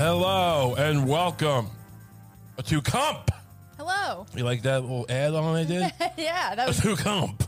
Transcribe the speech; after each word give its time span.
Hello 0.00 0.74
and 0.78 1.06
welcome 1.06 1.68
to 2.64 2.80
Comp. 2.80 3.30
Hello. 3.76 4.24
You 4.34 4.44
like 4.44 4.62
that 4.62 4.80
little 4.80 5.04
add 5.10 5.34
on 5.34 5.54
I 5.54 5.64
did? 5.64 5.92
yeah, 6.16 6.54
that 6.54 6.66
was 6.66 6.80
to 6.80 6.96
Comp. 6.96 7.44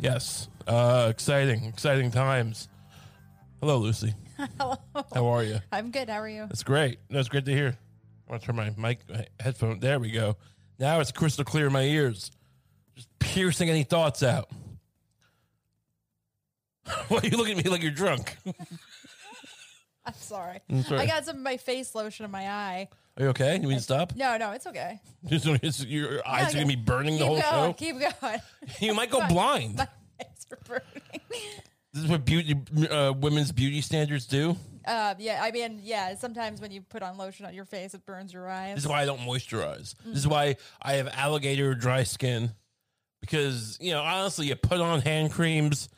Yes. 0.00 0.48
Uh, 0.66 1.06
exciting, 1.08 1.62
exciting 1.66 2.10
times. 2.10 2.66
Hello, 3.60 3.78
Lucy. 3.78 4.14
hello. 4.58 4.78
How 5.14 5.26
are 5.26 5.44
you? 5.44 5.60
I'm 5.70 5.92
good. 5.92 6.10
How 6.10 6.18
are 6.22 6.28
you? 6.28 6.46
That's 6.48 6.64
great. 6.64 6.98
That's 7.08 7.28
great 7.28 7.44
to 7.44 7.52
hear. 7.52 7.78
I 8.26 8.30
want 8.32 8.42
to 8.42 8.46
turn 8.46 8.56
my 8.56 8.74
mic 8.76 9.08
my 9.08 9.24
headphone. 9.38 9.78
There 9.78 10.00
we 10.00 10.10
go. 10.10 10.36
Now 10.80 10.98
it's 10.98 11.12
crystal 11.12 11.44
clear 11.44 11.68
in 11.68 11.72
my 11.72 11.84
ears. 11.84 12.32
Just 12.96 13.16
piercing 13.20 13.70
any 13.70 13.84
thoughts 13.84 14.24
out. 14.24 14.50
Why 17.06 17.18
are 17.18 17.26
you 17.26 17.36
looking 17.36 17.56
at 17.60 17.64
me 17.64 17.70
like 17.70 17.82
you're 17.82 17.92
drunk? 17.92 18.36
I'm 20.14 20.14
sorry. 20.14 20.60
sorry. 20.84 21.00
I 21.00 21.06
got 21.06 21.24
some 21.24 21.36
of 21.36 21.42
my 21.42 21.56
face 21.56 21.94
lotion 21.94 22.24
in 22.24 22.30
my 22.30 22.48
eye. 22.48 22.88
Are 23.16 23.22
you 23.24 23.28
okay? 23.30 23.54
You 23.54 23.66
need 23.68 23.74
to 23.74 23.80
stop? 23.80 24.14
No, 24.16 24.36
no, 24.36 24.52
it's 24.52 24.66
okay. 24.66 25.00
It's- 25.30 25.84
your 25.84 26.26
eyes 26.26 26.46
are 26.54 26.56
Yeah, 26.56 26.62
gonna 26.64 26.66
be 26.66 26.76
burning 26.76 27.14
the 27.18 27.24
keep 27.24 27.26
whole 27.26 27.40
going. 27.40 27.70
show. 27.70 27.72
Keep 27.74 28.20
going. 28.20 28.40
You 28.80 28.94
might 28.94 29.10
go 29.10 29.26
blind. 29.26 29.76
my 29.76 29.88
eyes 30.20 30.46
are 30.52 30.58
burning. 30.66 31.20
This 31.92 32.04
is 32.04 32.10
what 32.10 32.24
beauty 32.24 32.54
uh, 32.90 33.12
women's 33.16 33.50
beauty 33.50 33.80
standards 33.80 34.26
do. 34.26 34.50
Um, 34.86 35.16
yeah, 35.18 35.40
I 35.42 35.50
mean, 35.50 35.80
yeah. 35.82 36.14
Sometimes 36.16 36.60
when 36.60 36.70
you 36.70 36.80
put 36.82 37.02
on 37.02 37.18
lotion 37.18 37.44
on 37.46 37.54
your 37.54 37.64
face, 37.64 37.92
it 37.94 38.06
burns 38.06 38.32
your 38.32 38.48
eyes. 38.48 38.76
This 38.76 38.84
is 38.84 38.88
why 38.88 39.02
I 39.02 39.04
don't 39.06 39.20
moisturize. 39.20 39.94
This 40.04 40.18
is 40.18 40.28
why 40.28 40.56
I 40.80 40.94
have 40.94 41.08
alligator 41.08 41.74
dry 41.74 42.04
skin. 42.04 42.52
Because, 43.20 43.76
you 43.80 43.90
know, 43.90 44.00
honestly, 44.00 44.46
you 44.46 44.54
put 44.54 44.80
on 44.80 45.00
hand 45.00 45.32
creams 45.32 45.88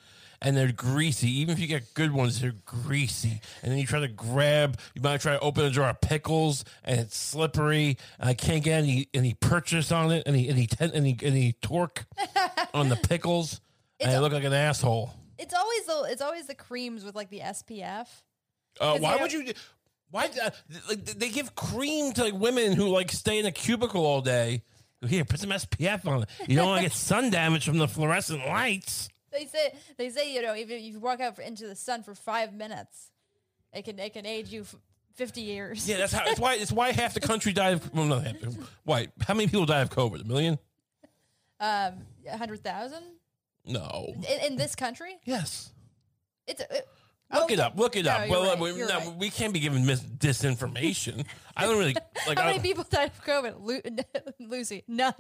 and 0.43 0.57
they're 0.57 0.73
greasy. 0.73 1.31
Even 1.41 1.53
if 1.53 1.59
you 1.61 1.67
get 1.67 1.95
good 1.95 2.13
ones, 2.13 2.41
they're 2.41 2.55
greasy. 2.65 3.41
And 3.63 3.71
then 3.71 3.79
you 3.79 3.87
try 3.87 4.01
to 4.01 4.09
grab, 4.09 4.79
you 4.95 5.03
might 5.03 5.21
try 5.21 5.33
to 5.33 5.41
open 5.41 5.65
a 5.65 5.71
jar 5.71 5.91
of 5.91 6.01
pickles 6.01 6.65
and 6.85 7.01
it's 7.01 7.17
slippery. 7.17 7.99
And 8.19 8.29
I 8.29 8.35
can't 8.35 8.65
get 8.65 8.79
any 8.83 9.09
any 9.13 9.35
purchase 9.35 9.93
on 9.93 10.11
it, 10.13 10.23
any 10.27 10.49
any 10.49 10.67
ten, 10.67 10.91
any 10.93 11.17
any 11.23 11.53
torque 11.61 12.07
on 12.75 12.89
the 12.89 12.97
pickles. 12.97 13.61
and 14.01 14.11
I 14.11 14.19
look 14.21 14.33
like 14.33 14.45
an 14.45 14.53
asshole. 14.53 15.13
It's 15.39 15.55
always 15.55 15.87
the 15.87 16.07
it's 16.11 16.23
always 16.23 16.47
the 16.47 16.55
creams 16.55 17.05
with 17.05 17.15
like 17.15 17.31
the 17.31 17.41
SPF. 17.41 18.07
Uh, 18.81 18.99
why 18.99 19.17
would 19.17 19.33
you? 19.33 19.53
Why 20.11 20.29
uh, 20.43 20.51
like 20.89 21.05
they 21.05 21.29
give 21.29 21.55
cream 21.55 22.13
to 22.13 22.25
like 22.25 22.35
women 22.35 22.73
who 22.73 22.89
like 22.89 23.13
stay 23.13 23.39
in 23.39 23.47
a 23.47 23.53
cubicle 23.53 24.05
all 24.05 24.21
day? 24.21 24.63
Here, 25.07 25.25
put 25.25 25.41
some 25.41 25.51
SPF 25.51 26.07
on 26.07 26.25
it. 26.25 26.29
You 26.47 26.57
don't 26.57 26.67
want 26.69 26.83
to 26.83 26.89
get 26.89 26.93
sun 26.97 27.31
damage 27.31 27.65
from 27.65 27.79
the 27.79 27.89
fluorescent 27.89 28.47
lights. 28.47 29.09
They 29.33 29.47
say 29.47 29.75
they 29.97 30.11
say 30.11 30.33
you 30.35 30.43
know 30.43 30.55
if 30.55 30.69
you- 30.71 30.77
if 30.77 30.83
you 30.83 31.01
walk 31.01 31.21
out 31.21 31.39
into 31.39 31.67
the 31.69 31.75
sun 31.77 32.03
for 32.03 32.15
five 32.15 32.53
minutes, 32.53 33.11
it 33.73 33.85
can 33.85 33.99
it 33.99 34.13
can 34.13 34.27
age 34.27 34.49
you 34.49 34.63
f- 34.63 34.75
fifty 35.15 35.43
years. 35.43 35.89
Yeah, 35.89 35.99
that's 35.99 36.13
how. 36.13 36.25
It's 36.27 36.41
why. 36.41 36.55
It's 36.55 36.73
why 36.73 36.93
half 36.93 37.15
the 37.15 37.21
country 37.21 37.53
died 37.53 37.75
of. 37.75 37.95
Well, 37.95 38.07
not 38.07 38.25
half. 38.25 38.37
Why? 38.85 39.09
How 39.27 39.35
many 39.35 39.47
people 39.49 39.67
died 39.67 39.83
of 39.83 39.91
COVID? 39.91 40.23
A 40.23 40.25
million? 40.25 40.59
Um, 41.63 42.07
a 42.27 42.39
hundred 42.39 42.65
thousand 42.65 43.03
No. 43.67 44.15
in, 44.17 44.53
in 44.53 44.57
this 44.57 44.75
country. 44.75 45.19
Yes. 45.27 45.69
It's 46.47 46.63
it, 46.63 46.89
Look 47.35 47.51
it 47.53 47.61
up. 47.61 47.77
Look 47.79 47.97
it 47.97 48.07
No, 48.07 48.13
up. 48.13 48.29
well, 48.31 48.45
right, 48.45 48.59
we, 48.59 48.73
no, 48.79 48.87
right. 48.89 49.15
we 49.19 49.29
can't 49.29 49.53
be 49.53 49.61
giving 49.61 49.85
mis- 49.85 50.01
disinformation. 50.03 51.27
I 51.55 51.67
don't 51.67 51.79
really 51.79 51.95
like. 52.27 52.39
How 52.39 52.47
many 52.47 52.61
people 52.61 52.85
died 52.91 53.11
of 53.17 53.23
COVID? 53.27 53.63
Lu- 53.63 53.83
Lucy, 54.49 54.85
none. 54.89 55.13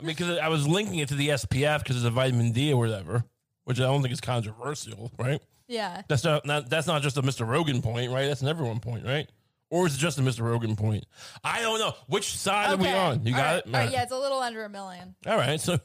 I 0.00 0.04
mean, 0.04 0.14
because 0.16 0.38
I 0.38 0.48
was 0.48 0.66
linking 0.66 0.98
it 1.00 1.08
to 1.08 1.14
the 1.14 1.28
SPF 1.30 1.78
because 1.80 1.96
it's 1.96 2.04
a 2.04 2.10
vitamin 2.10 2.52
D 2.52 2.72
or 2.72 2.78
whatever, 2.78 3.24
which 3.64 3.78
I 3.80 3.84
don't 3.84 4.00
think 4.02 4.12
is 4.12 4.20
controversial, 4.20 5.10
right? 5.18 5.40
yeah, 5.66 6.02
That's 6.08 6.24
not, 6.24 6.46
not 6.46 6.70
that's 6.70 6.86
not 6.86 7.02
just 7.02 7.16
a 7.18 7.22
Mr. 7.22 7.46
Rogan 7.46 7.82
point, 7.82 8.10
right? 8.12 8.26
That's 8.26 8.40
an 8.42 8.48
everyone 8.48 8.80
point, 8.80 9.04
right? 9.04 9.28
Or 9.70 9.86
is 9.86 9.94
it 9.96 9.98
just 9.98 10.18
a 10.18 10.22
Mr. 10.22 10.40
Rogan 10.42 10.76
point? 10.76 11.04
I 11.44 11.60
don't 11.60 11.78
know. 11.78 11.94
Which 12.06 12.34
side 12.36 12.70
are 12.72 12.76
we 12.76 12.88
on? 12.88 13.26
You 13.26 13.34
All 13.34 13.38
got 13.40 13.44
right. 13.44 13.56
it? 13.58 13.66
All 13.66 13.72
right, 13.72 13.90
yeah, 13.92 14.02
it's 14.02 14.12
a 14.12 14.18
little 14.18 14.38
under 14.38 14.64
a 14.64 14.68
million. 14.70 15.14
All 15.26 15.36
right. 15.36 15.60
So 15.60 15.78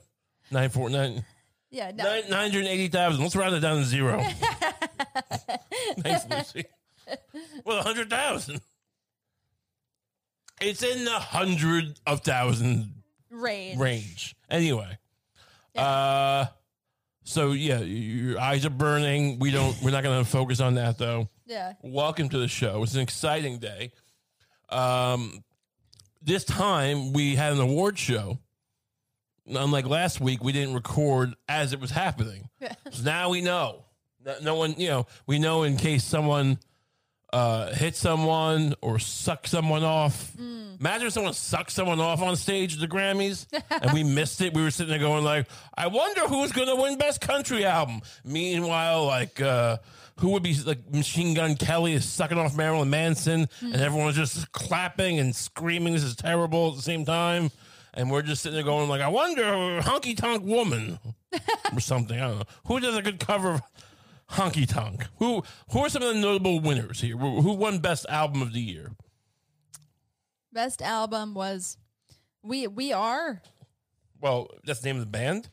nine 0.52 0.70
four 0.70 0.90
nine 0.90 1.26
Yeah, 1.70 1.92
no. 1.94 2.04
nine 2.06 2.30
nine 2.30 2.52
hundred 2.52 2.68
eighty 2.68 2.88
thousand. 2.88 3.22
Let's 3.24 3.36
round 3.36 3.56
it 3.56 3.60
down 3.60 3.80
to 3.80 3.84
zero. 3.84 4.24
Thanks, 6.00 6.26
Lucy. 6.30 6.66
Well, 7.66 7.80
a 7.80 7.84
hundred 7.84 8.10
thousand. 8.10 8.62
It's 10.62 10.82
in 10.82 11.04
the 11.04 11.12
hundred 11.12 12.00
of 12.08 12.22
thousand 12.22 13.03
range. 13.34 13.80
range. 13.80 14.36
Anyway, 14.50 14.98
uh, 15.76 16.46
so 17.24 17.52
yeah, 17.52 17.80
your 17.80 18.40
eyes 18.40 18.66
are 18.66 18.70
burning. 18.70 19.40
We 19.40 19.52
don't. 19.52 19.76
We're 19.82 19.92
not 19.92 20.04
going 20.04 20.24
to 20.24 20.30
focus 20.30 20.60
on 20.60 20.76
that 20.76 20.98
though. 20.98 21.30
Yeah, 21.46 21.74
Welcome 21.82 22.30
to 22.30 22.38
the 22.38 22.48
show. 22.48 22.84
It's 22.84 22.96
an 22.96 23.02
exciting 23.02 23.60
day. 23.60 23.92
Um, 24.70 25.44
this 26.22 26.46
time 26.46 27.12
we 27.14 27.36
had 27.36 27.54
an 27.54 27.60
award 27.60 28.00
show. 28.00 28.40
Unlike 29.46 29.88
last 29.88 30.22
week, 30.22 30.42
we 30.42 30.54
didn't 30.54 30.74
record 30.74 31.36
as 31.50 31.74
it 31.74 31.82
was 31.82 31.92
happening. 31.92 32.50
so 32.92 33.04
now 33.04 33.30
we 33.30 33.42
know. 33.42 33.84
No, 34.26 34.36
no 34.42 34.56
one, 34.56 34.76
you 34.78 34.88
know, 34.88 35.06
we 35.28 35.38
know 35.38 35.64
in 35.64 35.76
case 35.76 36.06
someone 36.06 36.60
uh, 37.34 37.74
hit 37.74 37.96
someone 37.96 38.76
or 38.82 39.00
suck 39.00 39.48
someone 39.48 39.84
off. 39.84 40.34
Imagine 40.80 41.08
if 41.08 41.14
someone 41.14 41.34
sucked 41.34 41.72
someone 41.72 42.00
off 42.00 42.22
on 42.22 42.36
stage 42.36 42.76
at 42.76 42.80
the 42.80 42.88
Grammys 42.88 43.48
and 43.70 43.92
we 43.92 44.04
missed 44.16 44.40
it. 44.42 44.54
We 44.54 44.62
were 44.62 44.70
sitting 44.70 44.92
there 44.92 45.00
going 45.00 45.24
like, 45.24 45.48
I 45.76 45.88
wonder 45.88 46.22
who's 46.22 46.52
going 46.52 46.68
to 46.68 46.76
win 46.76 46.98
Best 47.00 47.22
Country 47.22 47.66
Album. 47.66 48.02
Meanwhile, 48.24 49.06
like, 49.06 49.42
uh, 49.42 49.78
who 50.20 50.30
would 50.30 50.44
be 50.44 50.54
like 50.64 50.94
Machine 50.94 51.34
Gun 51.34 51.56
Kelly 51.56 51.94
is 51.94 52.06
sucking 52.06 52.38
off 52.38 52.56
Marilyn 52.56 52.92
Manson 52.92 53.48
and 53.62 53.76
everyone 53.76 54.06
was 54.06 54.16
just 54.16 54.52
clapping 54.52 55.18
and 55.20 55.36
screaming, 55.36 55.94
this 55.94 56.04
is 56.04 56.16
terrible 56.16 56.70
at 56.70 56.76
the 56.76 56.84
same 56.84 57.04
time. 57.04 57.50
And 57.96 58.12
we're 58.12 58.22
just 58.22 58.44
sitting 58.44 58.56
there 58.56 58.64
going 58.64 58.90
like, 58.90 59.02
I 59.02 59.08
wonder, 59.08 59.44
Honky 59.82 60.16
Tonk 60.16 60.44
Woman 60.44 61.00
or 61.74 61.80
something. 61.80 62.20
I 62.20 62.28
don't 62.28 62.40
know. 62.40 62.46
Who 62.68 62.80
does 62.80 62.96
a 62.96 63.02
good 63.02 63.20
cover 63.20 63.54
of 63.54 63.62
Honky 64.32 64.68
Tonk? 64.68 65.08
Who 65.20 65.44
who 65.72 65.80
are 65.80 65.90
some 65.90 66.02
of 66.04 66.14
the 66.14 66.20
notable 66.20 66.60
winners 66.60 67.02
here? 67.02 67.18
Who 67.18 67.54
won 67.54 67.80
Best 67.80 68.06
Album 68.10 68.42
of 68.42 68.54
the 68.54 68.62
Year? 68.62 68.92
best 70.52 70.82
album 70.84 71.34
was 71.34 71.78
we 72.44 72.68
we 72.68 72.94
are. 72.94 73.42
Well, 74.22 74.50
that's 74.64 74.82
the 74.82 74.88
name 74.90 74.98
of 74.98 75.02
the 75.02 75.08
band. 75.08 75.50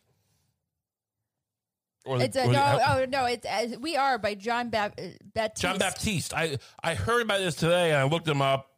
Or 2.05 2.19
the- 2.19 2.25
It's 2.25 2.37
a 2.37 2.45
or 2.47 2.53
no. 2.53 2.59
uh, 2.61 2.97
Oh 3.01 3.05
no, 3.07 3.25
it's 3.27 3.47
uh, 3.47 3.77
we 3.81 3.97
are 3.97 4.19
by 4.19 4.35
John 4.35 4.69
Bap- 4.71 4.99
uh, 5.01 5.09
Baptiste. 5.35 5.63
John 5.63 5.79
Baptiste. 5.79 6.35
I 6.35 6.59
I 6.83 6.95
heard 6.95 7.23
about 7.23 7.39
this 7.39 7.55
today 7.55 7.91
and 7.91 7.99
I 7.99 8.05
looked 8.05 8.29
him 8.29 8.41
up. 8.43 8.71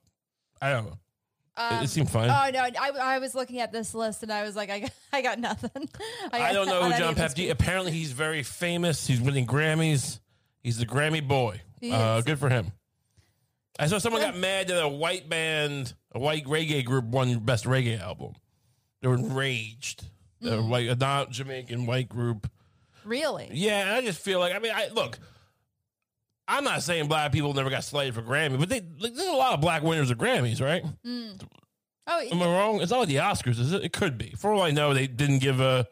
I 0.61 0.71
don't 0.73 0.87
know. 0.87 0.99
It- 1.59 1.85
it, 1.85 1.89
seemed 1.91 2.11
fine. 2.11 2.31
Oh 2.31 2.51
no, 2.51 2.61
I, 2.61 2.91
I 3.17 3.19
was 3.19 3.35
looking 3.35 3.61
at 3.61 3.73
this 3.73 3.95
list 3.95 4.23
and 4.23 4.33
I 4.33 4.43
was 4.43 4.57
like, 4.57 4.71
I 4.71 4.81
got, 4.81 4.91
I 5.13 5.23
got 5.23 5.39
nothing. 5.39 5.89
I 6.33 6.53
don't 6.53 6.67
know 6.67 6.83
who 6.85 6.91
John 6.93 7.11
of 7.11 7.15
these 7.17 7.17
Baptiste. 7.17 7.37
people. 7.37 7.53
Apparently, 7.53 7.93
he's 7.93 8.13
very 8.13 8.43
famous. 8.43 9.07
He's 9.07 9.21
winning 9.21 9.47
Grammys. 9.47 10.21
He's 10.63 10.79
the 10.79 10.87
Grammy 10.87 11.27
boy. 11.27 11.61
Uh, 11.83 12.21
good 12.23 12.39
for 12.39 12.49
him. 12.49 12.73
I 13.79 13.87
saw 13.87 13.99
someone 13.99 14.23
got 14.23 14.37
mad 14.37 14.69
that 14.69 14.83
a 14.83 14.89
white 14.89 15.29
band, 15.29 15.95
a 16.13 16.19
white 16.19 16.45
reggae 16.45 16.85
group, 16.85 17.05
won 17.07 17.39
best 17.41 17.65
reggae 17.65 18.01
album. 18.01 18.35
They 19.01 19.09
were 19.09 19.15
enraged. 19.15 20.05
Mm. 20.43 20.59
A 20.59 20.63
white, 20.63 20.89
a 20.89 20.95
not 20.95 21.31
Jamaican 21.31 21.87
white 21.87 22.09
group. 22.09 22.51
Really? 23.05 23.49
Yeah, 23.53 23.81
and 23.81 23.91
I 23.91 24.01
just 24.03 24.21
feel 24.21 24.39
like 24.39 24.55
I 24.55 24.59
mean, 24.59 24.73
I 24.75 24.89
look. 24.89 25.19
I'm 26.49 26.65
not 26.65 26.83
saying 26.83 27.09
black 27.09 27.33
people 27.33 27.55
never 27.55 27.71
got 27.71 27.85
slated 27.85 28.15
for 28.15 28.23
Grammy, 28.23 28.59
but 28.59 28.69
they 28.69 28.81
like, 28.99 29.15
there's 29.15 29.29
a 29.29 29.33
lot 29.33 29.55
of 29.55 29.61
black 29.61 29.83
winners 29.83 30.11
of 30.11 30.19
Grammys, 30.19 30.61
right? 30.61 30.85
Oh, 32.07 32.21
Am 32.21 32.43
I 32.43 32.47
wrong? 32.47 32.81
It's 32.81 32.91
not 32.91 32.99
like 33.01 33.09
the 33.09 33.17
Oscars, 33.17 33.59
is 33.61 33.73
it? 33.73 33.85
It 33.85 33.93
could 33.93 34.19
be. 34.19 34.35
For 34.37 34.53
all 34.53 34.61
I 34.63 34.73
know, 34.73 34.93
they 34.93 35.07
didn't 35.07 35.39
give 35.39 35.61
a 35.61 35.87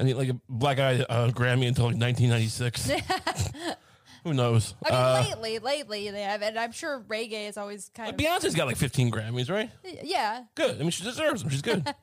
any 0.00 0.14
like 0.14 0.28
a 0.30 0.40
black 0.48 0.76
guy 0.78 0.92
a 0.92 1.28
Grammy 1.30 1.68
until 1.68 1.84
like 1.86 1.96
1996. 1.96 2.90
Who 4.24 4.34
knows? 4.34 4.74
I 4.84 4.90
mean, 4.90 5.00
Uh, 5.00 5.24
lately, 5.28 5.58
lately 5.60 6.10
they 6.10 6.22
have, 6.22 6.42
and 6.42 6.58
I'm 6.58 6.72
sure 6.72 7.00
reggae 7.08 7.48
is 7.48 7.56
always 7.56 7.90
kind 7.94 8.10
of 8.10 8.16
Beyonce's 8.16 8.54
got 8.56 8.66
like 8.66 8.76
15 8.76 9.12
Grammys, 9.12 9.48
right? 9.48 9.70
yeah. 10.02 10.42
Good. 10.56 10.74
I 10.76 10.78
mean, 10.80 10.90
she 10.90 11.04
deserves 11.04 11.42
them. 11.42 11.50
She's 11.50 11.62
good. 11.62 11.86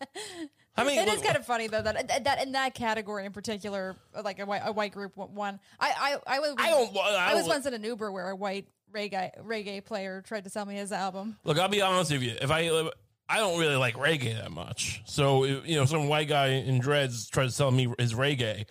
I 0.78 0.84
mean, 0.84 1.00
It 1.00 1.08
is 1.08 1.22
kind 1.22 1.38
of 1.38 1.46
funny 1.46 1.68
though 1.68 1.82
that 1.82 2.24
that, 2.26 2.44
in 2.44 2.52
that 2.52 2.74
category 2.74 3.26
in 3.26 3.32
particular, 3.32 3.96
like 4.24 4.40
a 4.40 4.46
white, 4.46 4.62
a 4.66 4.72
white 4.72 4.92
group 4.92 5.16
won. 5.16 5.60
I 5.80 6.18
I 6.28 6.36
I 6.36 6.40
was 6.40 6.56
I 6.58 6.70
don't. 6.70 6.98
I, 6.98 7.32
I 7.32 7.34
was 7.34 7.48
once 7.48 7.66
in 7.66 7.74
an 7.74 7.84
Uber 7.84 8.12
where 8.12 8.30
a 8.30 8.36
white 8.36 8.68
reggae 8.94 9.32
reggae 9.44 9.84
player 9.84 10.22
tried 10.22 10.44
to 10.44 10.50
sell 10.50 10.66
me 10.66 10.76
his 10.76 10.92
album. 10.92 11.38
Look, 11.44 11.58
I'll 11.60 11.70
be 11.70 11.82
honest 11.82 12.12
with 12.12 12.24
you. 12.24 12.36
If 12.42 12.52
I 12.52 12.90
I 13.30 13.38
don't 13.38 13.60
really 13.60 13.76
like 13.76 13.96
reggae 13.96 14.36
that 14.36 14.52
much, 14.52 15.02
so 15.06 15.46
you 15.46 15.76
know, 15.76 15.86
some 15.86 16.08
white 16.10 16.28
guy 16.28 16.48
in 16.48 16.80
dreads 16.80 17.30
tries 17.30 17.52
to 17.52 17.56
sell 17.56 17.72
me 17.72 17.94
his 17.98 18.14
reggae, 18.14 18.66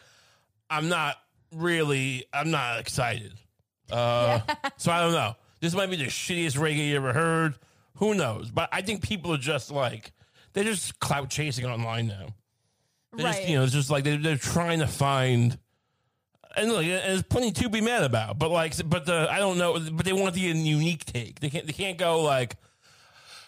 I'm 0.69 0.89
not 0.89 1.17
really. 1.53 2.27
I'm 2.33 2.51
not 2.51 2.81
excited. 2.81 3.33
Uh, 3.91 4.41
so 4.77 4.93
I 4.93 5.01
don't 5.01 5.13
know. 5.13 5.37
This 5.61 5.75
might 5.75 5.91
be 5.91 5.97
the 5.97 6.05
shittiest 6.05 6.59
reggae 6.59 6.89
you 6.89 6.97
ever 6.97 7.13
heard. 7.13 7.55
Who 7.97 8.15
knows? 8.15 8.51
But 8.51 8.69
I 8.73 8.83
think 8.83 9.03
people 9.03 9.33
are 9.33 9.39
just 9.39 9.71
like 9.71 10.13
they're 10.55 10.65
just 10.65 10.99
clout 11.01 11.29
chasing 11.31 11.67
online 11.67 12.07
now. 12.07 12.35
They're 13.13 13.27
right. 13.27 13.37
just, 13.37 13.49
you 13.49 13.57
know, 13.57 13.65
it's 13.65 13.73
just 13.73 13.91
like 13.91 14.05
they're, 14.05 14.17
they're 14.17 14.37
trying 14.37 14.81
to 14.81 14.87
find 14.87 15.59
and 16.57 16.73
look, 16.73 16.85
and 16.85 16.91
there's 16.93 17.23
plenty 17.23 17.53
to 17.53 17.69
be 17.69 17.81
mad 17.81 18.05
about. 18.05 18.39
But 18.39 18.51
like, 18.51 18.75
but 18.89 19.07
the 19.07 19.29
I 19.31 19.39
don't 19.39 19.59
know. 19.59 19.79
But 19.93 20.05
they 20.05 20.13
want 20.13 20.35
the 20.35 20.41
unique 20.41 21.05
take. 21.05 21.41
They 21.41 21.51
can't. 21.51 21.67
They 21.67 21.73
can't 21.73 21.99
go 21.99 22.23
like 22.23 22.57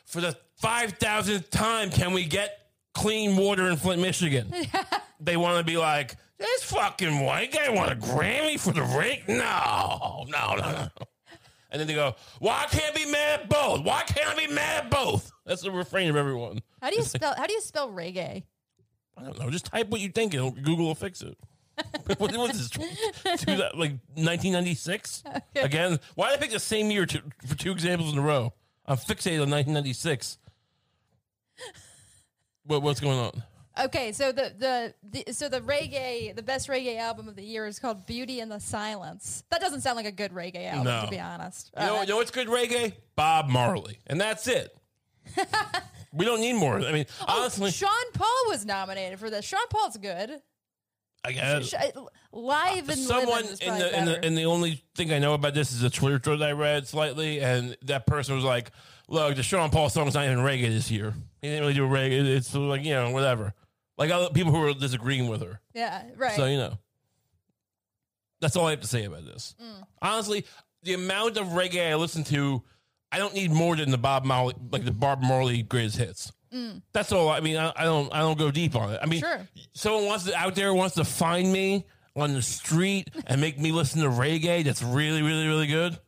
for 0.05 0.21
the 0.21 0.37
five 0.57 0.95
thousandth 0.95 1.51
time. 1.51 1.91
Can 1.91 2.13
we 2.13 2.25
get 2.25 2.59
clean 2.95 3.37
water 3.37 3.69
in 3.69 3.77
Flint, 3.77 4.03
Michigan? 4.03 4.53
they 5.21 5.37
want 5.37 5.59
to 5.59 5.65
be 5.65 5.77
like 5.77 6.17
this 6.39 6.65
fucking 6.65 7.21
white 7.21 7.53
guy 7.53 7.71
want 7.71 7.93
a 7.93 7.97
Grammy 7.97 8.59
for 8.59 8.73
the 8.73 8.83
rake? 8.83 9.29
No, 9.29 10.27
no, 10.29 10.57
no, 10.57 10.71
no. 10.73 10.89
And 11.71 11.81
then 11.81 11.87
they 11.87 11.95
go, 11.95 12.15
"Why 12.39 12.67
can't 12.71 12.95
be 12.95 13.07
mad 13.07 13.41
at 13.41 13.49
both? 13.49 13.85
Why 13.85 14.03
can't 14.03 14.29
I 14.29 14.47
be 14.47 14.53
mad 14.53 14.85
at 14.85 14.91
both?" 14.91 15.31
That's 15.45 15.63
the 15.63 15.71
refrain 15.71 16.09
of 16.11 16.17
everyone. 16.17 16.63
How 16.81 16.91
do 16.91 16.97
you 16.97 17.03
spell? 17.03 17.35
How 17.37 17.47
do 17.47 17.53
you 17.53 17.61
spell 17.61 17.91
reggae? 17.91 18.45
I 19.17 19.23
don't 19.23 19.39
know. 19.39 19.51
Just 19.51 19.67
type 19.67 19.89
what 19.89 20.01
you 20.01 20.11
think, 20.11 20.35
and 20.35 20.63
Google 20.63 20.87
will 20.87 20.95
fix 20.95 21.23
it. 21.23 21.37
what 22.19 22.33
was 22.37 22.53
this? 22.53 22.71
Two, 22.71 23.53
like 23.53 23.93
1996 24.15 25.23
again? 25.57 25.99
Why 26.15 26.31
did 26.31 26.39
I 26.39 26.43
pick 26.43 26.51
the 26.51 26.61
same 26.61 26.91
year 26.91 27.05
to, 27.07 27.23
for 27.47 27.55
two 27.55 27.73
examples 27.73 28.13
in 28.13 28.19
a 28.19 28.23
row? 28.23 28.53
I'm 28.87 28.97
fixated 28.97 29.43
on 29.43 29.51
1996. 29.51 30.39
What 32.65 32.83
what's 32.83 33.01
going 33.01 33.19
on? 33.19 33.43
Okay, 33.79 34.13
so 34.13 34.33
the, 34.33 34.53
the 34.59 34.95
the 35.25 35.33
so 35.35 35.49
the 35.51 35.61
reggae, 35.61 36.35
the 36.35 36.43
best 36.43 36.69
reggae 36.69 36.97
album 36.99 37.29
of 37.29 37.37
the 37.37 37.43
year 37.43 37.67
is 37.67 37.79
called 37.79 38.07
"Beauty 38.07 38.41
in 38.41 38.49
the 38.49 38.59
Silence." 38.59 39.45
That 39.51 39.61
doesn't 39.61 39.83
sound 39.83 39.97
like 39.97 40.07
a 40.07 40.13
good 40.13 40.33
reggae 40.33 40.67
album, 40.71 40.85
No. 40.85 41.05
to 41.05 41.11
be 41.11 41.21
honest. 41.21 41.71
You 41.79 41.85
know, 41.87 41.97
Uh, 41.99 42.01
you 42.03 42.07
know 42.09 42.17
what's 42.17 42.31
good 42.31 42.49
reggae? 42.49 42.95
Bob 43.17 43.49
Marley, 43.49 43.99
and 44.07 44.19
that's 44.21 44.47
it. 44.49 44.75
we 46.13 46.25
don't 46.25 46.41
need 46.41 46.55
more. 46.55 46.81
I 46.81 46.93
mean, 46.93 47.07
honestly, 47.27 47.71
Sean 47.71 47.91
Paul 48.15 48.45
was 48.49 48.65
nominated 48.65 49.19
for 49.19 49.29
this. 49.29 49.45
Sean 49.45 49.61
Paul's 49.69 49.97
good. 49.99 50.41
I 51.25 51.33
guess 51.33 51.67
Sh- 51.71 51.75
Live 52.33 52.89
and 52.89 52.99
someone 52.99 53.45
is 53.45 53.59
in 53.59 53.67
probably 53.69 53.83
the, 53.91 53.99
in 53.99 54.05
the 54.05 54.25
and 54.25 54.39
the 54.39 54.45
only 54.45 54.85
thing 54.95 55.13
I 55.13 55.19
know 55.19 55.35
about 55.35 55.55
this 55.55 55.73
is 55.73 55.83
a 55.83 55.91
Twitter 55.91 56.19
thread 56.19 56.41
I 56.41 56.53
read 56.53 56.87
slightly, 56.87 57.41
and 57.41 57.77
that 57.83 58.07
person 58.07 58.37
was 58.37 58.45
like, 58.45 58.71
"Look, 59.09 59.37
the 59.37 59.43
Sean 59.43 59.69
Paul 59.71 59.91
song's 59.91 60.15
not 60.15 60.25
even 60.25 60.39
reggae 60.39 60.69
this 60.69 60.91
year. 60.91 61.13
He 61.43 61.49
didn't 61.49 61.61
really 61.63 61.75
do 61.75 61.87
reggae. 61.87 62.25
It's 62.37 62.55
like 62.55 62.83
you 62.85 62.95
know 62.95 63.11
whatever." 63.11 63.53
Like 63.99 64.11
other 64.11 64.29
people 64.31 64.53
who 64.53 64.63
are 64.67 64.75
disagreeing 64.75 65.29
with 65.29 65.43
her. 65.43 65.61
yeah, 65.75 66.03
right. 66.17 66.37
So 66.37 66.45
you 66.47 66.59
know, 66.59 66.79
that's 68.41 68.57
all 68.57 68.67
I 68.67 68.71
have 68.71 68.81
to 68.83 68.87
say 68.87 69.05
about 69.05 69.25
this. 69.25 69.55
Mm. 69.63 69.87
Honestly, 70.03 70.45
the 70.83 70.95
amount 70.95 71.37
of 71.39 71.47
reggae 71.49 71.91
I 71.91 71.95
listen 71.95 72.23
to, 72.25 72.63
I 73.11 73.19
don't 73.19 73.35
need 73.35 73.51
more 73.51 73.77
than 73.77 73.91
the 73.91 73.99
Bob 73.99 74.25
Marley, 74.25 74.55
like 74.71 74.85
the 74.85 74.93
Bob 74.93 75.23
Marley 75.23 75.63
greatest 75.63 75.97
hits. 75.97 76.33
That's 76.95 77.13
all. 77.13 77.29
I 77.29 77.41
mean, 77.41 77.59
I, 77.59 77.71
I 77.77 77.85
don't, 77.85 78.11
I 78.15 78.21
don't 78.21 78.39
go 78.39 78.51
deep 78.51 78.77
on 78.77 78.91
it. 78.95 78.99
I 79.03 79.05
mean, 79.07 79.21
Mm. 79.21 79.37
Sure. 79.37 79.49
someone 79.75 80.07
wants 80.07 80.25
to 80.25 80.35
out 80.35 80.55
there 80.55 80.73
wants 80.73 80.95
to 80.95 81.05
find 81.05 81.53
me 81.53 81.85
on 82.15 82.33
the 82.33 82.41
street 82.41 83.11
and 83.27 83.43
make 83.43 83.59
me 83.61 83.73
listen 83.73 84.01
to 84.01 84.09
reggae. 84.09 84.65
That's 84.65 84.83
really, 84.83 85.21
really, 85.21 85.47
really 85.47 85.67
good. 85.67 85.99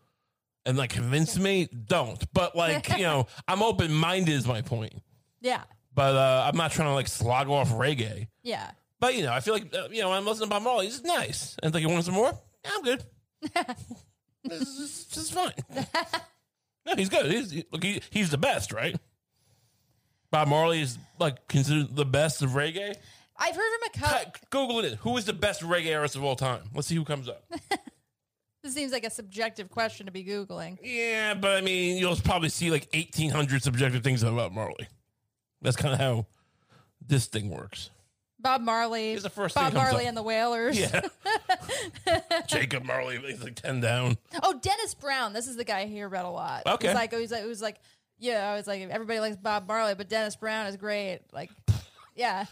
And 0.64 0.78
like 0.78 0.88
convince 0.90 1.38
me, 1.38 1.68
don't. 1.86 2.22
But 2.32 2.56
like, 2.56 2.88
you 2.96 3.02
know, 3.04 3.26
I'm 3.48 3.62
open 3.62 3.92
minded. 3.92 4.32
Is 4.34 4.46
my 4.46 4.62
point. 4.62 4.94
yeah, 5.42 5.64
But 5.98 6.14
uh, 6.14 6.44
I'm 6.46 6.56
not 6.56 6.70
trying 6.70 6.86
to 6.86 6.94
like 6.94 7.08
slog 7.08 7.48
off 7.48 7.72
reggae. 7.72 8.28
yeah. 8.44 8.70
But 9.00 9.16
you 9.16 9.24
know, 9.24 9.32
I 9.32 9.40
feel 9.40 9.54
like 9.54 9.74
uh, 9.74 9.88
you 9.90 10.00
know, 10.00 10.10
when 10.10 10.18
I'm 10.18 10.24
listening 10.24 10.48
to 10.48 10.54
Bob 10.54 10.62
Marley. 10.62 10.86
He's 10.86 11.02
nice, 11.02 11.56
and 11.60 11.74
like 11.74 11.82
you 11.82 11.88
want 11.88 12.04
some 12.04 12.14
more? 12.14 12.30
Yeah, 12.64 12.70
I'm 12.72 12.82
good. 12.84 13.04
this, 14.44 14.62
is, 14.62 15.06
this 15.06 15.16
is 15.16 15.30
fine. 15.30 15.52
no, 16.86 16.94
he's 16.96 17.08
good. 17.08 17.26
He's 17.26 17.50
he, 17.50 17.64
look, 17.72 17.82
he, 17.82 18.00
he's 18.10 18.30
the 18.30 18.38
best, 18.38 18.72
right? 18.72 18.94
Bob 20.30 20.46
Marley 20.46 20.82
is 20.82 20.98
like 21.18 21.48
considered 21.48 21.96
the 21.96 22.04
best 22.04 22.42
of 22.42 22.50
reggae. 22.50 22.94
I've 23.36 23.56
heard 23.56 23.70
from 23.80 23.90
a 23.92 23.98
couple. 23.98 24.32
Google 24.50 24.78
it. 24.84 24.98
Who 25.00 25.16
is 25.16 25.24
the 25.24 25.32
best 25.32 25.62
reggae 25.62 25.96
artist 25.96 26.14
of 26.14 26.22
all 26.22 26.36
time? 26.36 26.60
Let's 26.76 26.86
see 26.86 26.94
who 26.94 27.04
comes 27.04 27.28
up. 27.28 27.42
This 28.64 28.74
seems 28.74 28.90
like 28.90 29.04
a 29.04 29.10
subjective 29.10 29.70
question 29.70 30.06
to 30.06 30.12
be 30.12 30.24
googling. 30.24 30.78
yeah, 30.82 31.34
but 31.34 31.56
I 31.56 31.60
mean, 31.60 31.96
you'll 31.96 32.16
probably 32.16 32.48
see 32.48 32.70
like 32.72 32.88
1,800 32.92 33.62
subjective 33.62 34.02
things 34.02 34.22
about 34.24 34.52
Marley. 34.52 34.88
That's 35.62 35.76
kind 35.76 35.94
of 35.94 36.00
how 36.00 36.26
this 37.06 37.26
thing 37.26 37.50
works. 37.50 37.90
Bob 38.40 38.60
Marley. 38.60 39.10
Here's 39.10 39.24
the 39.24 39.30
first 39.30 39.54
Bob 39.56 39.64
thing 39.66 39.74
that 39.74 39.80
comes 39.80 39.92
Marley 39.92 40.04
up. 40.04 40.08
and 40.08 40.16
the 40.16 40.22
Wailers. 40.22 40.78
Yeah. 40.78 41.00
Jacob 42.46 42.84
Marley, 42.84 43.18
he's 43.18 43.42
like 43.42 43.56
10 43.56 43.80
down. 43.80 44.16
Oh, 44.42 44.58
Dennis 44.60 44.94
Brown. 44.94 45.32
This 45.32 45.48
is 45.48 45.56
the 45.56 45.64
guy 45.64 45.80
I 45.80 45.86
hear 45.86 46.06
about 46.06 46.24
a 46.24 46.30
lot. 46.30 46.62
Okay. 46.66 46.88
He's 46.88 46.94
like, 46.94 47.12
he's 47.12 47.32
like, 47.32 47.42
it 47.42 47.48
was 47.48 47.60
like, 47.62 47.80
yeah, 48.18 48.48
I 48.50 48.54
was 48.56 48.66
like, 48.66 48.80
everybody 48.82 49.20
likes 49.20 49.36
Bob 49.36 49.66
Marley, 49.66 49.94
but 49.94 50.08
Dennis 50.08 50.36
Brown 50.36 50.66
is 50.66 50.76
great. 50.76 51.20
Like, 51.32 51.50
yeah, 52.14 52.44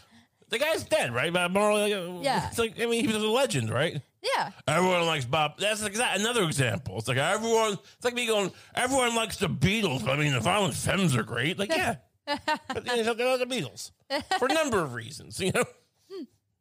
The 0.49 0.59
guy's 0.59 0.83
dead, 0.83 1.13
right? 1.13 1.31
Bob 1.31 1.51
Marley. 1.51 1.93
like, 1.93 1.93
uh, 1.93 2.19
Yeah. 2.21 2.47
It's 2.47 2.57
like 2.59 2.79
I 2.81 2.85
mean, 2.85 3.01
he 3.05 3.07
was 3.13 3.23
a 3.23 3.27
legend, 3.27 3.69
right? 3.69 4.01
yeah, 4.35 4.51
Everyone 4.67 5.05
likes 5.05 5.23
Bob. 5.25 5.57
That's 5.57 5.83
exact 5.85 6.19
another 6.19 6.43
example. 6.43 6.97
It's 6.97 7.07
like 7.07 7.17
everyone. 7.17 7.73
It's 7.95 8.03
like 8.03 8.13
me 8.13 8.27
going. 8.27 8.51
Everyone 8.75 9.15
likes 9.15 9.37
the 9.37 9.47
Beatles. 9.47 10.03
But 10.03 10.11
I 10.11 10.17
mean, 10.17 10.33
the 10.33 10.41
Violent 10.41 10.73
Femmes 10.73 11.15
are 11.15 11.23
great. 11.23 11.57
Like 11.57 11.69
yeah, 11.75 11.95
but 12.27 12.97
you 12.97 13.03
know, 13.03 13.13
they 13.13 13.25
like 13.37 13.47
the 13.47 13.55
Beatles 13.55 13.91
for 14.37 14.47
a 14.47 14.53
number 14.53 14.79
of 14.79 14.93
reasons. 14.93 15.39
You 15.39 15.51
know, 15.53 15.63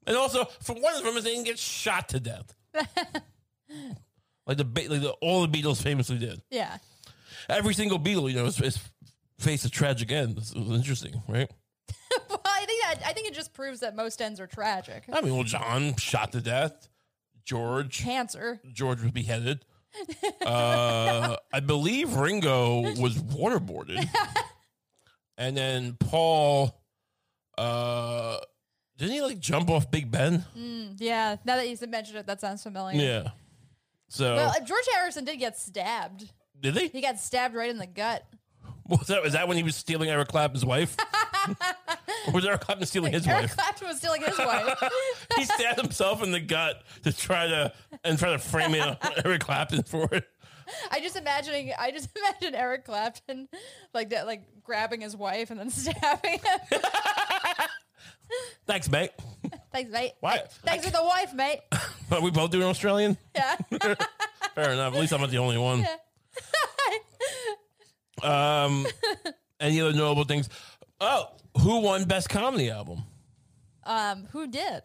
and 0.06 0.16
also 0.16 0.44
for 0.62 0.74
one 0.74 0.94
of 0.94 1.02
them 1.02 1.16
is 1.16 1.24
they 1.24 1.30
didn't 1.34 1.46
get 1.46 1.58
shot 1.58 2.08
to 2.10 2.20
death. 2.20 2.54
like 4.46 4.56
the 4.56 4.64
like 4.88 5.00
the, 5.02 5.14
all 5.20 5.46
the 5.46 5.48
Beatles 5.62 5.82
famously 5.82 6.18
did. 6.18 6.40
yeah. 6.50 6.78
Every 7.48 7.74
single 7.74 8.00
Beatle, 8.00 8.28
you 8.28 8.36
know, 8.36 8.46
is, 8.46 8.60
is 8.60 8.78
faced 9.38 9.64
a 9.64 9.70
tragic 9.70 10.10
end. 10.10 10.36
It's, 10.38 10.50
it's 10.52 10.70
interesting, 10.70 11.22
right? 11.28 11.48
well, 12.28 12.40
I 12.44 12.64
think 12.66 12.82
that 12.82 13.06
I 13.06 13.12
think 13.12 13.28
it 13.28 13.34
just 13.34 13.52
proves 13.54 13.80
that 13.80 13.94
most 13.94 14.20
ends 14.20 14.40
are 14.40 14.48
tragic. 14.48 15.04
I 15.12 15.20
mean, 15.20 15.34
well, 15.34 15.44
John 15.44 15.94
shot 15.96 16.32
to 16.32 16.40
death. 16.40 16.88
George 17.44 18.00
Cancer. 18.02 18.60
George 18.72 19.02
was 19.02 19.12
beheaded. 19.12 19.64
Uh, 20.44 21.36
I 21.52 21.60
believe 21.60 22.14
Ringo 22.14 22.82
was 23.00 23.16
waterboarded, 23.16 24.06
and 25.38 25.56
then 25.56 25.96
Paul. 25.98 26.80
Uh, 27.58 28.38
didn't 28.98 29.14
he 29.14 29.22
like 29.22 29.38
jump 29.38 29.70
off 29.70 29.90
Big 29.90 30.10
Ben? 30.10 30.44
Yeah. 30.98 31.36
Now 31.44 31.56
that 31.56 31.68
you 31.68 31.76
mentioned 31.86 32.18
it, 32.18 32.26
that 32.26 32.40
sounds 32.40 32.62
familiar. 32.62 32.98
Yeah. 33.00 33.30
So 34.08 34.36
Well, 34.36 34.50
uh, 34.50 34.60
George 34.64 34.84
Harrison 34.94 35.24
did 35.24 35.38
get 35.38 35.58
stabbed. 35.58 36.30
did 36.60 36.76
he? 36.76 36.88
He 36.88 37.00
got 37.00 37.18
stabbed 37.18 37.54
right 37.54 37.70
in 37.70 37.78
the 37.78 37.86
gut. 37.86 38.24
Was 38.88 39.08
that 39.08 39.20
was 39.20 39.32
that 39.32 39.48
when 39.48 39.56
he 39.56 39.64
was 39.64 39.74
stealing 39.74 40.10
Eric 40.10 40.28
Clapton's 40.28 40.64
wife? 40.64 40.96
or 42.28 42.32
was 42.34 42.46
Eric 42.46 42.60
Clapton 42.60 42.86
stealing 42.86 43.12
his 43.12 43.26
Eric 43.26 43.42
wife? 43.42 43.50
Eric 43.50 43.56
Clapton 43.58 43.88
was 43.88 43.96
stealing 43.98 44.22
his 44.22 44.38
wife. 44.38 44.82
He 45.36 45.44
stabbed 45.44 45.80
himself 45.80 46.22
in 46.22 46.30
the 46.30 46.38
gut 46.38 46.84
to 47.02 47.12
try 47.12 47.48
to 47.48 47.72
and 48.04 48.16
try 48.16 48.30
to 48.30 48.38
frame 48.38 48.76
it 48.76 48.80
on 48.82 48.96
Eric 49.24 49.40
Clapton 49.40 49.82
for 49.82 50.08
it. 50.14 50.28
I 50.90 51.00
just 51.00 51.16
imagining. 51.16 51.72
I 51.78 51.90
just 51.90 52.08
imagine 52.16 52.54
Eric 52.54 52.84
Clapton 52.84 53.48
like 53.94 54.10
that, 54.10 54.26
like 54.26 54.42
grabbing 54.62 55.00
his 55.00 55.16
wife 55.16 55.50
and 55.50 55.58
then 55.60 55.70
stabbing 55.70 56.40
him. 56.40 56.80
Thanks, 58.66 58.90
mate. 58.90 59.10
Thanks, 59.72 59.90
mate. 59.92 60.12
Why? 60.20 60.42
Thanks 60.64 60.84
for 60.84 60.90
the 60.92 61.02
wife, 61.04 61.32
mate. 61.32 61.60
Are 62.10 62.20
we 62.20 62.30
both 62.32 62.50
doing 62.50 62.64
Australian? 62.66 63.16
Yeah. 63.34 63.56
Fair 64.54 64.72
enough. 64.72 64.94
At 64.94 65.00
least 65.00 65.12
I'm 65.12 65.20
not 65.20 65.30
the 65.30 65.38
only 65.38 65.58
one. 65.58 65.86
Um, 68.22 68.86
any 69.60 69.80
other 69.80 69.92
notable 69.92 70.24
things? 70.24 70.48
Oh, 71.00 71.28
who 71.60 71.80
won 71.80 72.04
Best 72.04 72.28
Comedy 72.28 72.70
Album? 72.70 73.04
um, 73.84 74.26
who 74.32 74.46
did? 74.48 74.82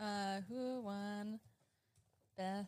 Uh, 0.00 0.40
who 0.48 0.80
won? 0.80 1.38
Beth. 2.36 2.66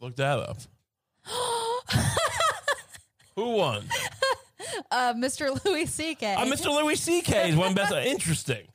Look 0.00 0.16
that 0.16 0.38
up. 0.38 0.58
who 3.36 3.50
won? 3.50 3.84
Uh, 4.90 5.14
Mr. 5.14 5.64
Louis 5.64 5.86
C.K. 5.86 6.34
Uh, 6.34 6.44
Mr. 6.46 6.66
Louis 6.66 6.96
C.K. 6.96 7.50
is 7.50 7.56
one 7.56 7.74
Best. 7.74 7.92
Interesting. 8.06 8.66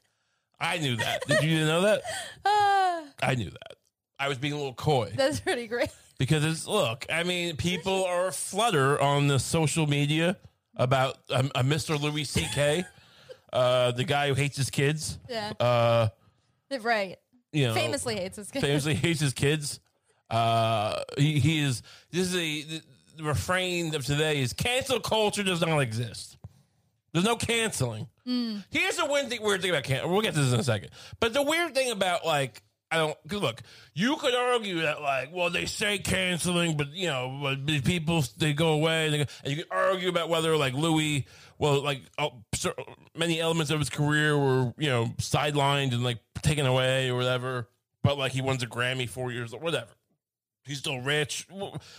I 0.60 0.77
knew 0.77 0.96
that. 0.98 1.25
Did 1.27 1.44
you 1.44 1.60
know 1.65 1.82
that? 1.82 2.01
Ah, 2.46 3.03
I 3.22 3.36
knew 3.36 3.50
that. 3.50 3.74
I 4.20 4.30
was 4.30 4.38
being 4.38 4.53
a 4.53 4.58
little 4.58 4.74
coy 4.74 5.12
that's 5.15 5.39
pretty 5.39 5.68
great. 5.68 5.89
because 6.18 6.46
it's 6.46 6.65
look. 6.68 7.06
I 7.12 7.24
mean, 7.24 7.58
people 7.58 8.06
are 8.06 8.32
flutter 8.32 9.00
on 9.01 9.27
the 9.27 9.39
social 9.39 9.88
media 9.88 10.38
about 10.75 11.18
um, 11.30 11.51
a 11.56 11.63
Mr. 11.63 12.00
Louis 12.00 12.24
C.K. 12.24 12.86
Uh, 13.51 13.92
the 13.92 14.03
guy 14.03 14.30
who 14.30 14.34
hates 14.34 14.56
his 14.58 14.70
kids. 14.70 15.20
Yeah. 15.30 15.51
Uh, 15.60 16.10
right. 16.82 17.18
you 17.51 17.68
know, 17.68 17.74
Famously 17.74 18.15
hates 18.15 18.38
his 18.38 18.50
kid. 18.50 18.62
famously 18.62 18.94
hates 18.96 19.20
his 19.20 19.34
kids. 19.34 19.80
Uh, 20.34 21.04
he, 21.18 21.40
he 21.40 21.60
is. 21.60 21.84
This 22.12 22.34
is 22.34 22.36
a 22.36 22.63
the, 22.63 22.82
the 23.18 23.24
refrain 23.24 23.94
of 23.94 24.04
today 24.06 24.42
is 24.42 24.52
cancel 24.54 25.00
culture 25.00 25.44
does 25.44 25.62
not 25.62 25.80
exist. 25.80 26.38
There's 27.12 27.25
no 27.25 27.36
canceling. 27.36 28.08
Here's 28.25 28.98
the 28.98 29.06
weird 29.06 29.30
thing, 29.30 29.44
weird 29.44 29.62
thing 29.62 29.70
about 29.70 29.84
cancel. 29.84 30.10
We'll 30.10 30.22
get 30.22 30.34
to 30.34 30.40
this 30.42 30.52
in 30.52 30.60
a 30.60 30.63
second. 30.63 30.90
But 31.20 31.34
the 31.34 31.44
weird 31.44 31.75
thing 31.75 31.92
about 31.92 32.25
like 32.25 32.63
I 32.90 32.98
don't 32.98 33.18
'cause 33.28 33.42
look. 33.42 33.62
You 33.94 34.16
could 34.16 34.34
argue 34.34 34.82
that 34.82 35.02
like, 35.02 35.30
well, 35.32 35.52
they 35.52 35.66
say 35.66 36.00
canceling, 36.00 36.78
but 36.78 36.90
you 36.94 37.08
know, 37.08 37.40
but 37.42 37.84
people 37.84 38.24
they 38.38 38.54
go 38.54 38.70
away, 38.74 39.06
and, 39.06 39.13
they 39.13 39.18
go, 39.20 39.25
and 39.44 39.56
you 39.56 39.63
can 39.63 39.72
argue 39.72 40.10
about 40.10 40.30
whether 40.30 40.58
like 40.58 40.74
Louis, 40.74 41.28
well, 41.60 41.84
like 41.84 42.02
oh, 42.18 42.34
many 43.16 43.40
elements 43.40 43.72
of 43.72 43.78
his 43.80 43.90
career 43.92 44.36
were 44.38 44.74
you 44.78 44.90
know 44.90 45.06
sidelined 45.20 45.94
and 45.94 46.04
like 46.04 46.18
taken 46.42 46.66
away 46.66 47.10
or 47.10 47.16
whatever. 47.16 47.68
But 48.04 48.18
like 48.18 48.32
he 48.32 48.42
wins 48.42 48.63
a 48.63 48.68
Grammy 48.68 49.08
four 49.08 49.32
years 49.32 49.54
or 49.54 49.60
whatever. 49.60 49.92
He's 50.65 50.79
still 50.79 51.00
rich. 51.01 51.48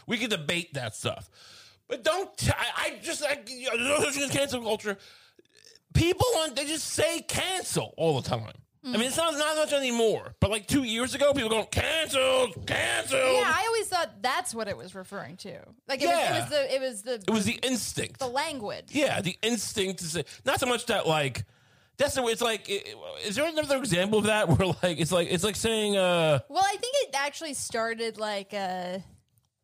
We 0.06 0.16
can 0.18 0.30
debate 0.30 0.75
that 0.75 0.94
stuff, 0.94 1.28
but 1.88 2.02
don't. 2.02 2.37
T- 2.37 2.50
I, 2.50 2.87
I 2.87 2.99
just 3.02 3.23
like 3.23 3.49
you 3.50 3.75
know, 3.76 4.04
cancel 4.30 4.62
culture 4.62 4.97
people 5.94 6.26
on 6.38 6.54
they 6.54 6.66
just 6.66 6.88
say 6.88 7.21
cancel 7.23 7.94
all 7.97 8.21
the 8.21 8.28
time. 8.28 8.52
I 8.87 8.99
mean, 8.99 9.02
it's 9.04 9.16
not 9.16 9.33
not 9.33 9.56
much 9.56 9.73
anymore. 9.73 10.35
But 10.40 10.50
like 10.50 10.66
two 10.66 10.83
years 10.83 11.14
ago, 11.14 11.33
people 11.33 11.49
going 11.49 11.64
canceled, 11.66 12.66
canceled. 12.66 13.23
Yeah, 13.23 13.50
I 13.54 13.64
always 13.66 13.87
thought 13.88 14.21
that's 14.21 14.54
what 14.54 14.68
it 14.68 14.76
was 14.76 14.94
referring 14.94 15.38
to. 15.38 15.59
Like 15.88 16.02
it, 16.02 16.09
Yeah. 16.09 16.42
was, 16.44 16.50
it 16.50 16.50
was 16.50 16.50
the 16.50 16.75
it 16.75 16.80
was 16.80 17.02
the 17.02 17.14
it 17.26 17.30
was 17.30 17.44
the 17.47 17.59
instinct. 17.62 18.18
the 18.21 18.26
language. 18.26 18.87
Yeah, 18.90 19.23
the 19.23 19.38
instinct 19.40 20.00
to 20.00 20.04
say 20.04 20.25
not 20.44 20.61
so 20.61 20.66
much 20.66 20.85
that 20.87 21.06
like 21.06 21.44
that's 21.97 22.15
the 22.15 22.23
way 22.23 22.33
it's 22.33 22.43
like. 22.43 22.69
Is 23.25 23.37
there 23.37 23.47
another 23.49 23.77
example 23.79 24.19
of 24.19 24.27
that 24.27 24.49
where 24.49 24.69
like 24.83 24.99
it's 24.99 25.13
like 25.13 25.29
it's 25.31 25.45
like 25.45 25.57
saying 25.57 25.97
uh 25.97 26.41
Well, 26.49 26.65
I 26.65 26.77
think 26.77 26.95
it 27.03 27.15
actually 27.15 27.55
started 27.55 28.19
like 28.19 28.53
uh 28.53 28.99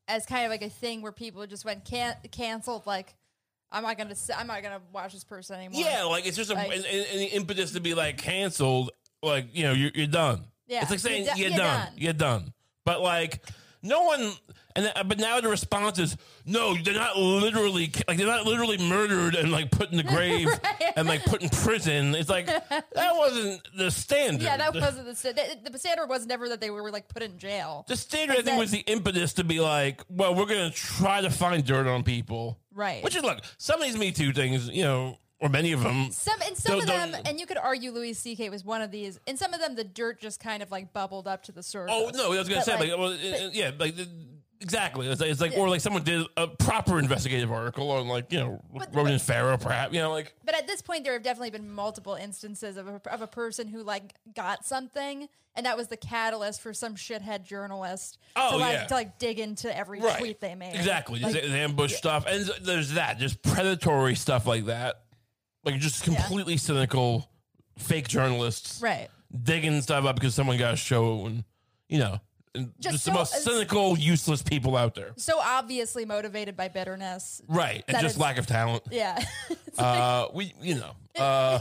as 0.09 0.27
kind 0.27 0.45
of 0.45 0.51
like 0.51 0.63
a 0.63 0.69
thing 0.71 1.03
where 1.03 1.13
people 1.13 1.47
just 1.47 1.65
went 1.65 1.85
can- 1.85 2.17
canceled. 2.33 2.87
Like 2.87 3.15
I'm 3.73 3.83
not 3.83 3.97
gonna 3.99 4.11
s- 4.11 4.31
I'm 4.37 4.47
not 4.47 4.63
gonna 4.63 4.81
watch 4.93 5.13
this 5.13 5.25
person 5.25 5.57
anymore. 5.57 5.83
yeah 5.85 6.03
like 6.05 6.27
it's 6.27 6.37
just 6.37 6.51
a, 6.51 6.55
Like- 6.55 6.73
an, 6.77 6.85
an 6.85 7.29
impetus 7.33 7.73
to 7.73 7.81
be 7.81 7.95
like 7.95 8.19
canceled 8.19 8.91
like 9.23 9.47
you 9.53 9.65
know 9.65 9.73
you're, 9.73 9.91
you're 9.95 10.07
done. 10.07 10.45
Yeah, 10.67 10.83
it's 10.83 10.91
like 10.91 11.01
saying 11.01 11.27
you're 11.27 11.37
you're, 11.37 11.49
you're 11.49 11.59
done. 11.59 11.87
done. 11.87 11.93
you're 11.97 12.13
done. 12.13 12.53
But 12.85 13.01
like 13.01 13.45
no 13.83 14.03
one. 14.05 14.33
And 14.77 14.85
then, 14.87 14.93
but 15.07 15.19
now 15.19 15.41
the 15.41 15.49
response 15.49 15.99
is 15.99 16.17
no. 16.47 16.77
They're 16.77 16.95
not 16.95 17.17
literally 17.19 17.93
like 18.07 18.19
they're 18.19 18.27
not 18.27 18.47
literally 18.47 18.79
murdered 18.79 19.35
and 19.35 19.51
like 19.51 19.71
put 19.71 19.91
in 19.91 19.97
the 19.97 20.03
grave 20.15 20.49
and 20.97 21.09
like 21.09 21.25
put 21.25 21.43
in 21.43 21.49
prison. 21.49 22.15
It's 22.15 22.29
like 22.29 22.47
that 22.69 22.85
wasn't 23.17 23.61
the 23.77 23.91
standard. 23.91 24.43
Yeah, 24.43 24.57
that 24.59 24.75
wasn't 24.75 25.07
the 25.07 25.15
standard. 25.17 25.45
The 25.73 25.79
standard 25.79 26.09
was 26.09 26.27
never 26.27 26.49
that 26.51 26.61
they 26.61 26.71
were 26.71 26.91
like 26.91 27.09
put 27.09 27.23
in 27.23 27.37
jail. 27.39 27.85
the 27.89 27.97
standard. 27.97 28.35
I 28.35 28.37
think 28.37 28.47
that- 28.47 28.59
was 28.59 28.71
the 28.71 28.81
impetus 28.87 29.33
to 29.35 29.45
be 29.45 29.59
like, 29.61 30.03
well, 30.09 30.35
we're 30.35 30.47
gonna 30.47 30.71
try 30.71 31.21
to 31.21 31.31
find 31.31 31.65
dirt 31.65 31.87
on 31.87 32.03
people. 32.05 32.59
Right. 32.73 33.03
Which 33.03 33.17
is 33.17 33.23
look, 33.25 33.41
some 33.59 33.81
of 33.81 33.87
these 33.87 33.97
Me 33.99 34.13
Too 34.13 34.33
things, 34.33 34.69
you 34.69 34.85
know, 34.85 35.19
or 35.41 35.49
many 35.49 35.73
of 35.73 35.83
them. 35.83 36.13
Some 36.13 36.41
and 36.47 36.57
some 36.57 36.79
of 36.79 36.87
them, 36.87 37.15
and 37.25 37.41
you 37.41 37.47
could 37.47 37.57
argue 37.59 37.91
Louis 37.91 38.13
C.K. 38.13 38.49
was 38.51 38.65
one 38.65 38.83
of 38.83 38.91
these. 38.93 39.19
And 39.27 39.37
some 39.39 39.53
of 39.53 39.61
them, 39.61 39.75
the 39.75 39.83
dirt 39.85 40.21
just 40.21 40.39
kind 40.39 40.63
of 40.63 40.71
like 40.71 40.93
bubbled 40.93 41.27
up 41.27 41.43
to 41.45 41.53
the 41.53 41.63
surface. 41.63 41.93
Oh 41.97 42.11
no, 42.15 42.27
I 42.33 42.39
was 42.39 42.49
gonna 42.49 42.61
But, 42.61 42.65
say 42.67 42.79
like, 42.79 42.91
like, 42.91 42.99
well, 42.99 43.13
uh, 43.13 43.51
yeah, 43.53 43.73
like 43.79 43.97
the- 43.97 44.09
exactly. 44.61 45.07
It's 45.09 45.21
like, 45.21 45.31
it's 45.31 45.41
like 45.41 45.53
or 45.57 45.69
like 45.69 45.81
someone 45.81 46.03
did 46.03 46.27
a 46.37 46.47
proper 46.49 46.99
investigative 46.99 47.51
article 47.51 47.91
on 47.91 48.09
like 48.09 48.33
you 48.33 48.39
know 48.41 48.63
But- 48.75 48.95
Ronan 48.95 49.19
Farrow, 49.19 49.57
perhaps 49.57 49.93
you 49.95 50.01
know 50.01 50.11
like 50.11 50.35
But 50.45 50.55
at 50.55 50.67
this 50.67 50.83
point, 50.83 51.05
there 51.05 51.13
have 51.15 51.23
definitely 51.23 51.51
been 51.51 51.71
multiple 51.71 52.15
instances 52.15 52.77
of 52.77 52.89
a, 52.89 53.01
of 53.11 53.23
a 53.23 53.27
person 53.27 53.69
who 53.69 53.83
like 53.83 54.15
got 54.35 54.65
something, 54.67 55.29
and 55.55 55.67
that 55.67 55.77
was 55.77 55.89
the 55.89 55.97
catalyst 55.97 56.61
for 56.61 56.73
some 56.75 56.95
shithead 56.95 57.45
journalist 57.45 58.19
Oh, 58.37 58.53
to 58.53 58.57
like 58.59 58.73
yeah. 58.73 58.85
to 58.87 58.95
like 58.95 59.19
dig 59.19 59.39
into 59.39 59.75
every 59.77 60.01
right 60.01 60.19
tweet 60.19 60.41
they 60.41 60.55
made. 60.55 60.75
exactly 60.75 61.21
Like, 61.21 61.35
just 61.35 61.47
ambush 61.49 61.95
stuff, 61.95 62.27
and 62.27 62.49
there's 62.63 62.93
that 62.93 63.19
just 63.19 63.43
predatory 63.43 64.15
stuff 64.15 64.47
like 64.47 64.67
that, 64.67 65.03
like 65.65 65.77
just 65.79 66.05
completely 66.05 66.57
cynical 66.57 67.29
fake 67.79 68.09
journalists 68.09 68.83
right. 68.83 69.09
digging 69.43 69.81
stuff 69.81 70.05
up 70.05 70.15
because 70.17 70.35
someone 70.35 70.59
got 70.59 70.75
a 70.75 70.77
show 70.77 71.27
and 71.27 71.45
you 71.89 71.99
know. 71.99 72.21
And 72.55 72.73
Just 72.81 72.95
just, 72.95 73.05
the 73.05 73.13
most 73.13 73.33
cynical, 73.45 73.97
useless 73.97 74.43
people 74.43 74.77
out 74.77 74.95
there. 74.97 75.13
So 75.17 75.39
obviously 75.41 76.05
motivated 76.05 76.57
by 76.57 76.67
bitterness. 76.69 77.41
Right. 77.47 77.85
And 77.87 77.99
just 78.01 78.19
lack 78.19 78.39
of 78.39 78.47
talent. 78.47 78.83
Yeah. 78.91 79.19
Uh, 79.79 80.27
we, 80.35 80.53
you 80.61 80.75
know. 80.75 80.91
Uh, 81.17 81.61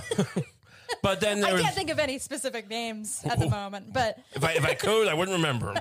but 1.03 1.22
then 1.22 1.43
I 1.43 1.51
there's. 1.51 1.62
can't 1.62 1.75
think 1.75 1.89
of 1.91 2.00
any 2.00 2.17
specific 2.17 2.67
names 2.69 3.22
at 3.24 3.39
the 3.39 3.48
moment, 3.48 3.93
but 3.93 4.17
If 4.34 4.43
I 4.43 4.53
if 4.53 4.65
I 4.65 4.74
could, 4.74 5.08
I 5.08 5.13
wouldn't 5.13 5.38
remember 5.38 5.69
'em. 5.69 5.77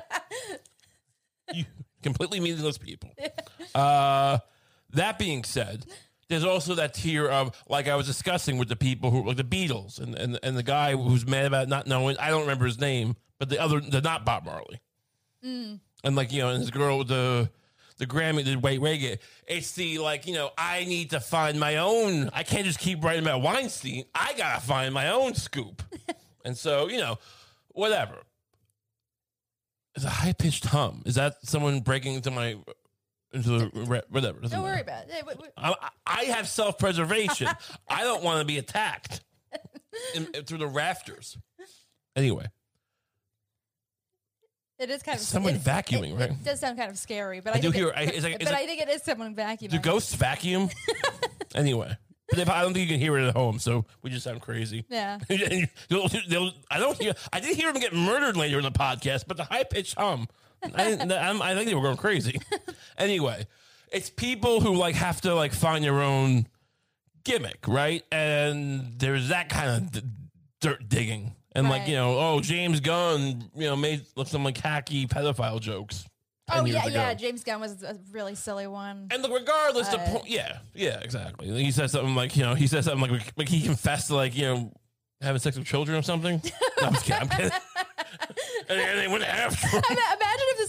you 1.54 1.64
completely 2.02 2.38
meaningless 2.38 2.78
people. 2.78 3.10
Uh, 3.74 4.38
that 4.90 5.18
being 5.18 5.42
said, 5.42 5.86
there's 6.28 6.44
also 6.44 6.74
that 6.76 6.94
tier 6.94 7.26
of 7.26 7.60
like 7.68 7.88
I 7.88 7.96
was 7.96 8.06
discussing 8.06 8.58
with 8.58 8.68
the 8.68 8.76
people 8.76 9.10
who 9.10 9.26
like 9.26 9.38
the 9.38 9.42
Beatles 9.44 9.98
and 9.98 10.14
and 10.14 10.38
and 10.42 10.56
the 10.56 10.62
guy 10.62 10.94
who's 10.94 11.26
mad 11.26 11.46
about 11.46 11.66
not 11.68 11.86
knowing. 11.86 12.16
I 12.18 12.28
don't 12.28 12.42
remember 12.42 12.66
his 12.66 12.78
name, 12.78 13.16
but 13.38 13.48
the 13.48 13.58
other 13.60 13.80
the 13.80 14.00
not 14.02 14.24
Bob 14.24 14.44
Marley. 14.44 14.80
Mm. 15.44 15.80
And 16.04 16.16
like 16.16 16.32
you 16.32 16.40
know, 16.42 16.50
and 16.50 16.60
his 16.60 16.70
girl 16.70 16.98
with 16.98 17.08
the 17.08 17.50
the 17.98 18.06
Grammy, 18.06 18.44
the 18.44 18.54
white 18.56 18.80
reggae. 18.80 19.18
It's 19.46 19.72
the 19.72 19.98
like 19.98 20.26
you 20.26 20.34
know, 20.34 20.50
I 20.56 20.84
need 20.84 21.10
to 21.10 21.20
find 21.20 21.58
my 21.58 21.76
own. 21.76 22.30
I 22.32 22.42
can't 22.42 22.64
just 22.64 22.78
keep 22.78 23.02
writing 23.04 23.22
about 23.22 23.42
Weinstein. 23.42 24.04
I 24.14 24.34
gotta 24.36 24.60
find 24.60 24.94
my 24.94 25.10
own 25.10 25.34
scoop. 25.34 25.82
and 26.44 26.56
so 26.56 26.88
you 26.88 26.98
know, 26.98 27.18
whatever. 27.68 28.22
It's 29.94 30.04
a 30.04 30.10
high 30.10 30.32
pitched 30.32 30.66
hum. 30.66 31.02
Is 31.06 31.16
that 31.16 31.36
someone 31.42 31.80
breaking 31.80 32.14
into 32.14 32.30
my 32.30 32.56
into 33.32 33.48
the 33.48 33.70
re- 33.74 34.02
whatever? 34.08 34.40
doesn't 34.40 34.56
don't 34.56 34.64
worry 34.64 34.76
matter. 34.76 34.82
about 34.82 35.04
it. 35.06 35.10
Hey, 35.12 35.20
w- 35.20 35.36
w- 35.36 35.52
I, 35.56 35.88
I 36.06 36.24
have 36.24 36.48
self 36.48 36.78
preservation. 36.78 37.48
I 37.88 38.04
don't 38.04 38.22
want 38.22 38.38
to 38.40 38.44
be 38.44 38.58
attacked 38.58 39.22
in, 40.14 40.26
through 40.44 40.58
the 40.58 40.68
rafters. 40.68 41.36
Anyway, 42.14 42.46
It 44.78 44.90
is 44.90 45.02
kind 45.02 45.16
of 45.16 45.22
scary. 45.24 45.32
Someone 45.44 45.54
it- 45.54 45.60
vacuuming, 45.62 46.12
it, 46.12 46.20
right? 46.20 46.30
It 46.30 46.44
does 46.44 46.60
sound 46.60 46.78
kind 46.78 46.90
of 46.90 46.98
scary, 46.98 47.40
but 47.40 47.54
I 47.54 47.58
I, 47.58 47.60
do 47.60 47.70
hear. 47.70 47.92
I, 47.94 48.02
it's 48.02 48.22
like, 48.22 48.34
it's 48.34 48.44
but 48.44 48.52
like 48.52 48.62
I 48.62 48.66
think 48.66 48.80
it 48.82 48.88
is 48.88 49.02
someone 49.02 49.34
vacuuming. 49.34 49.70
do 49.70 49.78
ghosts 49.78 50.14
vacuum? 50.14 50.68
anyway, 51.54 51.96
but 52.30 52.38
if, 52.38 52.48
I 52.48 52.62
don't 52.62 52.72
think 52.74 52.88
you 52.88 52.94
can 52.94 53.00
hear 53.00 53.18
it 53.18 53.26
at 53.28 53.34
home, 53.34 53.58
so 53.58 53.84
we 54.02 54.10
just 54.10 54.24
sound 54.24 54.40
crazy. 54.40 54.84
Yeah. 54.88 55.18
They'll- 55.28 56.08
they'll- 56.28 56.52
I 56.70 56.78
don't 56.78 57.00
hear. 57.00 57.14
I 57.32 57.40
did 57.40 57.56
hear 57.56 57.72
them 57.72 57.80
get 57.80 57.92
murdered 57.94 58.36
later 58.36 58.58
in 58.58 58.64
the 58.64 58.70
podcast, 58.70 59.24
but 59.26 59.36
the 59.36 59.44
high 59.44 59.64
pitched 59.64 59.98
hum, 59.98 60.28
I, 60.62 60.98
I 61.00 61.54
think 61.54 61.68
they 61.68 61.74
were 61.74 61.82
going 61.82 61.96
crazy. 61.96 62.40
anyway, 62.98 63.46
it's 63.92 64.10
people 64.10 64.60
who 64.60 64.74
like 64.74 64.94
have 64.96 65.20
to 65.22 65.34
like 65.34 65.52
find 65.52 65.82
their 65.84 66.02
own 66.02 66.46
gimmick, 67.24 67.66
right? 67.66 68.04
And 68.12 68.94
there's 68.98 69.28
that 69.28 69.48
kind 69.48 69.70
of 69.70 69.92
d- 69.92 70.02
dirt 70.60 70.88
digging, 70.88 71.34
and 71.52 71.68
like 71.68 71.88
you 71.88 71.94
know, 71.96 72.18
oh 72.18 72.40
James 72.40 72.80
Gunn, 72.80 73.50
you 73.54 73.66
know, 73.66 73.76
made 73.76 74.04
some 74.26 74.44
like 74.44 74.56
hacky 74.56 75.08
pedophile 75.08 75.60
jokes. 75.60 76.06
Oh 76.50 76.64
yeah, 76.64 76.84
ago. 76.86 76.94
yeah. 76.94 77.14
James 77.14 77.44
Gunn 77.44 77.60
was 77.60 77.82
a 77.82 77.98
really 78.10 78.34
silly 78.34 78.66
one. 78.66 79.08
And 79.10 79.22
look, 79.22 79.32
regardless, 79.32 79.88
the 79.88 80.00
Uh, 80.00 80.06
point, 80.12 80.28
yeah, 80.30 80.58
yeah, 80.74 80.98
exactly. 81.00 81.48
He 81.62 81.70
said 81.70 81.90
something 81.90 82.14
like, 82.14 82.36
you 82.36 82.42
know, 82.42 82.54
he 82.54 82.66
said 82.66 82.84
something 82.84 83.10
like, 83.10 83.32
like 83.36 83.48
he 83.50 83.60
confessed 83.60 84.06
to 84.06 84.14
like, 84.14 84.34
you 84.34 84.44
know, 84.46 84.72
having 85.20 85.40
sex 85.40 85.58
with 85.58 85.66
children 85.66 85.98
or 85.98 86.02
something. 86.02 86.40
No, 86.80 86.86
I'm 86.88 86.94
kidding. 86.94 87.20
I'm 87.20 87.28
kidding. 87.28 87.50
and, 88.70 88.80
and 88.80 88.98
they 88.98 89.08
wouldn't 89.08 89.30
have 89.30 89.60
to. 89.60 89.82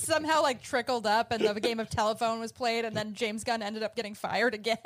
Somehow 0.10 0.42
like 0.42 0.62
trickled 0.62 1.06
up 1.06 1.32
and 1.32 1.48
the 1.48 1.60
game 1.60 1.80
of 1.80 1.90
telephone 1.90 2.40
was 2.40 2.52
played, 2.52 2.84
and 2.86 2.96
then 2.96 3.14
James 3.14 3.44
Gunn 3.44 3.62
ended 3.62 3.84
up 3.84 3.96
getting 3.96 4.16
fired 4.16 4.54
again 4.54 4.78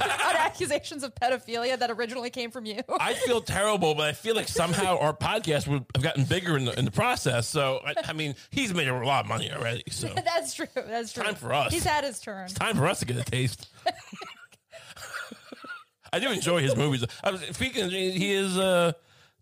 on 0.00 0.36
accusations 0.36 1.02
of 1.04 1.14
pedophilia 1.14 1.78
that 1.78 1.90
originally 1.90 2.30
came 2.30 2.50
from 2.50 2.66
you. 2.66 2.80
I 2.98 3.14
feel 3.14 3.40
terrible, 3.40 3.94
but 3.94 4.08
I 4.08 4.12
feel 4.12 4.34
like 4.34 4.48
somehow 4.48 4.98
our 4.98 5.14
podcast 5.14 5.68
would 5.68 5.84
have 5.94 6.02
gotten 6.02 6.24
bigger 6.24 6.56
in 6.56 6.64
the 6.64 6.78
in 6.78 6.84
the 6.84 6.90
process. 6.90 7.46
So 7.46 7.80
I, 7.84 7.94
I 8.04 8.12
mean, 8.12 8.34
he's 8.50 8.74
made 8.74 8.88
a 8.88 8.94
lot 9.04 9.24
of 9.24 9.28
money 9.28 9.52
already. 9.52 9.84
So 9.90 10.08
That's 10.24 10.54
true. 10.54 10.66
That's 10.74 11.12
true. 11.12 11.22
time 11.24 11.34
for 11.34 11.52
us. 11.52 11.72
He's 11.72 11.84
had 11.84 12.04
his 12.04 12.18
turn. 12.20 12.44
It's 12.46 12.54
time 12.54 12.76
for 12.76 12.86
us 12.86 13.00
to 13.00 13.06
get 13.06 13.16
a 13.16 13.24
taste. 13.24 13.68
I 16.12 16.18
do 16.20 16.30
enjoy 16.30 16.62
his 16.62 16.74
movies. 16.74 17.04
I 17.22 17.30
was 17.30 17.42
speaking. 17.42 17.90
He 17.90 18.32
is 18.32 18.56
uh, 18.56 18.92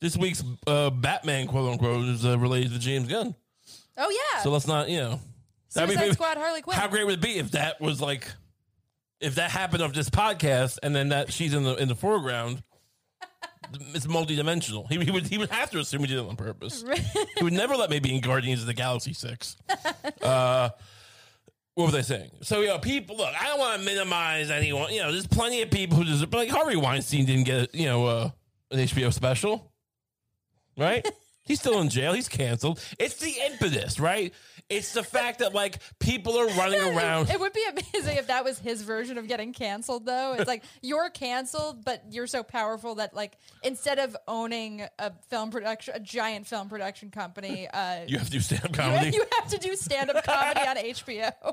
this 0.01 0.17
week's 0.17 0.43
uh, 0.67 0.91
Batman, 0.91 1.47
quote 1.47 1.71
unquote, 1.71 2.07
is 2.07 2.25
uh, 2.27 2.37
related 2.39 2.73
to 2.73 2.79
James 2.81 3.07
Gunn. 3.09 3.35
Oh 3.97 4.11
yeah. 4.11 4.43
So 4.43 4.51
let's 4.51 4.67
not, 4.67 4.89
you 4.89 4.99
know. 4.99 5.21
I 5.77 5.87
Suicide 5.87 6.01
mean, 6.05 6.13
Squad, 6.15 6.37
Harley 6.39 6.63
Quinn. 6.63 6.77
How 6.77 6.89
great 6.89 7.05
would 7.05 7.15
it 7.15 7.21
be 7.21 7.39
if 7.39 7.51
that 7.53 7.81
was 7.81 8.01
like, 8.01 8.27
if 9.21 9.35
that 9.37 9.51
happened 9.51 9.83
of 9.83 9.93
this 9.93 10.09
podcast, 10.09 10.79
and 10.83 10.95
then 10.95 11.11
that 11.11 11.33
she's 11.33 11.53
in 11.55 11.65
the 11.65 11.75
in 11.77 11.89
the 11.89 11.97
foreground? 11.97 12.63
It's 13.95 14.07
multidimensional. 14.07 14.89
He, 14.89 15.05
he 15.05 15.11
would 15.11 15.27
he 15.27 15.39
would 15.39 15.51
have 15.51 15.71
to 15.73 15.81
assume 15.81 16.03
he 16.03 16.07
did 16.07 16.19
it 16.19 16.25
on 16.25 16.37
purpose. 16.37 16.85
he 17.37 17.43
would 17.43 17.53
never 17.53 17.75
let 17.75 17.91
me 17.91 17.99
be 17.99 18.15
in 18.15 18.21
Guardians 18.21 18.61
of 18.61 18.69
the 18.69 18.75
Galaxy 18.75 19.13
six. 19.13 19.57
Uh, 20.23 20.69
what 21.75 21.87
was 21.87 21.95
I 21.95 22.01
saying? 22.03 22.31
So 22.43 22.61
you 22.61 22.69
know, 22.69 22.79
people 22.79 23.17
look. 23.17 23.35
I 23.39 23.49
don't 23.49 23.59
want 23.59 23.81
to 23.81 23.85
minimize 23.85 24.51
anyone. 24.51 24.93
You 24.93 25.03
know, 25.03 25.11
there's 25.13 25.27
plenty 25.27 25.63
of 25.63 25.71
people 25.71 25.97
who 25.99 26.05
deserve. 26.05 26.31
But 26.31 26.39
like 26.39 26.49
Harvey 26.49 26.77
Weinstein 26.77 27.27
didn't 27.27 27.45
get 27.45 27.75
you 27.75 27.87
know 27.87 28.07
uh, 28.07 28.31
an 28.71 28.79
HBO 28.79 29.13
special, 29.13 29.73
right? 30.79 31.07
He's 31.47 31.61
still 31.61 31.81
in 31.81 31.89
jail. 31.89 32.13
He's 32.13 32.29
canceled. 32.29 32.81
It's 32.99 33.17
the 33.17 33.33
impetus, 33.47 33.99
right? 34.01 34.35
It's 34.69 34.93
the 34.93 35.05
fact 35.05 35.39
that 35.39 35.55
like 35.55 35.79
people 36.01 36.37
are 36.39 36.49
running 36.49 36.81
around. 36.81 37.31
It 37.31 37.39
would 37.39 37.53
be 37.53 37.65
amazing 37.71 38.17
if 38.17 38.27
that 38.27 38.45
was 38.45 38.59
his 38.59 38.83
version 38.83 39.17
of 39.17 39.29
getting 39.29 39.53
canceled, 39.53 40.07
though. 40.07 40.35
It's 40.37 40.49
like 40.49 40.65
you're 40.83 41.09
canceled, 41.11 41.85
but 41.85 42.03
you're 42.11 42.27
so 42.27 42.43
powerful 42.43 42.97
that, 42.97 43.15
like, 43.15 43.35
instead 43.63 44.01
of 44.01 44.17
owning 44.27 44.83
a 44.99 45.13
film 45.31 45.51
production, 45.51 45.95
a 45.95 46.01
giant 46.01 46.49
film 46.49 46.69
production 46.69 47.11
company, 47.11 47.69
uh, 47.69 48.01
You 48.09 48.19
have 48.19 48.27
to 48.27 48.33
do 48.33 48.41
stand 48.41 48.65
up 48.65 48.71
you, 48.71 48.77
comedy. 48.77 49.11
you 49.15 49.25
have 49.39 49.49
to 49.51 49.59
do 49.59 49.77
stand 49.77 50.11
up 50.11 50.25
comedy 50.25 50.61
on 50.67 50.77
HBO. 50.77 51.33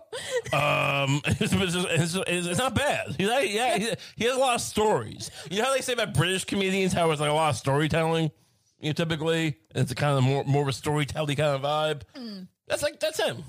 Um, 0.53 1.21
it's, 1.25 1.53
it's, 1.53 2.15
it's, 2.15 2.47
it's 2.47 2.57
not 2.59 2.75
bad. 2.75 3.15
He's 3.17 3.27
like, 3.27 3.50
yeah, 3.51 3.77
he, 3.77 3.89
he 4.15 4.25
has 4.25 4.35
a 4.35 4.39
lot 4.39 4.55
of 4.55 4.62
stories. 4.62 5.31
You 5.50 5.59
know 5.59 5.65
how 5.65 5.73
they 5.73 5.81
say 5.81 5.93
about 5.93 6.13
British 6.13 6.45
comedians 6.45 6.93
how 6.93 7.09
it's 7.12 7.19
like 7.21 7.29
a 7.29 7.33
lot 7.33 7.50
of 7.50 7.55
storytelling. 7.57 8.31
You 8.83 8.89
know, 8.89 8.93
typically 8.93 9.55
it's 9.73 9.91
a 9.91 9.95
kind 9.95 10.17
of 10.17 10.23
more 10.23 10.43
more 10.43 10.63
of 10.63 10.67
a 10.67 10.73
storytelling 10.73 11.37
kind 11.37 11.55
of 11.55 11.61
vibe. 11.61 12.01
Mm. 12.15 12.47
That's 12.67 12.83
like 12.83 12.99
that's 12.99 13.19
him. 13.19 13.43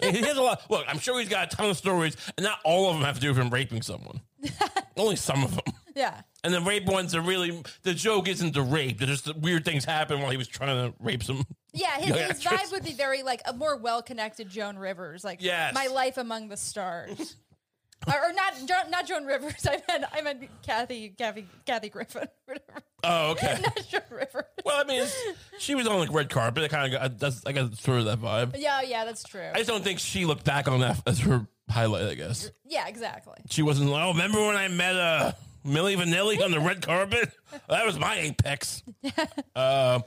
he 0.00 0.18
has 0.18 0.36
a 0.36 0.42
lot. 0.42 0.68
Look, 0.68 0.84
I'm 0.88 0.98
sure 0.98 1.18
he's 1.20 1.28
got 1.28 1.52
a 1.52 1.56
ton 1.56 1.70
of 1.70 1.76
stories, 1.76 2.16
and 2.36 2.44
not 2.44 2.58
all 2.64 2.90
of 2.90 2.96
them 2.96 3.04
have 3.04 3.14
to 3.14 3.20
do 3.20 3.28
with 3.28 3.38
him 3.38 3.50
raping 3.50 3.82
someone. 3.82 4.20
Only 4.96 5.16
some 5.16 5.44
of 5.44 5.52
them. 5.54 5.74
yeah. 5.94 6.22
And 6.42 6.52
the 6.52 6.60
rape 6.60 6.86
ones 6.86 7.14
are 7.14 7.20
really 7.20 7.62
the 7.82 7.94
joke 7.94 8.28
isn't 8.28 8.52
the 8.52 8.62
rape. 8.62 8.98
They're 8.98 9.06
just 9.08 9.26
the 9.26 9.34
weird 9.34 9.64
things 9.64 9.84
happen 9.84 10.20
while 10.20 10.30
he 10.30 10.36
was 10.36 10.48
trying 10.48 10.90
to 10.90 10.94
rape 11.00 11.22
some. 11.22 11.44
Yeah, 11.72 11.96
his, 11.98 12.16
his 12.16 12.44
vibe 12.44 12.72
would 12.72 12.84
be 12.84 12.94
very 12.94 13.22
like 13.22 13.42
a 13.46 13.52
more 13.52 13.76
well 13.76 14.02
connected 14.02 14.48
Joan 14.48 14.76
Rivers, 14.76 15.22
like 15.22 15.40
Yes. 15.40 15.72
my 15.72 15.86
life 15.86 16.16
among 16.18 16.48
the 16.48 16.56
stars. 16.56 17.36
or, 18.06 18.14
or 18.14 18.32
not, 18.32 18.54
not 18.90 19.06
Joan 19.06 19.24
Rivers. 19.24 19.66
I 19.68 19.82
meant, 19.88 20.04
I 20.12 20.20
meant 20.22 20.48
Kathy, 20.62 21.10
Kathy, 21.10 21.46
Kathy 21.64 21.88
Griffin, 21.90 22.28
whatever. 22.46 22.82
Oh, 23.08 23.30
okay. 23.32 23.58
Not 23.62 23.86
Joan 23.88 24.00
Rivers. 24.10 24.44
well, 24.64 24.80
I 24.80 24.84
mean, 24.84 25.02
it's, 25.02 25.16
she 25.58 25.74
was 25.74 25.86
on 25.86 25.98
like 26.00 26.12
red 26.12 26.28
carpet. 26.30 26.64
I 26.64 26.68
kind 26.68 26.92
of 26.94 27.00
got 27.00 27.18
that's 27.18 27.44
I 27.46 27.52
got 27.52 27.76
sort 27.76 28.00
of 28.00 28.04
that 28.06 28.18
vibe. 28.20 28.56
Yeah, 28.58 28.82
yeah, 28.82 29.04
that's 29.04 29.22
true. 29.22 29.48
I 29.52 29.58
just 29.58 29.68
don't 29.68 29.84
think 29.84 29.98
she 30.00 30.24
looked 30.24 30.44
back 30.44 30.68
on 30.68 30.80
that 30.80 31.00
as 31.06 31.20
her 31.20 31.46
highlight. 31.70 32.06
I 32.06 32.14
guess 32.14 32.50
yeah, 32.64 32.86
exactly. 32.88 33.34
she 33.50 33.62
wasn't. 33.62 33.90
like, 33.90 34.02
Oh, 34.04 34.08
remember 34.12 34.40
when 34.44 34.56
I 34.56 34.68
met 34.68 34.96
uh, 34.96 35.32
Milli 35.64 35.96
Vanilli 35.96 36.42
on 36.42 36.50
the 36.50 36.60
red 36.60 36.82
carpet? 36.82 37.30
That 37.68 37.86
was 37.86 37.98
my 37.98 38.18
apex. 38.18 38.82
uh, 39.54 40.00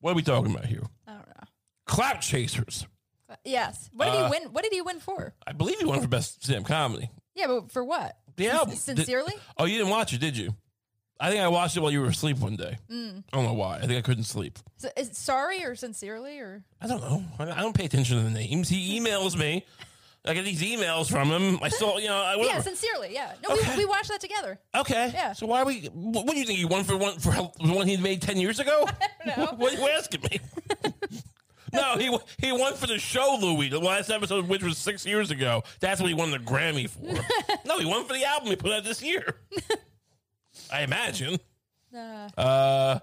what 0.00 0.12
are 0.12 0.14
we 0.14 0.22
talking 0.22 0.52
about 0.52 0.66
here? 0.66 0.82
I 1.06 1.12
don't 1.12 1.26
know. 1.28 1.44
Clout 1.86 2.20
chasers. 2.20 2.86
Yes. 3.44 3.88
What 3.92 4.06
did 4.06 4.14
Uh, 4.14 4.24
he 4.26 4.30
win? 4.30 4.52
What 4.52 4.62
did 4.64 4.72
he 4.72 4.80
win 4.82 5.00
for? 5.00 5.34
I 5.46 5.52
believe 5.52 5.78
he 5.78 5.84
won 5.84 6.00
for 6.00 6.08
best 6.08 6.44
stand 6.44 6.66
comedy. 6.66 7.10
Yeah, 7.34 7.46
but 7.48 7.72
for 7.72 7.82
what? 7.84 8.16
The 8.36 8.48
album. 8.50 8.76
Sincerely? 8.76 9.32
Oh, 9.56 9.64
you 9.64 9.78
didn't 9.78 9.90
watch 9.90 10.12
it, 10.12 10.18
did 10.20 10.36
you? 10.36 10.54
I 11.20 11.28
think 11.30 11.42
I 11.42 11.48
watched 11.48 11.76
it 11.76 11.80
while 11.80 11.92
you 11.92 12.00
were 12.00 12.06
asleep 12.06 12.38
one 12.38 12.56
day. 12.56 12.78
Mm. 12.90 13.22
I 13.32 13.36
don't 13.36 13.44
know 13.44 13.52
why. 13.52 13.76
I 13.76 13.80
think 13.80 13.92
I 13.98 14.00
couldn't 14.00 14.24
sleep. 14.24 14.58
So, 14.78 14.88
is 14.96 15.08
it 15.08 15.16
sorry 15.16 15.62
or 15.64 15.74
sincerely 15.74 16.38
or? 16.38 16.62
I 16.80 16.86
don't 16.86 17.02
know. 17.02 17.22
I 17.38 17.60
don't 17.60 17.74
pay 17.76 17.84
attention 17.84 18.16
to 18.16 18.22
the 18.24 18.30
names. 18.30 18.68
He 18.70 18.98
emails 18.98 19.36
me. 19.38 19.66
I 20.24 20.34
get 20.34 20.44
these 20.44 20.62
emails 20.62 21.10
from 21.10 21.28
him. 21.30 21.58
I 21.62 21.70
saw, 21.70 21.96
you 21.98 22.08
know, 22.08 22.16
I, 22.16 22.36
Yeah, 22.36 22.60
sincerely. 22.60 23.12
Yeah. 23.14 23.32
No, 23.46 23.54
Okay. 23.54 23.70
we, 23.72 23.84
we 23.84 23.84
watched 23.86 24.08
that 24.08 24.20
together. 24.20 24.58
Okay. 24.74 25.10
Yeah. 25.14 25.32
So 25.32 25.46
why 25.46 25.62
are 25.62 25.64
we? 25.64 25.88
What, 25.94 26.26
do 26.26 26.38
you 26.38 26.44
think? 26.44 26.58
He 26.58 26.64
won 26.66 26.84
for 26.84 26.96
one 26.96 27.18
for 27.18 27.30
the 27.32 27.72
one 27.72 27.86
he 27.86 27.96
made 27.96 28.20
ten 28.20 28.36
years 28.36 28.58
ago? 28.58 28.86
know. 29.26 29.54
What, 29.56 29.74
are 29.74 29.80
you 29.80 29.88
asking 29.88 30.20
me? 30.30 30.40
no, 31.72 31.96
he 31.96 32.14
he 32.38 32.52
won 32.52 32.74
for 32.74 32.86
the 32.86 32.98
show, 32.98 33.38
Louis. 33.40 33.70
The 33.70 33.78
last 33.78 34.10
episode, 34.10 34.46
which 34.46 34.62
was 34.62 34.76
six 34.76 35.06
years 35.06 35.30
ago. 35.30 35.64
That's 35.80 36.00
what 36.02 36.08
he 36.08 36.14
won 36.14 36.30
the 36.30 36.38
Grammy 36.38 36.88
for. 36.90 37.00
no, 37.66 37.78
he 37.78 37.86
won 37.86 38.04
for 38.04 38.12
the 38.12 38.24
album 38.24 38.50
he 38.50 38.56
put 38.56 38.72
out 38.72 38.84
this 38.84 39.02
year. 39.02 39.36
I 40.72 40.82
imagine. 40.82 41.38
Uh, 41.94 42.28
Uh, 42.36 42.98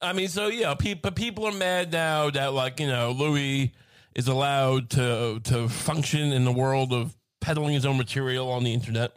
I 0.00 0.12
mean, 0.12 0.28
so 0.28 0.48
yeah, 0.48 0.74
pe- 0.74 0.94
but 0.94 1.14
people 1.14 1.46
are 1.46 1.52
mad 1.52 1.92
now 1.92 2.30
that 2.30 2.52
like 2.52 2.80
you 2.80 2.86
know 2.88 3.12
Louis 3.12 3.72
is 4.14 4.28
allowed 4.28 4.90
to 4.90 5.40
to 5.44 5.68
function 5.68 6.32
in 6.32 6.44
the 6.44 6.52
world 6.52 6.92
of 6.92 7.14
peddling 7.40 7.74
his 7.74 7.84
own 7.86 7.96
material 7.98 8.50
on 8.50 8.62
the 8.64 8.72
internet. 8.72 9.12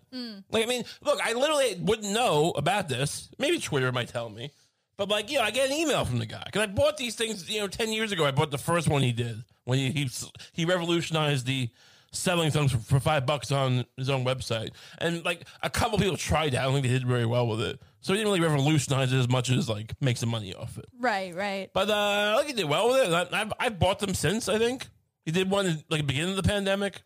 Like, 0.52 0.64
I 0.64 0.66
mean, 0.68 0.84
look, 1.04 1.20
I 1.24 1.34
literally 1.34 1.76
wouldn't 1.80 2.12
know 2.14 2.52
about 2.56 2.88
this. 2.90 3.30
Maybe 3.38 3.60
Twitter 3.60 3.92
might 3.92 4.08
tell 4.10 4.30
me, 4.30 4.52
but 4.98 5.10
like, 5.10 5.30
you 5.32 5.38
know, 5.38 5.44
I 5.44 5.52
get 5.52 5.70
an 5.70 5.76
email 5.76 6.06
from 6.06 6.18
the 6.20 6.26
guy 6.26 6.42
because 6.46 6.62
I 6.62 6.68
bought 6.68 6.98
these 6.98 7.16
things. 7.16 7.50
You 7.50 7.62
know, 7.62 7.68
ten 7.68 7.92
years 7.94 8.12
ago, 8.12 8.26
I 8.26 8.32
bought 8.32 8.52
the 8.52 8.58
first 8.58 8.88
one 8.88 9.02
he 9.02 9.12
did 9.12 9.44
when 9.66 9.78
he 9.80 9.92
he, 9.92 10.10
he 10.54 10.66
revolutionized 10.66 11.46
the 11.46 11.70
selling 12.16 12.52
things 12.52 12.72
for, 12.72 12.78
for 12.80 13.00
five 13.00 13.26
bucks 13.26 13.52
on 13.52 13.86
his 13.98 14.10
own 14.10 14.26
website. 14.26 14.70
And 14.98 15.24
like 15.26 15.46
a 15.62 15.70
couple 15.70 15.98
people 15.98 16.18
tried 16.18 16.54
it. 16.54 16.58
I 16.60 16.64
don't 16.64 16.74
think 16.74 16.84
they 16.86 16.92
did 16.92 17.06
very 17.08 17.26
well 17.26 17.48
with 17.48 17.62
it. 17.62 17.82
So 18.02 18.14
he 18.14 18.20
didn't 18.20 18.34
really 18.34 18.48
revolutionize 18.48 19.12
it 19.12 19.18
as 19.18 19.28
much 19.30 19.50
as 19.50 19.68
like 19.70 19.94
make 20.02 20.18
some 20.18 20.30
money 20.30 20.54
off 20.54 20.78
it. 20.78 20.86
right, 21.00 21.36
right. 21.36 21.70
But 21.74 21.90
uh, 21.90 22.34
I 22.36 22.38
think 22.38 22.50
he 22.56 22.62
did 22.62 22.70
well 22.70 22.90
with 22.90 23.08
it. 23.08 23.14
I, 23.14 23.42
I've, 23.42 23.54
I've 23.60 23.80
bought 23.80 24.00
them 24.00 24.14
since. 24.14 24.48
I 24.48 24.58
think 24.58 24.88
he 25.26 25.32
did 25.32 25.50
one 25.50 25.66
in, 25.66 25.84
like 25.90 26.02
the 26.02 26.04
beginning 26.08 26.32
of 26.32 26.38
the 26.38 26.48
pandemic, 26.50 27.02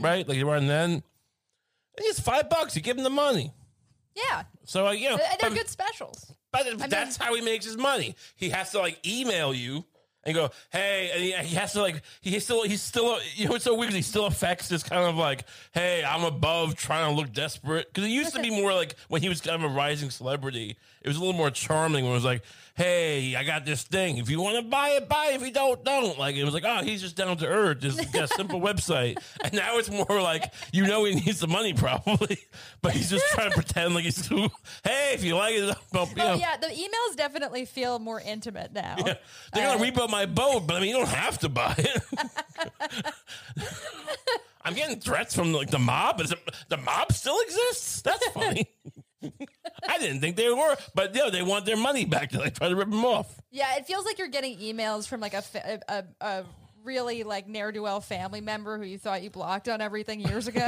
right? 0.00 0.26
Like 0.28 0.40
around 0.42 0.66
then. 0.66 0.90
And 0.90 1.02
it's 2.06 2.20
five 2.20 2.48
bucks. 2.48 2.76
You 2.76 2.82
give 2.82 2.96
him 2.96 3.04
the 3.04 3.10
money. 3.10 3.52
Yeah. 4.14 4.44
So 4.64 4.86
uh, 4.86 4.92
you 4.92 5.10
know, 5.10 5.16
They're 5.16 5.50
but, 5.50 5.54
good 5.54 5.68
specials. 5.68 6.32
but 6.50 6.66
that's 6.88 7.16
how 7.16 7.34
he 7.34 7.40
makes 7.42 7.64
his 7.64 7.76
money. 7.76 8.16
He 8.36 8.50
has 8.50 8.70
to 8.72 8.78
like 8.78 9.06
email 9.06 9.52
you 9.52 9.84
and 10.28 10.34
go, 10.34 10.50
hey, 10.70 11.10
and 11.12 11.22
he, 11.22 11.32
he 11.48 11.56
has 11.56 11.72
to 11.72 11.80
like 11.80 12.02
he 12.20 12.38
still 12.38 12.62
he's 12.62 12.82
still 12.82 13.18
you 13.34 13.48
know 13.48 13.54
it's 13.54 13.64
so 13.64 13.74
weird. 13.74 13.92
He 13.92 14.02
still 14.02 14.26
affects 14.26 14.68
this 14.68 14.82
kind 14.82 15.04
of 15.04 15.16
like, 15.16 15.44
hey, 15.72 16.04
I'm 16.04 16.24
above 16.24 16.76
trying 16.76 17.10
to 17.10 17.20
look 17.20 17.32
desperate 17.32 17.88
because 17.88 18.04
it 18.04 18.12
used 18.12 18.34
to 18.34 18.42
be 18.42 18.50
more 18.50 18.74
like 18.74 18.94
when 19.08 19.22
he 19.22 19.28
was 19.28 19.40
kind 19.40 19.62
of 19.62 19.70
a 19.70 19.74
rising 19.74 20.10
celebrity. 20.10 20.76
It 21.00 21.08
was 21.08 21.16
a 21.16 21.20
little 21.20 21.34
more 21.34 21.50
charming 21.50 22.04
when 22.04 22.12
it 22.12 22.16
was 22.16 22.24
like, 22.24 22.42
hey, 22.78 23.34
I 23.34 23.42
got 23.42 23.66
this 23.66 23.82
thing. 23.82 24.18
If 24.18 24.30
you 24.30 24.40
want 24.40 24.56
to 24.56 24.62
buy 24.62 24.90
it, 24.90 25.08
buy 25.08 25.30
it. 25.32 25.36
If 25.36 25.42
you 25.42 25.52
don't, 25.52 25.84
don't. 25.84 26.18
Like 26.18 26.36
it 26.36 26.44
was 26.44 26.54
like, 26.54 26.64
oh, 26.64 26.82
he's 26.82 27.02
just 27.02 27.16
down 27.16 27.36
to 27.38 27.46
earth. 27.46 27.80
Just 27.80 28.12
got 28.12 28.24
a 28.24 28.28
simple 28.28 28.60
website. 28.60 29.18
And 29.44 29.52
now 29.52 29.78
it's 29.78 29.90
more 29.90 30.20
like 30.20 30.52
you 30.72 30.86
know 30.86 31.04
he 31.04 31.14
needs 31.14 31.40
the 31.40 31.46
money 31.46 31.72
probably, 31.74 32.38
but 32.82 32.92
he's 32.92 33.10
just 33.10 33.26
trying 33.28 33.50
to 33.50 33.54
pretend 33.54 33.94
like 33.94 34.04
he's 34.04 34.26
too. 34.26 34.48
Hey, 34.84 35.10
if 35.14 35.24
you 35.24 35.36
like 35.36 35.54
it, 35.54 35.64
you 35.64 35.72
oh, 35.94 36.08
know. 36.16 36.32
Oh 36.32 36.34
yeah, 36.34 36.56
the 36.56 36.66
emails 36.66 37.16
definitely 37.16 37.64
feel 37.64 37.98
more 37.98 38.20
intimate 38.20 38.72
now. 38.72 38.96
Yeah. 38.98 39.14
They're 39.52 39.66
gonna 39.66 39.82
uh, 39.82 39.90
repo 39.90 40.08
my 40.08 40.17
boat, 40.26 40.66
but 40.66 40.76
I 40.76 40.80
mean, 40.80 40.90
you 40.90 40.96
don't 40.96 41.08
have 41.08 41.38
to 41.40 41.48
buy 41.48 41.74
it. 41.78 42.02
I'm 44.64 44.74
getting 44.74 45.00
threats 45.00 45.34
from 45.34 45.52
like 45.52 45.70
the 45.70 45.78
mob. 45.78 46.20
Is 46.20 46.32
it, 46.32 46.38
the 46.68 46.76
mob 46.76 47.12
still 47.12 47.38
exists? 47.40 48.02
That's 48.02 48.26
funny. 48.28 48.66
I 49.88 49.98
didn't 49.98 50.20
think 50.20 50.36
they 50.36 50.48
were, 50.48 50.76
but 50.94 51.14
yeah, 51.14 51.30
they 51.30 51.42
want 51.42 51.64
their 51.66 51.76
money 51.76 52.04
back. 52.04 52.30
They 52.32 52.38
like, 52.38 52.54
try 52.54 52.68
to 52.68 52.76
rip 52.76 52.90
them 52.90 53.04
off. 53.04 53.40
Yeah, 53.50 53.76
it 53.76 53.86
feels 53.86 54.04
like 54.04 54.18
you're 54.18 54.28
getting 54.28 54.58
emails 54.58 55.08
from 55.08 55.20
like 55.20 55.34
a 55.34 55.42
a, 55.54 55.80
a, 55.88 56.04
a 56.20 56.44
really 56.84 57.24
like 57.24 57.48
ne'er 57.48 57.72
do 57.72 57.82
well 57.82 58.00
family 58.00 58.40
member 58.40 58.78
who 58.78 58.84
you 58.84 58.98
thought 58.98 59.22
you 59.22 59.30
blocked 59.30 59.68
on 59.68 59.80
everything 59.80 60.20
years 60.20 60.46
ago. 60.46 60.66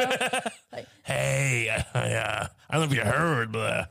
like, 0.73 0.87
Hey, 1.03 1.69
I, 1.71 1.99
I, 1.99 2.13
uh, 2.15 2.47
I 2.69 2.77
don't 2.79 2.87
know 2.89 2.93
if 2.93 2.99
you 2.99 3.05
heard, 3.11 3.53
but 3.53 3.73
uh, 3.73 3.85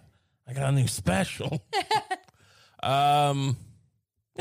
I 0.48 0.54
got 0.54 0.70
a 0.70 0.72
new 0.72 0.88
special. 0.88 1.62
um, 2.84 3.58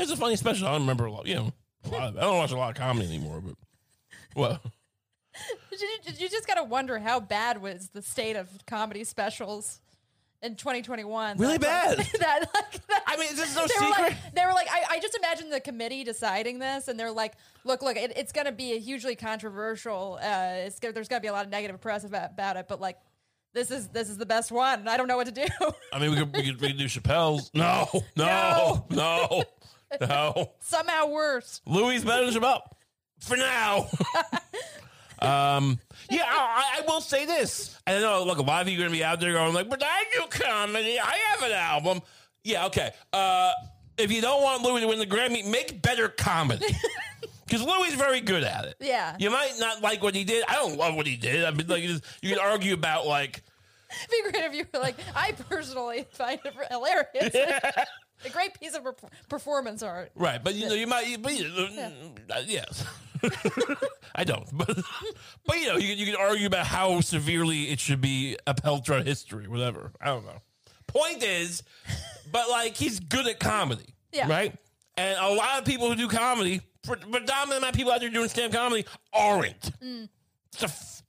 it's 0.01 0.11
a 0.11 0.17
funny 0.17 0.35
special. 0.35 0.67
I 0.67 0.71
don't 0.71 0.81
remember 0.81 1.05
a 1.05 1.11
lot. 1.11 1.27
You 1.27 1.35
know, 1.35 1.53
a 1.85 1.89
lot 1.89 2.09
of, 2.09 2.17
I 2.17 2.21
don't 2.21 2.37
watch 2.37 2.51
a 2.51 2.57
lot 2.57 2.69
of 2.69 2.75
comedy 2.75 3.07
anymore, 3.07 3.41
but 3.41 3.55
well. 4.35 4.59
you, 6.17 6.29
just 6.29 6.47
gotta 6.47 6.63
wonder 6.63 6.99
how 6.99 7.19
bad 7.19 7.61
was 7.61 7.89
the 7.89 8.01
state 8.01 8.35
of 8.35 8.49
comedy 8.65 9.03
specials 9.03 9.79
in 10.41 10.55
2021. 10.55 11.37
Really 11.37 11.53
like- 11.53 11.61
bad. 11.61 11.97
that, 12.19 12.49
like, 12.53 12.87
that- 12.87 13.03
I 13.07 13.17
mean, 13.17 13.29
there's 13.35 13.55
no 13.55 13.65
they 13.67 13.73
were 13.85 13.87
secret. 13.93 14.01
like, 14.01 14.33
they 14.35 14.45
were 14.45 14.53
like, 14.53 14.67
I, 14.69 14.95
I 14.95 14.99
just 14.99 15.15
imagine 15.15 15.49
the 15.49 15.59
committee 15.59 16.03
deciding 16.03 16.59
this, 16.59 16.87
and 16.87 16.99
they're 16.99 17.11
like, 17.11 17.33
look, 17.63 17.81
look, 17.81 17.97
it, 17.97 18.13
it's 18.15 18.31
going 18.31 18.45
to 18.45 18.51
be 18.51 18.73
a 18.73 18.79
hugely 18.79 19.15
controversial. 19.15 20.19
Uh, 20.21 20.65
it's 20.65 20.79
gonna, 20.79 20.93
there's 20.93 21.07
going 21.07 21.19
to 21.19 21.23
be 21.23 21.29
a 21.29 21.33
lot 21.33 21.45
of 21.45 21.51
negative 21.51 21.79
press 21.81 22.03
about, 22.03 22.31
about 22.31 22.57
it, 22.57 22.67
but 22.67 22.79
like, 22.81 22.97
this 23.53 23.71
is 23.71 23.87
this 23.87 24.09
is 24.09 24.17
the 24.17 24.27
best 24.27 24.51
one. 24.51 24.87
I 24.87 24.95
don't 24.95 25.07
know 25.07 25.17
what 25.17 25.25
to 25.25 25.33
do. 25.33 25.45
I 25.91 25.97
mean, 25.99 26.11
we 26.11 26.17
could 26.17 26.35
we 26.35 26.43
could, 26.43 26.61
we 26.61 26.67
could 26.67 26.77
do 26.77 26.85
Chappelle's. 26.85 27.49
No, 27.55 27.87
no, 28.15 28.85
no, 28.91 29.25
no. 29.27 29.43
Somehow 30.59 31.07
worse. 31.07 31.61
Louis 31.65 31.95
is 31.95 32.05
better 32.05 32.29
than 32.29 32.41
Chappelle 32.41 32.61
for 33.19 33.37
now. 33.37 33.87
um, 35.19 35.79
yeah, 36.09 36.23
I, 36.27 36.79
I 36.79 36.81
will 36.87 37.01
say 37.01 37.25
this. 37.25 37.77
I 37.85 37.99
know. 37.99 38.23
Look, 38.23 38.37
a 38.37 38.41
lot 38.41 38.61
of 38.61 38.69
you 38.69 38.75
are 38.75 38.81
going 38.81 38.91
to 38.91 38.97
be 38.97 39.03
out 39.03 39.19
there 39.19 39.33
going 39.33 39.53
like, 39.53 39.69
"But 39.69 39.83
I 39.83 40.03
do 40.13 40.25
comedy. 40.29 40.99
I 40.99 41.17
have 41.31 41.43
an 41.43 41.51
album." 41.51 42.01
Yeah, 42.43 42.65
okay. 42.67 42.91
Uh, 43.11 43.51
if 43.97 44.11
you 44.11 44.21
don't 44.21 44.41
want 44.41 44.63
Louis 44.63 44.81
to 44.81 44.87
win 44.87 44.99
the 44.99 45.05
Grammy, 45.05 45.49
make 45.49 45.81
better 45.81 46.09
comedy. 46.09 46.65
Because 47.49 47.65
Louis 47.65 47.87
is 47.87 47.95
very 47.95 48.21
good 48.21 48.43
at 48.43 48.65
it. 48.65 48.75
Yeah. 48.79 49.15
You 49.17 49.31
might 49.31 49.53
not 49.57 49.81
like 49.81 50.03
what 50.03 50.13
he 50.13 50.23
did. 50.23 50.45
I 50.47 50.53
don't 50.53 50.77
love 50.77 50.93
what 50.93 51.07
he 51.07 51.15
did. 51.15 51.43
I 51.43 51.49
mean, 51.49 51.65
like, 51.65 51.81
you 51.81 51.99
can 52.21 52.37
argue 52.37 52.75
about 52.75 53.07
like 53.07 53.41
It'd 53.89 54.25
be 54.25 54.31
great 54.31 54.45
if 54.45 54.53
you 54.53 54.65
were 54.71 54.79
like, 54.79 54.97
I 55.15 55.31
personally 55.31 56.05
find 56.11 56.39
it 56.45 56.53
hilarious. 56.69 57.85
A 58.25 58.29
great 58.29 58.59
piece 58.59 58.75
of 58.75 58.83
performance 59.29 59.81
art. 59.83 60.11
Right, 60.15 60.43
but 60.43 60.55
you 60.55 60.67
know, 60.67 60.73
you 60.75 60.87
might, 60.87 61.21
but 61.21 61.37
you 61.37 61.47
know, 61.47 61.67
uh, 62.29 62.41
yes, 62.45 62.85
I 64.15 64.23
don't, 64.23 64.45
but 64.51 64.67
but 65.45 65.57
you 65.59 65.67
know, 65.67 65.77
you 65.77 65.89
can, 65.89 65.97
you 65.97 66.05
can 66.05 66.15
argue 66.15 66.47
about 66.47 66.65
how 66.65 67.01
severely 67.01 67.69
it 67.69 67.79
should 67.79 68.01
be 68.01 68.37
upheld 68.47 68.85
throughout 68.85 69.05
history, 69.05 69.47
whatever. 69.47 69.91
I 70.01 70.07
don't 70.07 70.25
know. 70.25 70.41
Point 70.87 71.23
is, 71.23 71.63
but 72.31 72.49
like 72.49 72.75
he's 72.75 72.99
good 72.99 73.27
at 73.27 73.39
comedy, 73.39 73.93
Yeah. 74.11 74.27
right? 74.27 74.55
And 74.97 75.17
a 75.19 75.33
lot 75.33 75.59
of 75.59 75.65
people 75.65 75.87
who 75.89 75.95
do 75.95 76.07
comedy 76.07 76.61
predominantly 76.83 77.57
amount 77.57 77.73
of 77.73 77.73
people 77.75 77.91
out 77.91 77.99
there 78.01 78.09
doing 78.09 78.27
stand 78.29 78.53
comedy 78.53 78.85
aren't. 79.13 79.71
It's 80.53 80.61
a 80.63 80.65
f- 80.65 81.03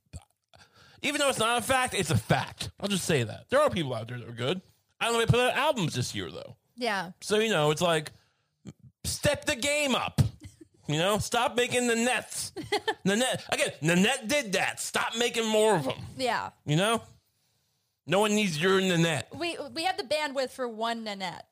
even 1.01 1.19
though 1.19 1.29
it's 1.29 1.39
not 1.39 1.57
a 1.57 1.61
fact, 1.63 1.93
it's 1.95 2.11
a 2.11 2.17
fact. 2.17 2.69
I'll 2.79 2.87
just 2.87 3.05
say 3.05 3.23
that 3.23 3.45
there 3.49 3.59
are 3.59 3.69
people 3.69 3.93
out 3.95 4.07
there 4.07 4.19
that 4.19 4.27
are 4.29 4.33
good. 4.33 4.61
I 4.99 5.05
don't 5.05 5.13
know 5.15 5.21
if 5.21 5.27
they 5.29 5.31
put 5.31 5.39
out 5.49 5.57
albums 5.57 5.95
this 5.95 6.13
year 6.13 6.29
though, 6.29 6.55
Yeah. 6.81 7.11
so 7.21 7.37
you 7.37 7.49
know 7.49 7.69
it's 7.71 7.81
like 7.81 8.11
step 9.03 9.45
the 9.45 9.55
game 9.55 9.93
up. 9.95 10.19
You 10.87 10.97
know, 10.97 11.19
stop 11.19 11.55
making 11.55 11.87
the 11.87 11.95
nets. 11.95 12.51
Nanette 13.05 13.45
again. 13.49 13.69
Nanette 13.81 14.27
did 14.27 14.51
that. 14.53 14.79
Stop 14.81 15.15
making 15.17 15.47
more 15.47 15.75
of 15.75 15.85
them. 15.85 15.95
Yeah. 16.17 16.49
You 16.65 16.75
know, 16.75 17.01
no 18.07 18.19
one 18.19 18.35
needs 18.35 18.61
your 18.61 18.81
Nanette. 18.81 19.29
We 19.33 19.57
we 19.73 19.83
have 19.85 19.95
the 19.95 20.03
bandwidth 20.03 20.49
for 20.49 20.67
one 20.67 21.03
Nanette. 21.05 21.45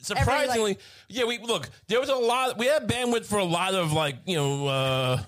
Surprisingly, 0.00 0.78
yeah. 1.08 1.24
We 1.24 1.38
look. 1.38 1.70
There 1.86 2.00
was 2.00 2.08
a 2.10 2.14
lot. 2.16 2.58
We 2.58 2.66
had 2.66 2.86
bandwidth 2.86 3.24
for 3.24 3.38
a 3.38 3.44
lot 3.44 3.74
of 3.74 3.92
like 3.92 4.16
you 4.26 4.36
know. 4.36 4.66
uh 4.66 5.22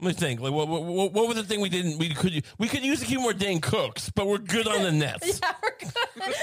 Let 0.00 0.08
me 0.08 0.12
think. 0.12 0.40
Like, 0.40 0.52
what, 0.52 0.68
what, 0.68 1.12
what 1.12 1.26
was 1.28 1.36
the 1.36 1.42
thing 1.42 1.60
we 1.60 1.68
didn't? 1.68 1.98
We 1.98 2.10
could 2.10 2.44
we 2.58 2.68
could 2.68 2.84
use 2.84 3.02
a 3.02 3.06
few 3.06 3.18
more 3.20 3.32
Dane 3.32 3.60
Cooks, 3.60 4.10
but 4.10 4.26
we're 4.26 4.38
good 4.38 4.68
on 4.68 4.82
the 4.82 4.92
nets. 5.04 5.40
Yeah, 5.42 5.52
we're 5.62 5.78
good. 6.26 6.34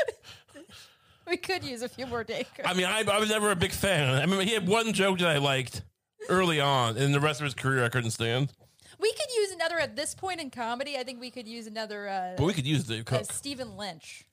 We 1.31 1.37
could 1.37 1.63
use 1.63 1.81
a 1.81 1.89
few 1.89 2.05
more 2.05 2.23
Dakers. 2.23 2.65
I 2.65 2.73
mean, 2.73 2.85
I, 2.85 3.03
I 3.09 3.19
was 3.19 3.29
never 3.29 3.51
a 3.51 3.55
big 3.55 3.71
fan. 3.71 4.21
I 4.21 4.25
mean, 4.25 4.45
he 4.45 4.53
had 4.53 4.67
one 4.67 4.91
joke 4.93 5.19
that 5.19 5.29
I 5.29 5.37
liked 5.37 5.81
early 6.29 6.59
on, 6.59 6.97
and 6.97 7.15
the 7.15 7.19
rest 7.21 7.39
of 7.39 7.45
his 7.45 7.53
career 7.53 7.83
I 7.83 7.89
couldn't 7.89 8.11
stand. 8.11 8.51
We 8.99 9.11
could 9.13 9.33
use 9.35 9.51
another 9.51 9.79
at 9.79 9.95
this 9.95 10.13
point 10.13 10.41
in 10.41 10.51
comedy. 10.51 10.97
I 10.97 11.03
think 11.03 11.19
we 11.19 11.31
could 11.31 11.47
use 11.47 11.65
another 11.65 12.07
uh, 12.07 12.33
But 12.37 12.43
we 12.45 12.53
could 12.53 12.67
use 12.67 12.85
the 12.85 12.99
uh, 12.99 13.03
Cook. 13.03 13.31
Stephen 13.31 13.77
Lynch. 13.77 14.25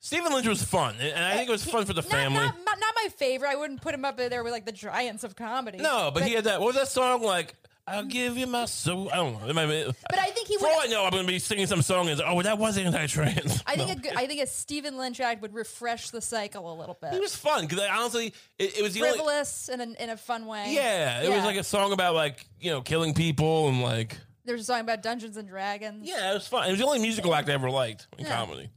Stephen 0.00 0.32
Lynch 0.32 0.48
was 0.48 0.64
fun, 0.64 0.96
and 0.98 1.08
and 1.14 1.24
I 1.24 1.36
think 1.36 1.48
it 1.48 1.52
was 1.52 1.64
fun 1.64 1.86
for 1.86 1.92
the 1.92 2.02
not- 2.02 2.10
family. 2.10 2.40
Not, 2.40 2.56
not, 2.56 2.78
not 2.80 2.94
my 2.96 3.08
favorite. 3.16 3.48
I 3.48 3.54
wouldn't 3.54 3.80
put 3.80 3.94
him 3.94 4.04
up 4.04 4.16
there 4.16 4.42
with 4.42 4.52
like 4.52 4.66
the 4.66 4.72
giants 4.72 5.22
of 5.22 5.36
comedy. 5.36 5.78
no, 5.78 6.10
but, 6.12 6.24
he 6.24 6.34
had 6.34 6.44
that. 6.44 6.60
What 6.60 6.66
was 6.66 6.76
that 6.76 6.88
song 6.88 7.22
like? 7.22 7.54
I'll 7.86 8.04
give 8.04 8.38
you 8.38 8.46
my 8.46 8.66
soul. 8.66 9.10
I 9.12 9.16
don't 9.16 9.40
know. 9.42 9.48
It 9.48 9.54
might 9.54 9.66
be, 9.66 9.84
But 10.08 10.18
I 10.18 10.26
think 10.30 10.46
he 10.46 10.56
would. 10.56 10.64
all 10.66 10.80
I 10.82 10.86
know, 10.86 11.04
I'm 11.04 11.10
going 11.10 11.26
to 11.26 11.32
be 11.32 11.40
singing 11.40 11.66
some 11.66 11.82
song 11.82 12.08
and 12.08 12.20
oh, 12.24 12.40
that 12.42 12.56
was 12.56 12.78
anti-trans. 12.78 13.62
I 13.66 13.74
think 13.76 13.88
No. 13.88 13.94
a 13.94 13.96
good, 13.96 14.12
I 14.16 14.26
think 14.28 14.40
a 14.40 14.46
Stephen 14.46 14.96
Lynch 14.96 15.18
act 15.18 15.42
would 15.42 15.52
refresh 15.52 16.10
the 16.10 16.20
cycle 16.20 16.72
a 16.72 16.76
little 16.78 16.96
bit. 17.00 17.12
It 17.14 17.20
was 17.20 17.34
fun 17.34 17.66
because 17.66 17.84
honestly, 17.90 18.34
it, 18.58 18.78
it 18.78 18.82
was 18.82 18.94
the 18.94 19.00
only. 19.02 19.12
Frivolous 19.14 19.68
in 19.68 19.80
a, 19.80 20.02
in 20.02 20.10
a 20.10 20.16
fun 20.16 20.46
way. 20.46 20.66
Yeah, 20.74 21.22
it 21.22 21.28
was 21.30 21.42
like 21.44 21.56
a 21.56 21.64
song 21.64 21.92
about 21.92 22.14
like 22.14 22.46
you 22.60 22.70
know 22.70 22.82
killing 22.82 23.14
people 23.14 23.68
and 23.68 23.82
like 23.82 24.16
There's 24.44 24.60
a 24.60 24.64
song 24.64 24.80
about 24.80 25.02
Dungeons 25.02 25.36
and 25.36 25.48
Dragons. 25.48 26.08
yeah, 26.08 26.30
it 26.30 26.34
was 26.34 26.46
fun. 26.46 26.68
It 26.68 26.70
was 26.70 26.78
the 26.78 26.86
only 26.86 27.00
musical 27.00 27.34
act 27.34 27.48
I 27.48 27.52
ever 27.54 27.68
liked 27.68 28.06
in 28.16 28.26
Yeah. 28.26 28.36
comedy. 28.36 28.70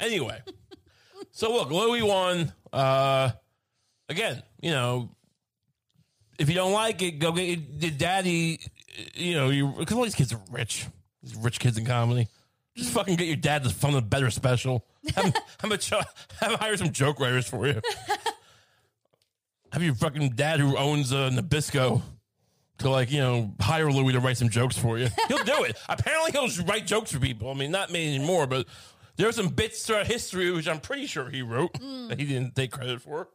Anyway, 0.00 0.40
so 1.30 1.52
look, 1.52 1.70
Louis 1.70 2.02
won. 2.02 2.52
Uh, 2.72 3.30
again, 4.08 4.42
you 4.60 4.70
know, 4.72 5.10
if 6.40 6.48
you 6.48 6.54
don't 6.54 6.72
like 6.72 7.02
it, 7.02 7.18
go 7.18 7.32
get 7.32 7.58
your, 7.78 7.90
daddy. 7.90 8.60
You 9.14 9.34
know, 9.34 9.50
you 9.50 9.74
because 9.78 9.96
all 9.96 10.04
these 10.04 10.14
kids 10.14 10.32
are 10.32 10.40
rich. 10.50 10.86
These 11.22 11.36
rich 11.36 11.60
kids 11.60 11.76
in 11.76 11.84
comedy. 11.84 12.28
Just 12.74 12.92
fucking 12.92 13.16
get 13.16 13.26
your 13.26 13.36
dad 13.36 13.62
to 13.64 13.68
fund 13.68 13.94
a 13.94 14.00
better 14.00 14.30
special. 14.30 14.86
Have 15.14 15.34
have 15.60 15.70
him, 15.70 15.78
cho- 15.78 16.00
have 16.40 16.54
hire 16.58 16.76
some 16.78 16.92
joke 16.92 17.20
writers 17.20 17.46
for 17.46 17.66
you. 17.66 17.80
have 19.70 19.82
your 19.82 19.94
fucking 19.94 20.30
dad 20.30 20.60
who 20.60 20.78
owns 20.78 21.12
uh, 21.12 21.28
Nabisco 21.30 22.00
to 22.78 22.88
like 22.88 23.12
you 23.12 23.20
know 23.20 23.54
hire 23.60 23.92
Louis 23.92 24.14
to 24.14 24.20
write 24.20 24.38
some 24.38 24.48
jokes 24.48 24.78
for 24.78 24.98
you. 24.98 25.08
He'll 25.28 25.44
do 25.44 25.64
it. 25.64 25.76
Apparently, 25.90 26.32
he'll 26.32 26.64
write 26.64 26.86
jokes 26.86 27.12
for 27.12 27.20
people. 27.20 27.50
I 27.50 27.54
mean, 27.54 27.70
not 27.70 27.92
many 27.92 28.14
anymore, 28.14 28.46
but 28.46 28.66
there 29.16 29.28
are 29.28 29.32
some 29.32 29.48
bits 29.48 29.84
throughout 29.84 30.06
history 30.06 30.50
which 30.50 30.66
I'm 30.66 30.80
pretty 30.80 31.04
sure 31.06 31.28
he 31.28 31.42
wrote 31.42 31.74
that 31.74 32.16
he 32.18 32.24
didn't 32.24 32.56
take 32.56 32.72
credit 32.72 33.02
for. 33.02 33.28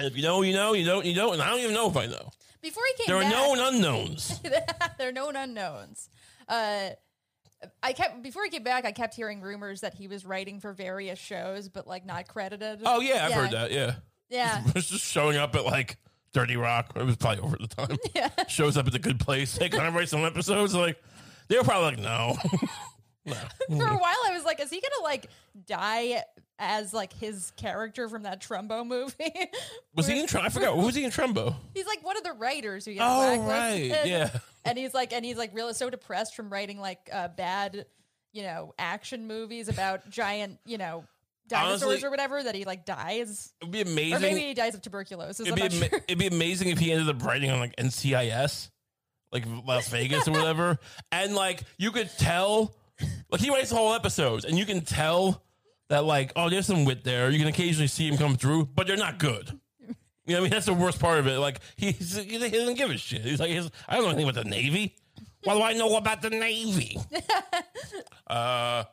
And 0.00 0.06
if 0.10 0.16
you 0.16 0.22
know, 0.22 0.42
you 0.42 0.54
know. 0.54 0.72
You 0.72 0.84
don't, 0.84 1.04
you 1.04 1.14
don't. 1.14 1.34
And 1.34 1.42
I 1.42 1.50
don't 1.50 1.60
even 1.60 1.74
know 1.74 1.88
if 1.88 1.96
I 1.96 2.06
know. 2.06 2.30
Before 2.62 2.82
he 2.86 3.04
came 3.04 3.04
There 3.06 3.16
are 3.16 3.22
back, 3.22 3.32
known 3.32 3.58
unknowns. 3.74 4.40
there 4.40 5.08
are 5.08 5.12
known 5.12 5.36
unknowns. 5.36 6.08
Uh, 6.48 6.90
I 7.82 7.92
kept 7.92 8.22
before 8.22 8.44
he 8.44 8.50
came 8.50 8.62
back. 8.62 8.84
I 8.86 8.92
kept 8.92 9.14
hearing 9.14 9.40
rumors 9.42 9.82
that 9.82 9.94
he 9.94 10.08
was 10.08 10.24
writing 10.24 10.60
for 10.60 10.72
various 10.72 11.18
shows, 11.18 11.68
but 11.68 11.86
like 11.86 12.06
not 12.06 12.26
credited. 12.28 12.80
Oh 12.84 13.00
yeah, 13.00 13.26
I've 13.26 13.32
heard 13.32 13.50
that. 13.50 13.70
Yeah, 13.70 13.96
Yeah, 14.30 14.62
it 14.66 14.74
was 14.74 14.88
just 14.88 15.04
showing 15.04 15.36
up 15.36 15.54
at 15.54 15.64
like 15.66 15.98
30 16.32 16.56
Rock. 16.56 16.92
It 16.96 17.04
was 17.04 17.16
probably 17.16 17.42
over 17.42 17.56
at 17.60 17.68
the 17.68 17.76
time. 17.86 17.98
yeah. 18.14 18.30
Shows 18.48 18.76
up 18.78 18.86
at 18.86 18.92
the 18.92 18.98
Good 18.98 19.20
Place. 19.20 19.58
Hey, 19.58 19.68
can 19.68 19.80
I 19.80 19.90
write 19.90 20.08
some 20.08 20.24
episodes? 20.24 20.74
Like 20.74 20.98
they 21.48 21.58
were 21.58 21.64
probably 21.64 21.96
like, 21.96 21.98
no. 21.98 22.36
no. 23.26 23.34
For 23.68 23.86
a 23.86 23.98
while, 23.98 24.16
I 24.26 24.32
was 24.32 24.44
like, 24.44 24.60
"Is 24.60 24.70
he 24.70 24.80
gonna 24.80 25.04
like 25.04 25.28
die 25.66 26.22
as 26.60 26.94
like 26.94 27.12
his 27.12 27.52
character 27.56 28.08
from 28.08 28.22
that 28.22 28.40
Trumbo 28.40 28.86
movie?" 28.86 29.32
Was 29.96 30.06
he 30.06 30.20
in? 30.20 30.26
Tr- 30.28 30.38
I 30.38 30.48
forgot. 30.50 30.76
What 30.76 30.86
was 30.86 30.94
he 30.94 31.02
in 31.04 31.10
Trumbo? 31.10 31.54
He's 31.74 31.86
like 31.86 32.04
one 32.04 32.16
of 32.16 32.22
the 32.22 32.32
writers 32.34 32.84
who 32.84 32.92
gets 32.92 33.04
Oh 33.04 33.36
blacklisted. 33.36 33.90
right, 33.92 34.06
yeah. 34.06 34.30
and 34.64 34.78
he's 34.78 34.94
like 34.94 35.12
and 35.12 35.24
he's 35.24 35.36
like 35.36 35.50
really 35.54 35.72
so 35.74 35.90
depressed 35.90 36.36
from 36.36 36.50
writing 36.50 36.78
like 36.80 37.08
uh, 37.12 37.28
bad 37.28 37.86
you 38.32 38.42
know 38.44 38.72
action 38.78 39.26
movies 39.26 39.68
about 39.68 40.08
giant 40.10 40.58
you 40.64 40.78
know 40.78 41.04
dinosaurs 41.48 41.82
Honestly- 41.82 42.06
or 42.06 42.10
whatever 42.10 42.42
that 42.42 42.54
he 42.54 42.64
like 42.64 42.84
dies 42.84 43.52
It'd 43.60 43.72
be 43.72 43.80
or 43.80 43.86
amazing. 43.86 44.20
maybe 44.20 44.40
he 44.40 44.54
dies 44.54 44.74
of 44.76 44.82
tuberculosis 44.82 45.40
It'd 45.48 45.56
be, 45.56 45.62
ama- 45.62 45.88
sure. 45.88 45.98
it'd 46.06 46.18
be 46.18 46.28
amazing 46.28 46.68
if 46.68 46.78
he 46.78 46.92
ended 46.92 47.08
up 47.08 47.24
writing 47.24 47.50
on 47.50 47.58
like 47.58 47.74
NCIS, 47.76 48.70
like 49.32 49.44
Las 49.66 49.88
Vegas 49.88 50.28
or 50.28 50.32
whatever, 50.32 50.78
and 51.10 51.34
like 51.34 51.62
you 51.78 51.90
could 51.90 52.08
tell, 52.18 52.74
like 53.32 53.40
he 53.40 53.50
writes 53.50 53.70
whole 53.72 53.94
episodes, 53.94 54.44
and 54.44 54.56
you 54.58 54.64
can 54.66 54.82
tell 54.82 55.42
that 55.90 56.04
like 56.04 56.32
oh 56.34 56.48
there's 56.48 56.66
some 56.66 56.84
wit 56.84 57.04
there. 57.04 57.30
You 57.30 57.38
can 57.38 57.48
occasionally 57.48 57.88
see 57.88 58.08
him 58.08 58.16
come 58.16 58.36
through, 58.36 58.66
but 58.74 58.86
they're 58.86 58.96
not 58.96 59.18
good. 59.18 59.60
You 60.26 60.36
know, 60.36 60.36
what 60.36 60.38
I 60.38 60.40
mean 60.42 60.50
that's 60.50 60.66
the 60.66 60.74
worst 60.74 60.98
part 60.98 61.18
of 61.18 61.26
it. 61.26 61.38
Like 61.38 61.60
he's, 61.76 62.16
he 62.16 62.38
doesn't 62.38 62.74
give 62.74 62.90
a 62.90 62.96
shit. 62.96 63.22
He's 63.22 63.40
like 63.40 63.50
he's, 63.50 63.70
I 63.88 63.96
don't 63.96 64.04
know 64.04 64.10
anything 64.10 64.28
about 64.28 64.44
the 64.44 64.48
Navy. 64.48 64.96
What 65.44 65.54
do 65.54 65.62
I 65.62 65.72
know 65.72 65.96
about 65.96 66.22
the 66.22 66.30
Navy? 66.30 66.98
uh, 68.26 68.84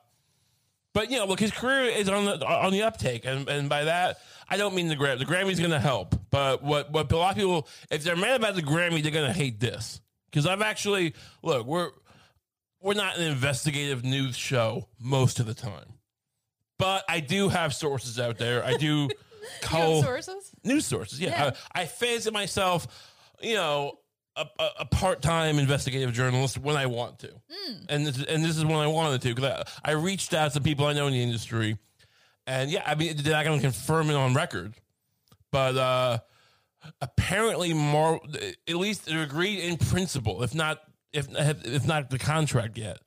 but 0.93 1.11
you 1.11 1.19
know, 1.19 1.25
look, 1.25 1.39
his 1.39 1.51
career 1.51 1.83
is 1.83 2.09
on 2.09 2.25
the 2.25 2.45
on 2.45 2.71
the 2.71 2.81
uptake, 2.81 3.25
and, 3.25 3.47
and 3.47 3.69
by 3.69 3.83
that, 3.83 4.17
I 4.49 4.57
don't 4.57 4.73
mean 4.73 4.87
the 4.87 4.95
Grammy. 4.95 5.19
The 5.19 5.25
Grammy's 5.25 5.59
going 5.59 5.71
to 5.71 5.79
help, 5.79 6.15
but 6.31 6.63
what 6.63 6.91
what 6.91 7.11
a 7.11 7.17
lot 7.17 7.31
of 7.31 7.37
people, 7.37 7.67
if 7.91 8.03
they're 8.03 8.15
mad 8.15 8.37
about 8.37 8.55
the 8.55 8.63
Grammy, 8.63 9.03
they're 9.03 9.11
going 9.11 9.31
to 9.31 9.37
hate 9.37 9.59
this 9.59 10.01
because 10.31 10.47
I've 10.47 10.63
actually 10.63 11.13
look, 11.43 11.67
we're 11.67 11.91
we're 12.81 12.95
not 12.95 13.17
an 13.17 13.23
investigative 13.23 14.03
news 14.03 14.35
show 14.35 14.87
most 14.99 15.39
of 15.39 15.45
the 15.45 15.53
time, 15.53 15.96
but 16.77 17.03
I 17.09 17.19
do 17.19 17.49
have 17.49 17.73
sources 17.73 18.19
out 18.19 18.37
there. 18.37 18.63
I 18.63 18.75
do 18.77 19.09
call 19.61 20.03
sources 20.03 20.51
news 20.63 20.85
sources. 20.85 21.19
Yeah, 21.19 21.29
Yeah. 21.29 21.51
I, 21.73 21.81
I 21.81 21.85
fancy 21.85 22.31
myself, 22.31 22.87
you 23.41 23.55
know, 23.55 23.99
a, 24.35 24.45
a, 24.59 24.69
a 24.81 24.85
part-time 24.85 25.57
investigative 25.57 26.13
journalist 26.13 26.57
when 26.57 26.75
I 26.75 26.85
want 26.85 27.19
to, 27.19 27.31
and 27.89 28.05
this, 28.05 28.23
and 28.23 28.43
this 28.43 28.55
is 28.57 28.63
when 28.63 28.75
I 28.75 28.87
wanted 28.87 29.21
to 29.23 29.33
because 29.33 29.65
I, 29.83 29.91
I 29.91 29.93
reached 29.93 30.33
out 30.33 30.53
to 30.53 30.61
people 30.61 30.85
I 30.85 30.93
know 30.93 31.07
in 31.07 31.13
the 31.13 31.23
industry, 31.23 31.77
and 32.45 32.69
yeah, 32.69 32.83
I 32.85 32.95
mean, 32.95 33.17
they're 33.17 33.33
not 33.33 33.45
going 33.45 33.59
to 33.59 33.63
confirm 33.65 34.09
it 34.11 34.15
on 34.15 34.35
record, 34.35 34.75
but 35.51 35.75
uh, 35.75 36.19
apparently, 37.01 37.73
more 37.73 38.19
at 38.67 38.75
least 38.75 39.05
they're 39.05 39.23
agreed 39.23 39.59
in 39.59 39.77
principle, 39.77 40.43
if 40.43 40.53
not 40.53 40.81
if 41.13 41.27
if 41.33 41.87
not 41.87 42.09
the 42.11 42.19
contract 42.19 42.77
yet, 42.77 42.99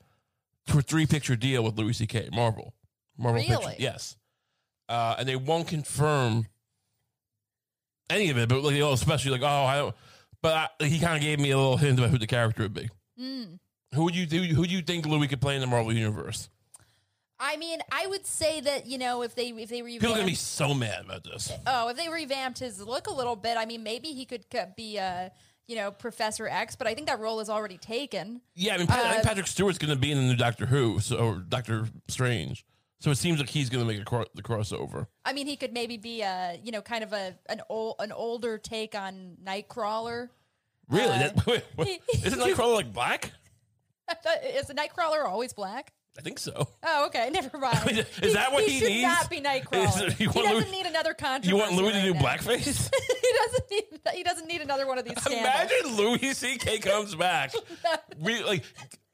for 0.66 0.80
a 0.80 0.82
three-picture 0.82 1.36
deal 1.36 1.62
with 1.62 1.78
Louis 1.78 1.92
C.K. 1.92 2.30
Marvel, 2.32 2.74
Marvel 3.20 3.40
Really? 3.42 3.56
Pictures, 3.56 3.74
yes, 3.78 4.16
uh, 4.88 5.16
and 5.18 5.28
they 5.28 5.36
won't 5.36 5.68
confirm 5.68 6.46
any 8.08 8.30
of 8.30 8.38
it, 8.38 8.48
but 8.48 8.62
like, 8.62 8.80
oh, 8.80 8.92
especially 8.92 9.30
like, 9.32 9.42
oh, 9.42 9.46
I 9.64 9.76
don't. 9.76 9.94
But 10.42 10.70
I, 10.80 10.84
he 10.86 10.98
kind 10.98 11.16
of 11.16 11.22
gave 11.22 11.38
me 11.38 11.50
a 11.50 11.56
little 11.56 11.76
hint 11.76 11.98
about 11.98 12.10
who 12.10 12.18
the 12.18 12.26
character 12.26 12.62
would 12.62 12.74
be. 12.74 12.88
Mm. 13.20 13.58
Who 13.94 14.04
would 14.04 14.16
you 14.16 14.24
do? 14.26 14.42
Who 14.42 14.66
do 14.66 14.72
you 14.74 14.82
think 14.82 15.04
Louis 15.06 15.28
could 15.28 15.40
play 15.40 15.54
in 15.54 15.60
the 15.60 15.66
Marvel 15.66 15.92
universe? 15.92 16.48
i 17.42 17.56
mean 17.56 17.80
i 17.90 18.06
would 18.06 18.26
say 18.26 18.60
that 18.60 18.86
you 18.86 18.98
know 18.98 19.22
if 19.22 19.34
they 19.34 19.48
if 19.48 19.70
they 19.70 19.80
People 19.80 20.10
are 20.10 20.16
gonna 20.16 20.26
be 20.26 20.34
so 20.34 20.74
mad 20.74 21.06
about 21.06 21.24
this. 21.24 21.50
oh 21.66 21.88
if 21.88 21.96
they 21.96 22.06
revamped 22.10 22.58
his 22.58 22.82
look 22.82 23.06
a 23.06 23.10
little 23.10 23.34
bit 23.34 23.56
i 23.56 23.64
mean 23.64 23.82
maybe 23.82 24.08
he 24.08 24.26
could 24.26 24.44
be 24.76 24.98
a 24.98 25.32
you 25.66 25.74
know 25.74 25.90
professor 25.90 26.46
x 26.46 26.76
but 26.76 26.86
i 26.86 26.92
think 26.94 27.06
that 27.06 27.18
role 27.18 27.40
is 27.40 27.48
already 27.48 27.78
taken 27.78 28.42
Yeah, 28.54 28.74
I 28.74 28.76
mean, 28.76 28.86
Pat- 28.88 29.06
I 29.06 29.12
think 29.12 29.24
Uh, 29.24 29.28
Patrick 29.28 29.46
Stewart's 29.46 29.78
gonna 29.78 29.96
be 29.96 30.12
in 30.12 30.18
the 30.18 30.24
new 30.24 30.36
Doctor 30.36 30.66
Who, 30.66 31.00
so 31.00 31.16
or 31.16 31.36
Doctor 31.36 31.88
Strange. 32.08 32.62
So 33.00 33.10
it 33.10 33.16
seems 33.16 33.40
like 33.40 33.48
he's 33.48 33.70
gonna 33.70 33.84
make 33.86 34.00
a 34.00 34.04
cro- 34.04 34.26
the 34.34 34.42
crossover. 34.42 35.06
I 35.24 35.32
mean, 35.32 35.46
he 35.46 35.56
could 35.56 35.72
maybe 35.72 35.96
be 35.96 36.20
a 36.22 36.60
you 36.62 36.70
know 36.70 36.82
kind 36.82 37.02
of 37.02 37.12
a 37.12 37.34
an 37.48 37.60
old 37.68 37.96
an 37.98 38.12
older 38.12 38.58
take 38.58 38.94
on 38.94 39.36
Nightcrawler. 39.44 40.28
Really? 40.88 41.08
Uh, 41.12 41.18
that, 41.18 41.46
wait, 41.76 42.02
isn't 42.24 42.38
Nightcrawler 42.38 42.74
like 42.74 42.92
black? 42.92 43.32
Is 44.54 44.66
the 44.66 44.74
Nightcrawler 44.74 45.24
always 45.24 45.52
black? 45.52 45.92
I 46.18 46.22
think 46.22 46.38
so. 46.40 46.68
Oh, 46.82 47.06
okay, 47.06 47.30
never 47.32 47.56
mind. 47.56 48.04
Is 48.22 48.34
that 48.34 48.52
what 48.52 48.64
he 48.64 48.80
should 48.80 48.88
needs? 48.88 49.02
not 49.04 49.30
be 49.30 49.40
Nightcrawler. 49.40 50.08
Is- 50.08 50.14
he 50.18 50.26
doesn't 50.26 50.44
Louis- 50.44 50.70
need 50.70 50.86
another 50.86 51.14
controversy. 51.14 51.50
You 51.50 51.56
want 51.56 51.74
Louis 51.76 51.92
to 51.92 52.02
do 52.02 52.14
now. 52.14 52.20
blackface? 52.20 52.90
he 52.92 53.32
doesn't 53.38 53.70
need. 53.70 53.84
He 54.14 54.22
doesn't 54.24 54.46
need 54.48 54.60
another 54.60 54.86
one 54.88 54.98
of 54.98 55.04
these 55.04 55.18
scandals. 55.22 55.46
Imagine 55.46 55.96
Louis 55.96 56.34
C.K. 56.34 56.78
comes 56.80 57.14
back, 57.14 57.54
we, 58.18 58.42
like 58.42 58.64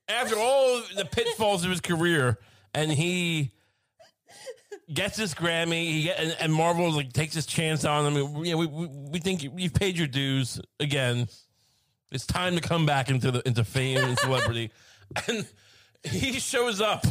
after 0.08 0.36
all 0.38 0.80
the 0.96 1.04
pitfalls 1.04 1.62
of 1.64 1.70
his 1.70 1.82
career, 1.82 2.38
and 2.74 2.90
he 2.90 3.52
gets 4.92 5.16
his 5.16 5.34
Grammy. 5.34 5.84
He 5.84 6.02
get, 6.04 6.18
and, 6.18 6.36
and 6.40 6.52
Marvel 6.52 6.90
like 6.92 7.12
takes 7.12 7.34
his 7.34 7.46
chance 7.46 7.84
on 7.84 8.12
him. 8.16 8.44
You 8.44 8.52
know, 8.52 8.58
we, 8.58 8.66
we 8.66 8.86
we 8.86 9.18
think 9.18 9.42
you, 9.42 9.52
you've 9.56 9.74
paid 9.74 9.96
your 9.98 10.06
dues 10.06 10.60
again. 10.80 11.28
It's 12.12 12.26
time 12.26 12.54
to 12.54 12.60
come 12.60 12.86
back 12.86 13.10
into 13.10 13.30
the 13.30 13.46
into 13.46 13.64
fame 13.64 13.98
and 13.98 14.18
celebrity. 14.18 14.70
and 15.28 15.46
he 16.04 16.32
shows 16.34 16.80
up 16.80 17.04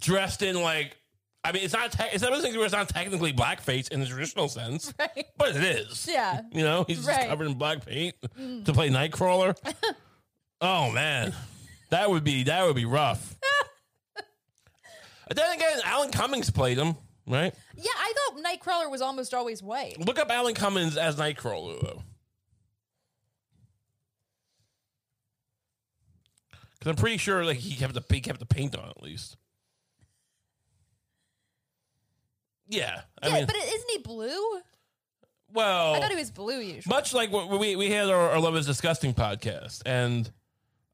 dressed 0.00 0.42
in 0.42 0.60
like. 0.60 0.96
I 1.44 1.52
mean, 1.52 1.62
it's 1.62 1.74
not. 1.74 1.92
Te- 1.92 2.08
it's 2.12 2.22
not 2.22 2.30
one 2.32 2.38
of 2.38 2.42
those 2.42 2.44
things 2.44 2.56
where 2.56 2.64
it's 2.66 2.74
not 2.74 2.88
technically 2.88 3.32
blackface 3.32 3.88
in 3.92 4.00
the 4.00 4.06
traditional 4.06 4.48
sense, 4.48 4.92
Right. 4.98 5.26
but 5.38 5.54
it 5.54 5.62
is. 5.62 6.08
Yeah. 6.10 6.40
You 6.52 6.64
know, 6.64 6.84
he's 6.88 6.96
just 6.96 7.08
Right. 7.08 7.26
Mm. 7.26 7.28
covered 7.28 7.46
in 7.46 7.54
black 7.54 7.86
paint 7.86 8.16
to 8.64 8.72
play 8.72 8.90
Nightcrawler. 8.90 9.56
oh 10.60 10.90
man, 10.90 11.32
that 11.90 12.10
would 12.10 12.24
be 12.24 12.42
that 12.44 12.64
would 12.66 12.74
be 12.74 12.84
rough. 12.84 13.36
Then 15.34 15.52
again, 15.54 15.78
Alan 15.84 16.10
Cummings 16.10 16.50
played 16.50 16.78
him, 16.78 16.94
right? 17.26 17.52
Yeah, 17.76 17.90
I 17.96 18.12
thought 18.30 18.42
Nightcrawler 18.42 18.90
was 18.90 19.02
almost 19.02 19.34
always 19.34 19.62
white. 19.62 19.98
Look 19.98 20.18
up 20.18 20.30
Alan 20.30 20.54
Cummings 20.54 20.96
as 20.96 21.16
Nightcrawler 21.16 21.80
though, 21.80 22.02
because 26.78 26.90
I'm 26.90 26.96
pretty 26.96 27.16
sure 27.16 27.44
like 27.44 27.58
he 27.58 27.74
kept 27.74 27.94
the 27.94 28.02
he 28.08 28.20
kept 28.20 28.38
the 28.38 28.46
paint 28.46 28.76
on 28.76 28.88
at 28.88 29.02
least. 29.02 29.36
Yeah, 32.68 33.02
I 33.22 33.28
yeah, 33.28 33.34
mean, 33.34 33.46
but 33.46 33.56
isn't 33.56 33.90
he 33.90 33.98
blue? 33.98 34.60
well, 35.52 35.94
I 35.94 36.00
thought 36.00 36.10
he 36.10 36.16
was 36.16 36.32
blue 36.32 36.58
usually. 36.58 36.82
much 36.94 37.14
like 37.14 37.30
what 37.30 37.48
we 37.48 37.76
we 37.76 37.90
had 37.90 38.08
our, 38.08 38.30
our 38.30 38.40
Love 38.40 38.56
Is 38.56 38.66
Disgusting 38.66 39.14
podcast, 39.14 39.82
and 39.86 40.30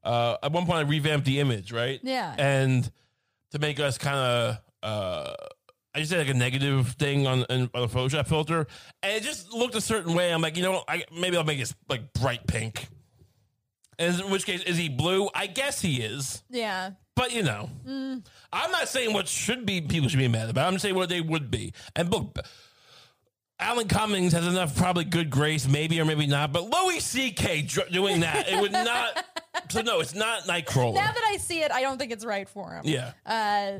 uh, 0.03 0.37
at 0.43 0.51
one 0.51 0.65
point 0.65 0.79
I 0.85 0.89
revamped 0.89 1.25
the 1.25 1.39
image, 1.39 1.71
right? 1.71 1.99
Yeah. 2.03 2.35
and 2.37 2.91
to 3.53 3.59
make 3.59 3.79
us 3.79 3.97
kind 3.97 4.17
of. 4.17 4.57
Uh, 4.83 5.33
I 5.95 5.99
just 5.99 6.11
did 6.11 6.17
like 6.17 6.29
a 6.29 6.33
negative 6.33 6.89
thing 6.93 7.27
on, 7.27 7.43
on 7.49 7.69
a 7.75 7.87
Photoshop 7.87 8.27
filter, 8.27 8.67
and 9.03 9.13
it 9.13 9.23
just 9.23 9.53
looked 9.53 9.75
a 9.75 9.81
certain 9.81 10.15
way. 10.15 10.33
I'm 10.33 10.41
like, 10.41 10.57
you 10.57 10.63
know, 10.63 10.71
what? 10.73 10.85
I, 10.87 11.03
maybe 11.15 11.37
I'll 11.37 11.43
make 11.43 11.59
it 11.59 11.73
like 11.87 12.11
bright 12.13 12.45
pink. 12.47 12.87
And 13.99 14.19
in 14.19 14.31
which 14.31 14.45
case, 14.45 14.63
is 14.63 14.75
he 14.75 14.89
blue? 14.89 15.29
I 15.35 15.45
guess 15.47 15.81
he 15.81 16.01
is. 16.01 16.43
yeah. 16.49 16.91
But 17.15 17.31
you 17.31 17.43
know, 17.43 17.69
I'm 17.85 18.71
not 18.71 18.87
saying 18.87 19.13
what 19.13 19.27
should 19.27 19.67
be 19.67 19.81
people 19.81 20.09
should 20.09 20.17
be 20.17 20.27
mad 20.27 20.49
about. 20.49 20.67
I'm 20.73 20.79
saying 20.79 20.95
what 20.95 21.09
they 21.09 21.21
would 21.21 21.51
be. 21.51 21.71
And 21.95 22.11
look, 22.11 22.39
Alan 23.63 23.87
Cummings 23.87 24.33
has 24.33 24.45
enough 24.45 24.75
probably 24.77 25.05
good 25.05 25.29
grace, 25.29 25.67
maybe 25.67 25.99
or 25.99 26.05
maybe 26.05 26.27
not. 26.27 26.51
But 26.51 26.69
Louis 26.69 26.99
C.K. 26.99 27.63
dr- 27.63 27.91
doing 27.91 28.19
that, 28.21 28.47
it 28.49 28.59
would 28.61 28.71
not. 28.71 29.25
So 29.69 29.81
no, 29.81 29.99
it's 30.01 30.13
not 30.15 30.43
Nightcrawler. 30.43 30.95
Now 30.95 31.11
that 31.11 31.23
I 31.31 31.37
see 31.37 31.61
it, 31.61 31.71
I 31.71 31.81
don't 31.81 31.97
think 31.97 32.11
it's 32.11 32.25
right 32.25 32.49
for 32.49 32.71
him. 32.73 32.81
yeah, 32.85 33.13
Uh, 33.25 33.79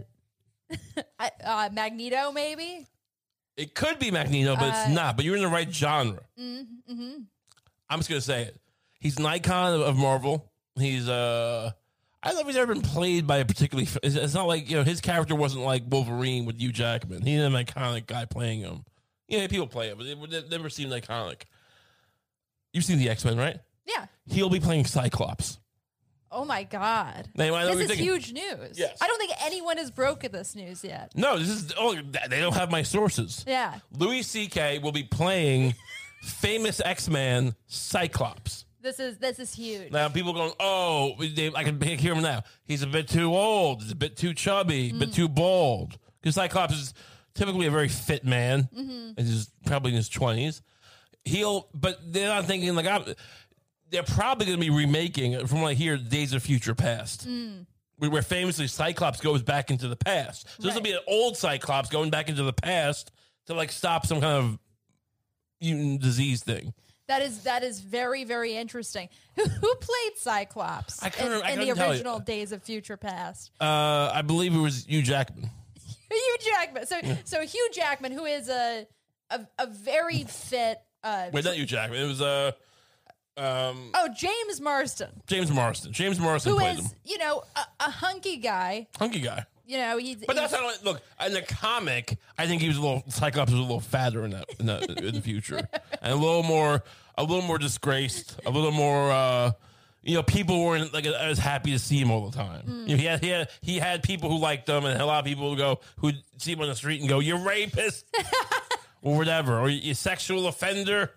I- 1.20 1.32
uh, 1.44 1.70
Magneto, 1.74 2.32
maybe. 2.32 2.88
it 3.58 3.74
could 3.76 4.00
be 4.00 4.10
Magneto, 4.12 4.56
but 4.56 4.68
it's 4.70 4.86
Uh, 4.88 4.90
not. 4.90 5.16
But 5.18 5.26
you're 5.26 5.36
in 5.36 5.42
the 5.42 5.48
right 5.50 5.72
genre. 5.72 6.22
Mm-hmm. 6.40 7.18
I'm 7.90 8.00
just 8.00 8.08
gonna 8.10 8.22
say 8.22 8.44
it. 8.44 8.60
He's 9.00 9.18
an 9.18 9.26
icon 9.26 9.74
of, 9.74 9.82
of 9.82 9.98
Marvel. 9.98 10.52
He's 10.80 11.10
uh. 11.10 11.72
I 12.22 12.28
don't 12.28 12.36
know 12.36 12.42
if 12.42 12.48
he's 12.48 12.56
ever 12.56 12.74
been 12.74 12.82
played 12.84 13.28
by 13.28 13.38
a 13.38 13.46
particularly. 13.46 13.90
It's 14.04 14.16
it's 14.16 14.34
not 14.34 14.48
like 14.48 14.70
you 14.70 14.78
know 14.78 14.84
his 14.84 15.02
character 15.02 15.36
wasn't 15.36 15.64
like 15.66 15.84
Wolverine 15.90 16.46
with 16.46 16.60
Hugh 16.60 16.72
Jackman. 16.72 17.24
He's 17.24 17.42
an 17.42 17.52
iconic 17.54 18.06
guy 18.08 18.26
playing 18.26 18.62
him. 18.62 18.86
Yeah, 19.34 19.48
people 19.48 19.68
play 19.68 19.90
it, 19.90 19.98
but 19.98 20.06
it, 20.06 20.18
it 20.34 20.52
never 20.52 20.70
seemed 20.70 20.92
iconic. 20.92 21.44
You've 22.72 22.86
seen 22.86 23.00
the 23.00 23.10
X 23.10 23.26
Men, 23.26 23.38
right? 23.38 23.60
Yeah. 23.86 24.06
He'll 24.28 24.50
be 24.50 24.60
playing 24.60 24.86
Cyclops. 24.86 25.60
Oh 26.32 26.46
my 26.46 26.64
God. 26.64 27.30
Now, 27.36 27.46
I 27.46 27.48
know 27.48 27.70
what 27.70 27.78
This 27.78 27.82
is 27.82 27.88
thinking. 27.90 28.06
huge 28.06 28.34
news. 28.34 28.78
Yes. 28.78 28.98
I 29.02 29.08
don't 29.08 29.20
think 29.20 29.34
anyone 29.44 29.78
has 29.78 29.92
broken 29.92 30.32
this 30.32 30.56
news 30.56 30.84
yet. 30.84 31.12
No, 31.16 31.38
this 31.38 31.50
is. 31.50 31.74
Oh, 31.78 31.96
they 31.96 32.40
don't 32.40 32.56
have 32.56 32.72
my 32.72 32.82
sources. 32.82 33.44
Yeah. 33.48 33.80
Louis 33.98 34.24
C.K. 34.24 34.80
will 34.80 34.92
be 34.92 35.04
playing 35.04 35.76
famous 36.22 36.82
X 36.84 37.10
Man 37.10 37.56
Cyclops. 37.68 38.66
This 38.82 39.00
is 39.00 39.18
this 39.18 39.40
is 39.40 39.54
huge. 39.54 39.92
Now 39.92 40.10
people 40.10 40.34
going, 40.34 40.54
oh, 40.60 41.16
they, 41.18 41.52
I 41.56 41.64
can 41.64 41.80
hear 41.80 42.14
him 42.14 42.22
now. 42.22 42.44
He's 42.66 42.82
a 42.82 42.88
bit 42.88 43.08
too 43.08 43.34
old. 43.34 43.82
He's 43.82 43.92
a 43.92 43.96
bit 43.96 44.18
too 44.18 44.34
chubby. 44.34 44.90
A 44.90 44.94
bit 44.94 45.10
mm. 45.10 45.14
too 45.14 45.30
bald. 45.30 45.98
Because 46.22 46.36
Cyclops 46.36 46.74
is 46.74 46.94
typically 47.36 47.68
a 47.68 47.72
very 47.72 47.88
fit 47.90 48.24
man, 48.26 48.68
and 48.76 49.18
he's 49.18 49.50
probably 49.66 49.92
in 49.92 49.98
his 49.98 50.10
twenties. 50.10 50.62
He'll, 51.26 51.70
but 51.74 52.00
they're 52.12 52.28
not 52.30 52.46
thinking 52.46 52.76
like 52.76 52.86
I'm. 52.88 53.04
They're 53.90 54.04
probably 54.04 54.48
going 54.48 54.58
to 54.58 54.62
be 54.62 54.72
remaking, 54.72 55.46
from 55.46 55.62
what 55.62 55.70
I 55.70 55.74
hear, 55.76 55.98
Days 55.98 56.34
of 56.34 56.42
Future 56.42 56.74
Past. 56.74 57.28
Where 57.98 58.10
where 58.10 58.22
famously 58.24 58.66
Cyclops 58.68 59.22
goes 59.22 59.44
back 59.44 59.70
into 59.70 59.88
the 59.88 59.96
past. 59.96 60.48
So 60.58 60.64
this 60.64 60.74
will 60.76 60.82
be 60.82 60.92
an 60.94 61.00
old 61.08 61.38
Cyclops 61.38 61.90
going 61.90 62.10
back 62.10 62.28
into 62.28 62.42
the 62.44 62.54
past 62.54 63.12
to 63.46 63.54
like 63.54 63.72
stop 63.72 64.06
some 64.08 64.20
kind 64.20 64.38
of 64.44 64.60
mutant 65.62 66.02
disease 66.02 66.44
thing. 66.44 66.74
That 67.08 67.22
is 67.22 67.44
that 67.44 67.64
is 67.64 67.80
very 67.82 68.24
very 68.24 68.56
interesting. 68.56 69.10
Who 69.36 69.44
who 69.44 69.76
played 69.76 70.18
Cyclops 70.18 71.04
I 71.04 71.10
couldn't- 71.10 71.34
in, 71.34 71.42
I 71.44 71.52
in 71.52 71.60
the 71.60 71.66
couldn't 71.66 71.76
tell 71.78 71.88
you. 71.88 71.92
original 71.94 72.20
Days 72.20 72.52
of 72.52 72.64
Future 72.64 72.98
Past? 72.98 73.52
Uh, 73.62 74.10
I 74.14 74.22
believe 74.24 74.56
it 74.56 74.60
was 74.60 74.86
Hugh 74.86 75.02
Jackman. 75.04 75.50
Jackman. 76.64 76.86
So 76.86 77.00
so 77.24 77.42
Hugh 77.42 77.70
Jackman, 77.74 78.12
who 78.12 78.26
is 78.26 78.50
a 78.50 78.88
a, 79.30 79.42
a 79.60 79.68
very 79.68 80.24
fit. 80.24 80.80
Uh, 81.04 81.30
Wait, 81.34 81.44
not 81.44 81.56
Hugh 81.56 81.66
Jackman. 81.66 82.00
It 82.02 82.08
was 82.08 82.22
uh, 82.22 82.52
um, 83.36 83.92
oh, 83.94 84.10
James 84.16 84.62
Marsden, 84.62 85.22
James 85.28 85.52
Marsden. 85.52 85.92
James 85.92 86.20
Marsden 86.20 86.54
who 86.54 86.60
is 86.60 86.80
him. 86.80 86.86
you 87.06 87.18
know 87.18 87.44
a, 87.56 87.86
a 87.86 87.90
hunky 87.90 88.38
guy. 88.38 88.88
Hunky 88.98 89.20
guy. 89.20 89.46
You 89.66 89.78
know 89.78 89.98
he's. 89.98 90.18
But 90.26 90.36
that's 90.36 90.52
not 90.52 90.84
look 90.84 91.02
in 91.26 91.34
the 91.34 91.42
comic. 91.42 92.18
I 92.38 92.48
think 92.48 92.62
he 92.62 92.68
was 92.68 92.78
a 92.78 92.82
little 92.82 93.04
Cyclops 93.08 93.52
was 93.52 93.60
a 93.60 93.64
little 93.64 93.80
fatter 93.80 94.26
in 94.26 94.32
that 94.32 94.46
in 94.60 94.66
the, 94.66 95.08
in 95.08 95.16
the 95.16 95.22
future, 95.22 95.58
and 96.02 96.14
a 96.14 96.16
little 96.16 96.44
more 96.44 96.84
a 97.18 97.24
little 97.24 97.42
more 97.42 97.58
disgraced, 97.58 98.40
a 98.46 98.52
little 98.52 98.72
more. 98.72 99.12
uh 99.12 99.52
you 100.04 100.16
know, 100.16 100.24
people 100.24 100.64
weren't 100.64 100.94
like 100.94 101.06
as 101.06 101.38
happy 101.40 101.72
to 101.72 101.80
see 101.80 101.98
him 102.00 102.12
all 102.12 102.30
the 102.30 102.36
time. 102.38 102.66
Mm. 102.68 102.88
You 102.90 102.96
know, 102.96 103.02
he 103.02 103.06
had 103.06 103.24
he 103.24 103.30
had 103.30 103.50
he 103.62 103.80
had 103.80 104.04
people 104.04 104.30
who 104.30 104.38
liked 104.38 104.68
him, 104.68 104.86
and 104.86 105.02
a 105.02 105.06
lot 105.06 105.20
of 105.20 105.26
people 105.26 105.50
would 105.50 105.58
go 105.60 105.80
who'd 105.98 106.22
see 106.38 106.52
him 106.54 106.62
on 106.62 106.68
the 106.68 106.76
street 106.76 107.00
and 107.00 107.10
go, 107.10 107.20
"You're 107.20 107.40
rapist," 107.44 108.06
or 109.02 109.18
whatever, 109.18 109.60
or 109.60 109.70
you 109.70 109.94
sexual 109.94 110.48
offender. 110.48 111.12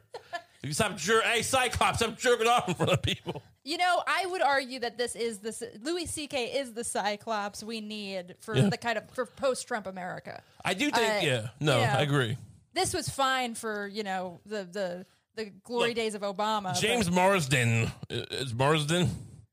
You 0.62 0.72
stop 0.72 0.96
jer- 0.96 1.22
hey 1.22 1.42
Cyclops, 1.42 2.02
I'm 2.02 2.16
jerking 2.16 2.48
off 2.48 2.66
in 2.68 2.74
front 2.74 2.90
of 2.92 3.02
people. 3.02 3.42
You 3.62 3.78
know, 3.78 4.02
I 4.06 4.26
would 4.26 4.42
argue 4.42 4.80
that 4.80 4.96
this 4.98 5.14
is 5.14 5.38
the 5.38 5.70
Louis 5.82 6.06
C.K. 6.06 6.46
is 6.58 6.72
the 6.72 6.82
Cyclops 6.84 7.62
we 7.62 7.80
need 7.80 8.36
for 8.40 8.56
Yeah. 8.56 8.68
the 8.68 8.76
kind 8.78 8.98
of 8.98 9.08
for 9.10 9.26
post-Trump 9.26 9.86
America. 9.86 10.42
I 10.64 10.74
do 10.74 10.90
think, 10.90 11.22
Uh, 11.22 11.26
yeah, 11.26 11.48
no. 11.60 11.78
I 11.78 12.00
agree. 12.02 12.36
This 12.74 12.92
was 12.94 13.08
fine 13.08 13.54
for 13.54 13.86
you 13.86 14.02
know 14.02 14.40
the 14.46 14.64
the 14.64 15.06
the 15.36 15.52
glory 15.62 15.88
Look, 15.90 15.96
days 15.96 16.14
of 16.14 16.22
Obama. 16.22 16.64
but- 16.64 16.80
James 16.80 17.10
Marsden 17.10 17.90
is 18.10 18.52
Marsden. 18.54 19.08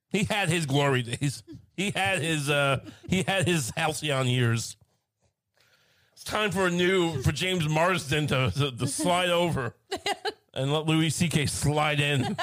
He 0.10 0.24
had 0.26 0.50
his 0.50 0.66
glory 0.66 1.02
days. 1.04 1.44
He 1.76 1.90
had 1.92 2.20
his 2.22 2.50
uh 2.50 2.80
he 3.10 3.24
had 3.24 3.48
his 3.48 3.72
halcyon 3.76 4.28
years. 4.28 4.78
It's 6.14 6.24
time 6.24 6.52
for 6.52 6.68
a 6.68 6.72
new 6.72 7.22
for 7.24 7.32
James 7.32 7.68
Marsden 7.68 8.28
to 8.28 8.52
to, 8.56 8.72
to 8.72 8.88
slide 8.88 9.30
over 9.30 9.76
and 10.54 10.72
let 10.72 10.86
Louis 10.86 11.10
C.K. 11.10 11.48
slide 11.48 12.00
in. 12.00 12.38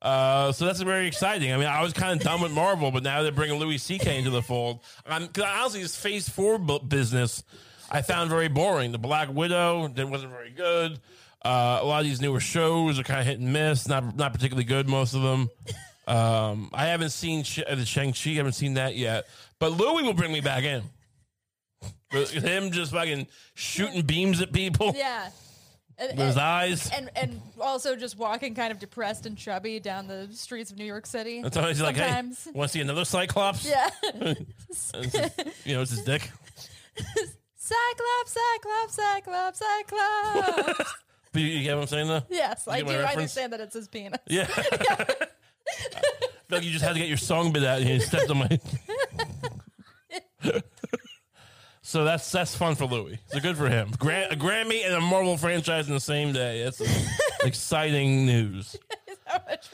Uh, 0.00 0.52
so 0.52 0.64
that's 0.64 0.80
very 0.82 1.08
exciting. 1.08 1.52
I 1.52 1.56
mean, 1.56 1.66
I 1.66 1.82
was 1.82 1.92
kind 1.92 2.18
of 2.18 2.24
done 2.24 2.40
with 2.40 2.52
Marvel, 2.52 2.92
but 2.92 3.02
now 3.02 3.22
they're 3.24 3.32
bringing 3.32 3.58
Louis 3.58 3.78
C.K. 3.78 4.16
into 4.18 4.30
the 4.30 4.42
fold. 4.42 4.78
Um, 5.04 5.26
cause 5.28 5.44
honestly, 5.44 5.82
this 5.82 5.96
Phase 5.96 6.28
Four 6.28 6.58
bu- 6.58 6.78
business 6.80 7.42
I 7.90 8.02
found 8.02 8.30
very 8.30 8.46
boring. 8.48 8.92
The 8.92 8.98
Black 8.98 9.28
Widow 9.32 9.88
that 9.88 10.08
wasn't 10.08 10.30
very 10.30 10.50
good. 10.50 11.00
Uh, 11.48 11.78
a 11.80 11.86
lot 11.86 12.00
of 12.00 12.04
these 12.04 12.20
newer 12.20 12.40
shows 12.40 12.98
are 12.98 13.02
kind 13.02 13.20
of 13.20 13.26
hit 13.26 13.38
and 13.40 13.50
miss. 13.54 13.88
Not 13.88 14.14
not 14.16 14.34
particularly 14.34 14.64
good. 14.64 14.86
Most 14.86 15.14
of 15.14 15.22
them. 15.22 15.48
Um, 16.06 16.68
I 16.74 16.86
haven't 16.86 17.08
seen 17.10 17.42
Sh- 17.42 17.60
uh, 17.66 17.74
the 17.74 17.86
Shang 17.86 18.12
Chi. 18.12 18.32
I 18.32 18.34
haven't 18.34 18.52
seen 18.52 18.74
that 18.74 18.96
yet. 18.96 19.26
But 19.58 19.72
Louis 19.72 20.02
will 20.02 20.12
bring 20.12 20.30
me 20.30 20.42
back 20.42 20.64
in. 20.64 20.82
With 22.12 22.32
him 22.32 22.70
just 22.70 22.92
fucking 22.92 23.28
shooting 23.54 24.02
beams 24.02 24.42
at 24.42 24.52
people 24.52 24.92
yeah. 24.96 25.30
And, 25.98 26.18
with 26.18 26.26
his 26.26 26.36
and, 26.36 26.44
eyes. 26.44 26.90
and 26.90 27.10
and 27.16 27.40
also 27.60 27.96
just 27.96 28.18
walking 28.18 28.54
kind 28.54 28.70
of 28.70 28.78
depressed 28.78 29.24
and 29.24 29.36
chubby 29.36 29.80
down 29.80 30.06
the 30.06 30.28
streets 30.32 30.70
of 30.70 30.76
New 30.76 30.84
York 30.84 31.06
City. 31.06 31.40
That's 31.40 31.56
always 31.56 31.80
like, 31.80 31.96
hey, 31.96 32.08
Sometimes. 32.08 32.48
want 32.52 32.70
to 32.70 32.72
see 32.74 32.80
another 32.82 33.04
Cyclops? 33.06 33.66
Yeah. 33.66 33.88
You 35.64 35.74
know, 35.76 35.82
it's 35.82 35.92
his 35.92 36.02
dick. 36.02 36.30
Cyclops, 37.56 38.36
Cyclops, 38.36 38.94
Cyclops, 38.94 39.58
Cyclops. 39.58 40.94
But 41.32 41.42
you, 41.42 41.48
you 41.48 41.62
get 41.62 41.74
what 41.74 41.82
I'm 41.82 41.88
saying, 41.88 42.08
though? 42.08 42.22
yes, 42.30 42.66
I 42.66 42.78
get 42.78 42.86
do. 42.86 42.92
my 42.92 42.98
I 42.98 43.02
reference? 43.02 43.16
understand 43.18 43.52
that 43.52 43.60
it's 43.60 43.74
his 43.74 43.88
penis. 43.88 44.18
Yeah. 44.26 44.46
I 44.56 45.26
like 46.50 46.62
you 46.64 46.70
just 46.70 46.84
had 46.84 46.94
to 46.94 46.98
get 46.98 47.08
your 47.08 47.18
song 47.18 47.52
bit 47.52 47.62
out 47.64 47.80
and 47.80 47.88
you 47.90 48.00
stepped 48.00 48.30
on 48.30 48.38
my. 48.38 48.58
so 51.82 52.04
that's 52.04 52.30
that's 52.32 52.54
fun 52.56 52.74
for 52.74 52.86
Louis. 52.86 53.18
So 53.28 53.40
good 53.40 53.56
for 53.56 53.68
him. 53.68 53.90
Gra- 53.98 54.28
a 54.30 54.36
Grammy 54.36 54.84
and 54.84 54.94
a 54.94 55.00
Marvel 55.00 55.36
franchise 55.36 55.88
in 55.88 55.94
the 55.94 56.00
same 56.00 56.32
day. 56.32 56.64
That's 56.64 56.80
exciting 57.44 58.24
news. 58.26 58.76
How 59.26 59.40
much 59.48 59.68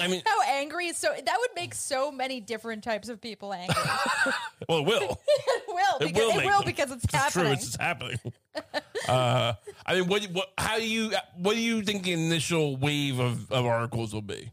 I 0.00 0.08
mean, 0.08 0.22
How 0.26 0.42
angry? 0.42 0.92
So 0.92 1.08
that 1.08 1.36
would 1.38 1.50
make 1.54 1.74
so 1.74 2.10
many 2.10 2.40
different 2.40 2.84
types 2.84 3.08
of 3.08 3.20
people 3.20 3.52
angry. 3.52 3.74
well, 4.68 4.78
it 4.78 4.86
will. 4.86 5.20
it 5.28 5.64
will. 5.68 5.98
Because, 6.00 6.34
will 6.34 6.40
it 6.40 6.44
will 6.44 6.62
because 6.62 6.90
it's, 6.90 7.04
It's 7.04 7.32
true. 7.32 7.42
happening. 7.42 7.52
It's, 7.52 7.66
it's 7.66 7.76
happening. 7.76 8.18
uh, 9.08 9.52
I 9.84 9.94
mean, 9.94 10.08
what, 10.08 10.24
what? 10.32 10.52
How 10.58 10.78
do 10.78 10.88
you? 10.88 11.12
What 11.36 11.54
do 11.54 11.60
you 11.60 11.82
think 11.82 12.04
the 12.04 12.12
initial 12.12 12.76
wave 12.76 13.18
of, 13.18 13.50
of 13.50 13.66
articles 13.66 14.12
will 14.12 14.22
be? 14.22 14.50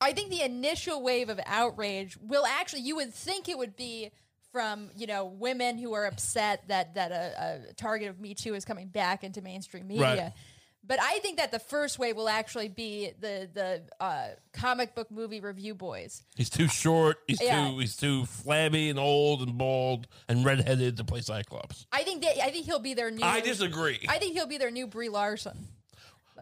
I 0.00 0.12
think 0.12 0.30
the 0.30 0.42
initial 0.42 1.02
wave 1.02 1.28
of 1.28 1.38
outrage 1.44 2.16
will 2.20 2.46
actually, 2.46 2.80
you 2.82 2.96
would 2.96 3.12
think 3.12 3.48
it 3.48 3.58
would 3.58 3.76
be 3.76 4.10
from, 4.50 4.90
you 4.96 5.06
know, 5.06 5.26
women 5.26 5.76
who 5.78 5.92
are 5.92 6.06
upset 6.06 6.66
that, 6.68 6.94
that 6.94 7.12
a, 7.12 7.68
a 7.70 7.72
target 7.74 8.08
of 8.08 8.18
Me 8.18 8.34
Too 8.34 8.54
is 8.54 8.64
coming 8.64 8.88
back 8.88 9.22
into 9.24 9.42
mainstream 9.42 9.86
media. 9.86 10.04
Right. 10.04 10.32
But 10.82 10.98
I 11.00 11.18
think 11.18 11.36
that 11.38 11.52
the 11.52 11.58
first 11.58 11.98
wave 11.98 12.16
will 12.16 12.28
actually 12.28 12.68
be 12.68 13.12
the, 13.20 13.48
the 13.52 13.82
uh, 14.02 14.28
comic 14.52 14.94
book 14.94 15.10
movie 15.10 15.40
review 15.40 15.74
boys. 15.74 16.22
He's 16.36 16.50
too 16.50 16.68
short. 16.68 17.18
He's 17.26 17.40
Yeah. 17.40 17.68
too. 17.68 17.78
He's 17.78 17.96
too 17.96 18.24
flabby 18.24 18.88
and 18.88 18.98
old 18.98 19.42
and 19.42 19.58
bald 19.58 20.06
and 20.28 20.44
redheaded 20.44 20.96
to 20.96 21.04
play 21.04 21.20
Cyclops. 21.20 21.86
I 21.92 22.02
think 22.02 22.22
that, 22.22 22.42
I 22.42 22.50
think 22.50 22.64
he'll 22.64 22.78
be 22.78 22.94
their 22.94 23.10
new. 23.10 23.22
I 23.22 23.40
disagree. 23.40 24.00
I 24.08 24.18
think 24.18 24.32
he'll 24.32 24.46
be 24.46 24.58
their 24.58 24.70
new 24.70 24.86
Brie 24.86 25.10
Larson. 25.10 25.68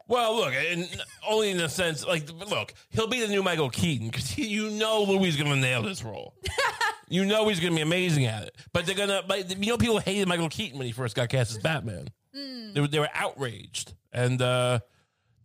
Well, 0.06 0.36
look, 0.36 0.54
and 0.54 0.88
only 1.28 1.50
in 1.50 1.58
the 1.58 1.68
sense, 1.68 2.06
like, 2.06 2.30
look, 2.48 2.72
he'll 2.88 3.08
be 3.08 3.20
the 3.20 3.28
new 3.28 3.42
Michael 3.42 3.68
Keaton 3.68 4.08
because 4.08 4.38
you 4.38 4.70
know 4.70 5.02
Louis 5.02 5.36
going 5.36 5.50
to 5.50 5.56
nail 5.56 5.82
this 5.82 6.02
role. 6.02 6.32
you 7.08 7.26
know 7.26 7.46
he's 7.48 7.60
going 7.60 7.72
to 7.72 7.76
be 7.76 7.82
amazing 7.82 8.24
at 8.24 8.44
it. 8.44 8.56
But 8.72 8.86
they're 8.86 8.94
going 8.94 9.10
to, 9.10 9.22
but 9.28 9.50
you 9.62 9.70
know, 9.72 9.76
people 9.76 9.98
hated 9.98 10.26
Michael 10.26 10.48
Keaton 10.48 10.78
when 10.78 10.86
he 10.86 10.92
first 10.92 11.14
got 11.14 11.28
cast 11.28 11.50
as 11.50 11.58
Batman. 11.58 12.08
They, 12.32 12.80
were, 12.80 12.86
they 12.88 12.98
were 12.98 13.08
outraged, 13.14 13.94
and 14.12 14.40
uh, 14.40 14.80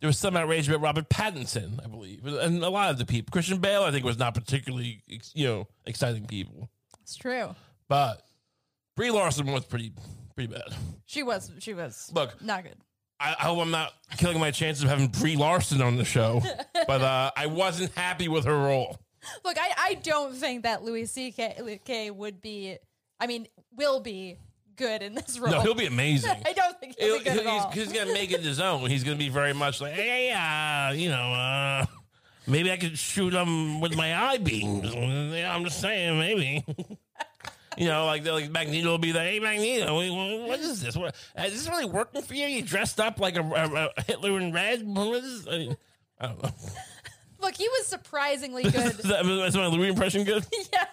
there 0.00 0.06
was 0.08 0.18
some 0.18 0.36
outrage 0.36 0.68
about 0.68 0.80
Robert 0.80 1.08
Pattinson, 1.08 1.82
I 1.84 1.88
believe, 1.88 2.24
and 2.26 2.62
a 2.62 2.68
lot 2.70 2.90
of 2.90 2.98
the 2.98 3.06
people. 3.06 3.32
Christian 3.32 3.58
Bale, 3.58 3.82
I 3.82 3.90
think, 3.90 4.04
was 4.04 4.18
not 4.18 4.34
particularly, 4.34 5.02
you 5.34 5.46
know, 5.46 5.68
exciting 5.86 6.26
people, 6.26 6.68
It's 7.02 7.16
true. 7.16 7.54
but 7.88 8.22
Brie 8.96 9.10
Larson 9.10 9.46
was 9.46 9.64
pretty, 9.64 9.92
pretty 10.36 10.52
bad. 10.52 10.74
She 11.06 11.22
was. 11.22 11.50
She 11.58 11.74
was. 11.74 12.10
Look, 12.14 12.40
not 12.42 12.62
good. 12.64 12.76
I, 13.20 13.30
I 13.38 13.44
hope 13.44 13.58
I'm 13.60 13.70
not 13.70 13.92
killing 14.18 14.38
my 14.40 14.50
chances 14.50 14.82
of 14.84 14.90
having 14.90 15.08
Brie 15.08 15.36
Larson 15.36 15.80
on 15.82 15.96
the 15.96 16.04
show, 16.04 16.42
but 16.86 17.00
uh, 17.00 17.30
I 17.36 17.46
wasn't 17.46 17.92
happy 17.92 18.28
with 18.28 18.44
her 18.44 18.56
role. 18.56 18.98
Look, 19.44 19.56
I, 19.58 19.70
I 19.78 19.94
don't 19.94 20.34
think 20.34 20.64
that 20.64 20.82
Louis 20.84 21.06
C.K. 21.06 22.10
would 22.10 22.42
be. 22.42 22.76
I 23.20 23.26
mean, 23.26 23.46
will 23.74 24.00
be 24.00 24.36
good 24.76 25.02
in 25.02 25.14
this 25.14 25.38
role. 25.38 25.50
No, 25.50 25.60
he'll 25.60 25.74
be 25.74 25.86
amazing. 25.86 26.30
I 26.46 26.52
don't 26.52 26.78
think 26.80 26.96
he'll 26.98 27.06
He'll- 27.06 27.18
be 27.18 27.24
good 27.24 27.46
at 27.46 27.74
he's, 27.74 27.84
he's 27.84 27.92
gonna 27.92 28.12
make 28.12 28.30
it 28.32 28.40
his 28.40 28.60
own. 28.60 28.88
He's 28.90 29.04
gonna 29.04 29.16
be 29.16 29.28
very 29.28 29.52
much 29.52 29.80
like, 29.80 29.92
hey, 29.94 30.30
uh, 30.32 30.92
you 30.92 31.08
know, 31.10 31.32
uh, 31.32 31.86
maybe 32.46 32.70
I 32.70 32.76
could 32.76 32.98
shoot 32.98 33.32
him 33.32 33.80
with 33.80 33.96
my 33.96 34.14
eye 34.14 34.38
beams. 34.38 34.92
I'm 34.94 35.64
just 35.64 35.80
saying, 35.80 36.18
maybe. 36.18 36.64
You 37.76 37.88
know, 37.88 38.06
like 38.06 38.24
like 38.24 38.50
Magneto 38.52 38.88
will 38.90 38.98
be 38.98 39.12
like, 39.12 39.26
"Hey, 39.26 39.40
Magneto, 39.40 40.46
what 40.46 40.60
is 40.60 40.80
this? 40.80 40.96
What 40.96 41.12
is 41.44 41.52
this 41.54 41.68
really 41.68 41.86
working 41.86 42.22
for 42.22 42.34
you? 42.34 42.46
You 42.46 42.62
dressed 42.62 43.00
up 43.00 43.18
like 43.18 43.34
a, 43.34 43.40
a, 43.42 43.90
a 43.96 44.02
Hitler 44.02 44.38
in 44.38 44.52
red? 44.52 44.86
What 44.86 45.24
is? 45.24 45.48
I, 45.48 45.74
don't 46.22 46.40
know. 46.40 46.50
Look, 47.40 47.56
he 47.56 47.66
was 47.68 47.86
surprisingly 47.88 48.62
good. 48.62 48.74
Is 48.76 48.98
that, 48.98 49.26
is 49.26 49.56
my 49.56 49.66
Louis 49.66 49.88
impression 49.88 50.22
good? 50.22 50.46
yeah, 50.72 50.83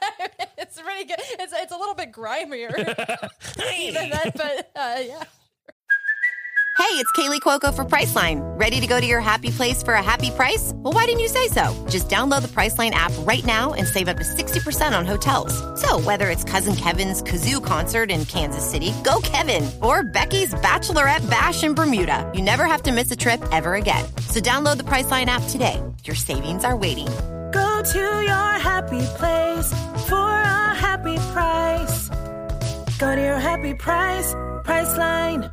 it's 0.81 0.87
pretty 0.87 1.05
good. 1.05 1.19
It's 1.39 1.53
it's 1.55 1.71
a 1.71 1.77
little 1.77 1.95
bit 1.95 2.11
grimier 2.11 2.71
Hey. 3.57 3.91
than 3.91 4.09
that, 4.09 4.31
but 4.35 4.71
uh, 4.75 4.99
yeah. 5.01 5.23
Hey, 6.77 6.97
it's 6.97 7.11
Kaley 7.13 7.39
Cuoco 7.39 7.73
for 7.73 7.85
Priceline. 7.85 8.41
Ready 8.59 8.79
to 8.81 8.87
go 8.87 8.99
to 8.99 9.05
your 9.05 9.21
happy 9.21 9.49
place 9.51 9.81
for 9.83 9.93
a 9.93 10.01
happy 10.03 10.31
price? 10.31 10.71
Well, 10.75 10.91
why 10.93 11.05
didn't 11.05 11.19
you 11.21 11.27
say 11.27 11.47
so? 11.47 11.85
Just 11.89 12.09
download 12.09 12.41
the 12.41 12.47
Priceline 12.49 12.91
app 12.91 13.11
right 13.19 13.45
now 13.45 13.73
and 13.73 13.87
save 13.87 14.07
up 14.07 14.17
to 14.17 14.23
60% 14.23 14.97
on 14.97 15.05
hotels. 15.05 15.53
So, 15.79 15.99
whether 16.01 16.29
it's 16.29 16.43
Cousin 16.43 16.75
Kevin's 16.75 17.21
Kazoo 17.21 17.63
concert 17.63 18.09
in 18.09 18.25
Kansas 18.25 18.67
City, 18.69 18.93
go 19.03 19.19
Kevin, 19.23 19.69
or 19.81 20.03
Becky's 20.03 20.53
Bachelorette 20.55 21.29
Bash 21.29 21.63
in 21.63 21.75
Bermuda, 21.75 22.29
you 22.33 22.41
never 22.41 22.65
have 22.65 22.81
to 22.83 22.91
miss 22.91 23.11
a 23.11 23.15
trip 23.15 23.41
ever 23.51 23.75
again. 23.75 24.03
So, 24.29 24.39
download 24.39 24.77
the 24.77 24.83
Priceline 24.83 25.27
app 25.27 25.43
today. 25.49 25.81
Your 26.03 26.15
savings 26.15 26.65
are 26.65 26.75
waiting. 26.75 27.07
Go 27.51 27.81
to 27.83 27.99
your 27.99 28.51
happy 28.69 29.05
place 29.17 29.73
for 30.07 30.15
a 30.15 30.75
happy 30.75 31.17
price. 31.33 32.09
Go 32.97 33.15
to 33.15 33.21
your 33.21 33.39
happy 33.39 33.73
price, 33.73 34.33
Priceline. 34.63 35.51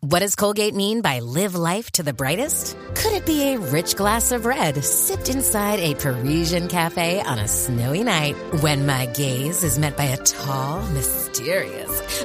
What 0.00 0.20
does 0.20 0.36
Colgate 0.36 0.74
mean 0.74 1.00
by 1.00 1.20
live 1.20 1.54
life 1.54 1.90
to 1.92 2.02
the 2.02 2.12
brightest? 2.12 2.76
Could 2.94 3.12
it 3.12 3.24
be 3.24 3.54
a 3.54 3.58
rich 3.58 3.96
glass 3.96 4.32
of 4.32 4.44
red 4.44 4.84
sipped 4.84 5.30
inside 5.30 5.80
a 5.80 5.94
Parisian 5.94 6.68
cafe 6.68 7.22
on 7.22 7.38
a 7.38 7.48
snowy 7.48 8.04
night 8.04 8.34
when 8.60 8.84
my 8.84 9.06
gaze 9.06 9.64
is 9.64 9.78
met 9.78 9.96
by 9.96 10.04
a 10.04 10.18
tall, 10.18 10.82
mysterious. 10.88 12.24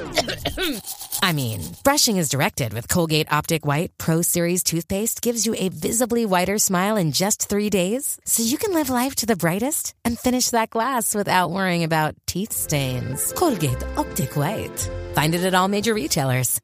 I 1.22 1.32
mean, 1.32 1.60
brushing 1.84 2.16
is 2.16 2.28
directed 2.28 2.72
with 2.72 2.88
Colgate 2.88 3.30
Optic 3.30 3.66
White 3.66 3.92
Pro 3.98 4.22
Series 4.22 4.62
toothpaste 4.62 5.20
gives 5.20 5.46
you 5.46 5.54
a 5.56 5.68
visibly 5.68 6.24
whiter 6.24 6.58
smile 6.58 6.96
in 6.96 7.12
just 7.12 7.48
three 7.48 7.68
days, 7.70 8.18
so 8.24 8.42
you 8.42 8.56
can 8.56 8.72
live 8.72 8.90
life 8.90 9.14
to 9.16 9.26
the 9.26 9.36
brightest 9.36 9.94
and 10.04 10.18
finish 10.18 10.50
that 10.50 10.70
glass 10.70 11.14
without 11.14 11.50
worrying 11.50 11.84
about 11.84 12.14
teeth 12.26 12.52
stains. 12.52 13.32
Colgate 13.34 13.82
Optic 13.96 14.36
White. 14.36 14.90
Find 15.14 15.34
it 15.34 15.44
at 15.44 15.54
all 15.54 15.68
major 15.68 15.94
retailers. 15.94 16.60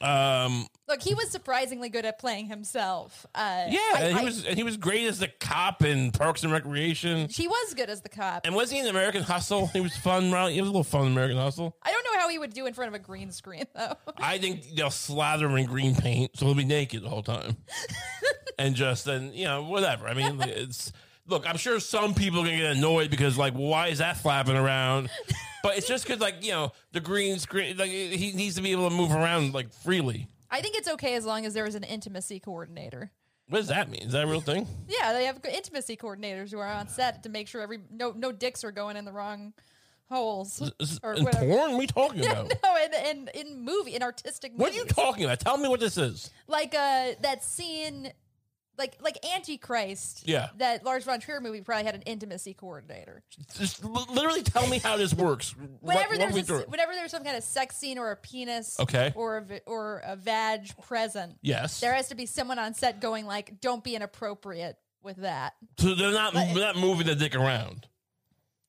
Um, 0.00 0.66
Look, 0.90 1.02
he 1.02 1.14
was 1.14 1.30
surprisingly 1.30 1.88
good 1.88 2.04
at 2.04 2.18
playing 2.18 2.46
himself. 2.46 3.24
Uh, 3.32 3.66
yeah, 3.68 3.78
I- 3.94 3.98
and 4.02 4.14
he 4.16 4.20
I- 4.20 4.24
was 4.24 4.44
and 4.44 4.56
he 4.56 4.64
was 4.64 4.76
great 4.76 5.06
as 5.06 5.20
the 5.20 5.28
cop 5.28 5.82
in 5.84 6.10
Parks 6.10 6.42
and 6.42 6.52
Recreation. 6.52 7.28
He 7.28 7.46
was 7.46 7.74
good 7.74 7.88
as 7.88 8.00
the 8.00 8.08
cop. 8.08 8.44
And 8.44 8.56
was 8.56 8.70
he 8.72 8.80
in 8.80 8.86
American 8.88 9.22
Hustle? 9.22 9.68
He 9.68 9.78
was 9.80 9.96
fun. 9.96 10.32
right? 10.32 10.52
He 10.52 10.60
was 10.60 10.68
a 10.68 10.72
little 10.72 10.82
fun 10.82 11.06
in 11.06 11.12
American 11.12 11.36
Hustle. 11.38 11.76
I 11.84 11.92
don't 11.92 12.02
know 12.04 12.18
how 12.18 12.28
he 12.28 12.38
would 12.40 12.52
do 12.52 12.66
in 12.66 12.74
front 12.74 12.88
of 12.88 12.94
a 12.94 12.98
green 13.04 13.30
screen 13.30 13.64
though. 13.74 13.94
I 14.16 14.38
think 14.38 14.74
they'll 14.74 14.90
slather 14.90 15.46
him 15.46 15.56
in 15.58 15.66
green 15.66 15.94
paint, 15.94 16.36
so 16.36 16.46
he'll 16.46 16.54
be 16.56 16.64
naked 16.64 17.04
the 17.04 17.08
whole 17.08 17.22
time, 17.22 17.56
and 18.58 18.74
just 18.74 19.06
and 19.06 19.32
you 19.32 19.44
know 19.44 19.62
whatever. 19.62 20.08
I 20.08 20.14
mean, 20.14 20.40
it's 20.42 20.92
look. 21.28 21.48
I'm 21.48 21.56
sure 21.56 21.78
some 21.78 22.14
people 22.14 22.40
are 22.40 22.44
gonna 22.46 22.56
get 22.56 22.76
annoyed 22.76 23.10
because 23.10 23.38
like, 23.38 23.52
why 23.54 23.86
is 23.88 23.98
that 23.98 24.16
flapping 24.16 24.56
around? 24.56 25.08
But 25.62 25.76
it's 25.78 25.86
just 25.86 26.04
because 26.04 26.20
like 26.20 26.42
you 26.44 26.50
know 26.50 26.72
the 26.92 27.00
green 27.00 27.38
screen. 27.38 27.76
Like 27.76 27.90
he 27.90 28.32
needs 28.34 28.56
to 28.56 28.62
be 28.62 28.72
able 28.72 28.88
to 28.88 28.94
move 28.96 29.12
around 29.12 29.54
like 29.54 29.72
freely. 29.72 30.26
I 30.50 30.60
think 30.60 30.76
it's 30.76 30.88
okay 30.88 31.14
as 31.14 31.24
long 31.24 31.46
as 31.46 31.54
there 31.54 31.66
is 31.66 31.74
an 31.74 31.84
intimacy 31.84 32.40
coordinator. 32.40 33.10
What 33.48 33.58
does 33.58 33.68
that 33.68 33.90
mean? 33.90 34.02
Is 34.02 34.12
that 34.12 34.24
a 34.24 34.26
real 34.26 34.40
thing? 34.40 34.66
Yeah, 34.88 35.12
they 35.12 35.24
have 35.24 35.40
intimacy 35.52 35.96
coordinators 35.96 36.50
who 36.50 36.58
are 36.58 36.66
on 36.68 36.88
set 36.88 37.22
to 37.24 37.28
make 37.28 37.48
sure 37.48 37.60
every 37.62 37.78
no 37.90 38.12
no 38.16 38.32
dicks 38.32 38.62
are 38.64 38.72
going 38.72 38.96
in 38.96 39.04
the 39.04 39.12
wrong 39.12 39.52
holes 40.10 40.60
Is- 40.80 40.98
or 41.02 41.14
in 41.14 41.24
whatever. 41.24 41.46
porn? 41.46 41.80
You 41.80 41.86
talking 41.86 42.20
about? 42.26 42.52
no, 42.62 42.76
in, 42.76 43.06
in 43.06 43.28
in 43.34 43.64
movie 43.64 43.94
in 43.94 44.02
artistic. 44.02 44.52
What 44.56 44.72
are 44.72 44.76
you 44.76 44.84
talking 44.84 45.24
about? 45.24 45.40
Tell 45.40 45.56
me 45.58 45.68
what 45.68 45.80
this 45.80 45.96
is. 45.96 46.30
Like 46.48 46.74
uh 46.74 47.12
that 47.22 47.42
scene, 47.44 48.12
like 48.80 48.96
like 49.00 49.24
Antichrist. 49.36 50.22
Yeah. 50.26 50.48
that 50.58 50.84
Lars 50.84 51.04
von 51.04 51.20
Trier 51.20 51.40
movie 51.40 51.60
probably 51.60 51.84
had 51.84 51.94
an 51.94 52.02
intimacy 52.02 52.54
coordinator. 52.54 53.22
Just 53.56 53.84
li- 53.84 54.04
literally 54.12 54.42
tell 54.42 54.66
me 54.66 54.78
how 54.78 54.96
this 54.96 55.14
works. 55.14 55.54
Whenever 55.80 56.16
there's 56.18 56.50
a, 56.50 56.58
it. 56.62 56.68
whenever 56.68 56.92
there's 56.94 57.12
some 57.12 57.22
kind 57.22 57.36
of 57.36 57.44
sex 57.44 57.76
scene 57.76 57.98
or 57.98 58.10
a 58.10 58.16
penis, 58.16 58.80
Okay. 58.80 59.12
or 59.14 59.36
a, 59.36 59.42
vi- 59.42 59.60
or 59.66 60.02
a 60.04 60.16
vag 60.16 60.68
present, 60.82 61.36
Yes. 61.42 61.78
there 61.80 61.94
has 61.94 62.08
to 62.08 62.16
be 62.16 62.26
someone 62.26 62.58
on 62.58 62.74
set 62.74 63.00
going 63.00 63.26
like, 63.26 63.60
"Don't 63.60 63.84
be 63.84 63.94
inappropriate 63.94 64.76
with 65.02 65.18
that." 65.18 65.52
So 65.78 65.94
they're 65.94 66.10
not 66.12 66.32
they're 66.34 66.54
not 66.54 66.76
moving 66.76 67.06
the 67.06 67.14
dick 67.14 67.36
around. 67.36 67.86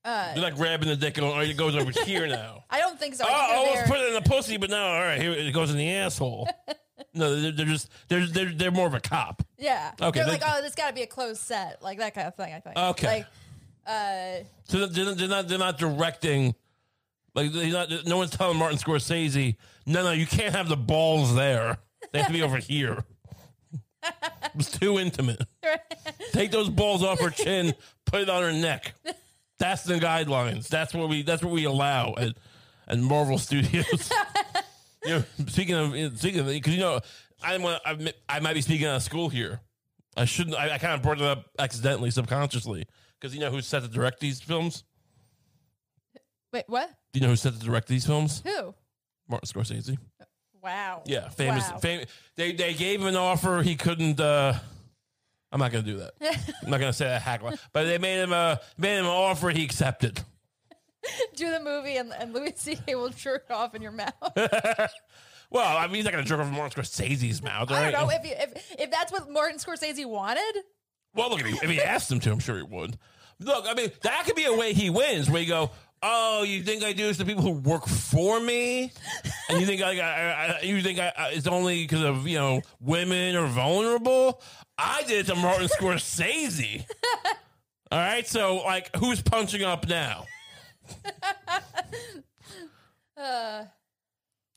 Uh, 0.04 0.34
They're 0.34 0.42
not 0.50 0.56
grabbing 0.56 0.88
the 0.88 0.96
dick 0.96 1.20
and 1.20 1.28
oh, 1.28 1.40
it 1.42 1.56
goes 1.56 1.76
over 1.76 1.92
here 1.92 2.26
now. 2.26 2.64
I 2.72 2.80
don't 2.80 3.00
think 3.00 3.14
so. 3.14 3.24
I 3.24 3.28
Oh, 3.28 3.32
think 3.32 3.42
I 3.52 3.56
almost 3.58 3.76
there- 3.76 3.88
put 3.88 4.00
it 4.00 4.08
in 4.08 4.14
the 4.16 4.28
pussy, 4.28 4.58
but 4.58 4.72
now 4.72 4.84
all 4.96 5.00
right, 5.00 5.22
here 5.22 5.32
it 5.32 5.54
goes 5.54 5.70
in 5.70 5.78
the 5.78 5.92
asshole. 5.92 6.50
no, 7.14 7.40
they're, 7.40 7.52
they're 7.52 7.66
just 7.66 7.90
they're, 8.08 8.26
they're 8.26 8.52
they're 8.54 8.72
more 8.72 8.88
of 8.88 8.94
a 8.94 9.00
cop. 9.00 9.44
Yeah. 9.58 9.92
Okay, 10.02 10.20
They're 10.20 10.28
like, 10.28 10.44
oh, 10.46 10.62
this 10.62 10.76
got 10.76 10.90
to 10.90 10.94
be 10.94 11.02
a 11.02 11.08
closed 11.08 11.42
set, 11.42 11.82
like 11.82 11.98
that 12.00 12.14
kind 12.14 12.28
of 12.28 12.36
thing. 12.36 12.54
I 12.54 12.60
think. 12.60 12.78
Okay. 12.78 13.08
Like, 13.08 13.26
uh, 13.86 14.44
So 14.66 14.86
they're, 14.88 15.14
they're 15.14 15.28
not 15.28 15.48
they're 15.48 15.58
not 15.60 15.78
directing. 15.78 16.56
Like 17.34 17.52
they're 17.52 17.72
not, 17.72 17.90
no 18.06 18.18
one's 18.18 18.32
telling 18.32 18.58
Martin 18.58 18.78
Scorsese, 18.78 19.56
no, 19.86 20.04
no, 20.04 20.12
you 20.12 20.26
can't 20.26 20.54
have 20.54 20.68
the 20.68 20.76
balls 20.78 21.34
there. 21.34 21.78
They 22.12 22.20
have 22.20 22.28
to 22.28 22.34
be 22.34 22.44
over 22.44 22.58
here. 22.58 23.04
It's 24.56 24.72
too 24.78 25.00
intimate. 25.00 25.42
Take 26.34 26.52
those 26.52 26.68
balls 26.70 27.04
off 27.04 27.22
her 27.22 27.30
chin, 27.30 27.74
put 28.06 28.22
it 28.22 28.30
on 28.30 28.42
her 28.42 28.52
neck. 28.52 28.94
That's 29.60 29.84
the 29.84 29.94
guidelines. 29.94 30.68
That's 30.68 30.94
what 30.94 31.08
we. 31.08 31.22
That's 31.22 31.44
what 31.44 31.54
we 31.54 31.64
allow 31.66 32.16
at, 32.18 32.34
at 32.88 32.98
Marvel 32.98 33.38
Studios. 33.38 34.12
you 35.06 35.10
know, 35.16 35.24
speaking 35.48 35.76
of 35.76 36.18
speaking 36.20 36.40
of, 36.42 36.48
because 36.48 36.74
you 36.74 36.80
know, 36.80 37.00
I'm 37.44 37.62
gonna- 37.62 37.80
I 37.86 38.14
I 38.30 38.40
might 38.40 38.54
be 38.54 38.62
speaking 38.62 38.88
out 38.88 38.96
of 38.98 39.04
school 39.04 39.30
here. 39.30 39.62
I 40.18 40.26
shouldn't. 40.26 40.56
I, 40.56 40.72
I 40.74 40.78
kind 40.78 40.94
of 40.94 41.02
brought 41.02 41.18
it 41.22 41.24
up 41.24 41.46
accidentally, 41.58 42.12
subconsciously, 42.12 42.86
because 43.20 43.34
you 43.34 43.40
know 43.42 43.50
who's 43.52 43.66
set 43.66 43.82
to 43.84 43.88
direct 43.88 44.20
these 44.20 44.42
films. 44.42 44.84
wait, 46.54 46.66
what? 46.68 46.90
Do 47.14 47.20
you 47.20 47.24
know 47.26 47.30
who's 47.30 47.42
set 47.42 47.54
to 47.54 47.60
direct 47.60 47.88
these 47.88 48.06
films? 48.06 48.42
Who? 48.46 48.74
Martin 49.28 49.48
Scorsese. 49.48 49.98
Wow. 50.62 51.02
Yeah, 51.06 51.30
famous. 51.30 51.70
Wow. 51.72 51.78
Fam- 51.78 52.06
they 52.36 52.52
they 52.52 52.74
gave 52.74 53.02
him 53.02 53.08
an 53.08 53.16
offer 53.16 53.62
he 53.64 53.76
couldn't. 53.76 54.20
uh 54.20 54.54
I'm 55.52 55.60
not 55.60 55.72
gonna 55.72 55.84
do 55.84 55.98
that. 55.98 56.12
I'm 56.64 56.70
not 56.70 56.80
gonna 56.80 56.94
say 56.94 57.06
that 57.06 57.22
hack 57.22 57.42
but 57.74 57.84
they 57.86 57.98
made 57.98 58.22
him 58.22 58.32
a 58.34 58.60
made 58.78 58.98
him 59.00 59.06
an 59.06 59.12
offer 59.12 59.50
he 59.50 59.64
accepted. 59.64 60.24
do 61.36 61.50
the 61.52 61.60
movie 61.60 61.98
and, 61.98 62.14
and 62.18 62.34
Louis 62.34 62.54
C.K. 62.56 62.96
will 62.96 63.10
jerk 63.10 63.46
off 63.50 63.76
in 63.76 63.82
your 63.82 63.92
mouth. 63.92 64.14
Well, 65.52 65.78
I 65.78 65.88
mean, 65.88 65.96
he's 65.96 66.06
not 66.06 66.14
going 66.14 66.24
to 66.24 66.30
jerk 66.30 66.40
off 66.40 66.48
in 66.48 66.54
Martin 66.54 66.82
Scorsese's 66.82 67.44
mouth, 67.44 67.70
right? 67.70 67.88
I 67.88 67.92
don't 67.92 68.08
know 68.08 68.10
if, 68.10 68.26
you, 68.26 68.34
if 68.38 68.80
if 68.80 68.90
that's 68.90 69.12
what 69.12 69.30
Martin 69.30 69.60
Scorsese 69.60 70.06
wanted. 70.06 70.64
Well, 71.14 71.30
look, 71.30 71.42
if 71.42 71.46
he, 71.46 71.54
if 71.56 71.70
he 71.70 71.82
asked 71.82 72.10
him 72.10 72.22
to, 72.22 72.32
I'm 72.32 72.40
sure 72.40 72.56
he 72.56 72.64
would. 72.64 72.98
Look, 73.42 73.66
I 73.68 73.74
mean, 73.74 73.92
that 74.04 74.24
could 74.26 74.36
be 74.36 74.46
a 74.46 74.54
way 74.54 74.72
he 74.72 74.90
wins, 74.90 75.30
where 75.30 75.42
you 75.42 75.50
go, 75.50 75.72
"Oh, 76.02 76.44
you 76.44 76.64
think 76.64 76.84
I 76.84 76.94
do 76.94 77.06
this 77.08 77.18
to 77.18 77.26
people 77.26 77.44
who 77.44 77.52
work 77.52 77.86
for 77.86 78.40
me, 78.40 78.94
and 79.50 79.60
you 79.60 79.66
think 79.66 79.82
I, 79.82 80.00
I, 80.00 80.58
I 80.60 80.62
you 80.62 80.82
think 80.82 81.00
I, 81.00 81.12
I, 81.18 81.30
it's 81.32 81.48
only 81.48 81.84
because 81.84 82.04
of 82.04 82.28
you 82.30 82.38
know 82.38 82.62
women 82.80 83.36
are 83.36 83.48
vulnerable? 83.48 84.42
I 84.78 85.04
did 85.04 85.28
it 85.28 85.34
to 85.34 85.36
Martin 85.36 85.68
Scorsese. 85.68 86.86
All 87.92 88.00
right, 88.00 88.26
so 88.26 88.58
like, 88.64 88.96
who's 88.96 89.22
punching 89.22 89.64
up 89.64 89.86
now? 89.86 90.24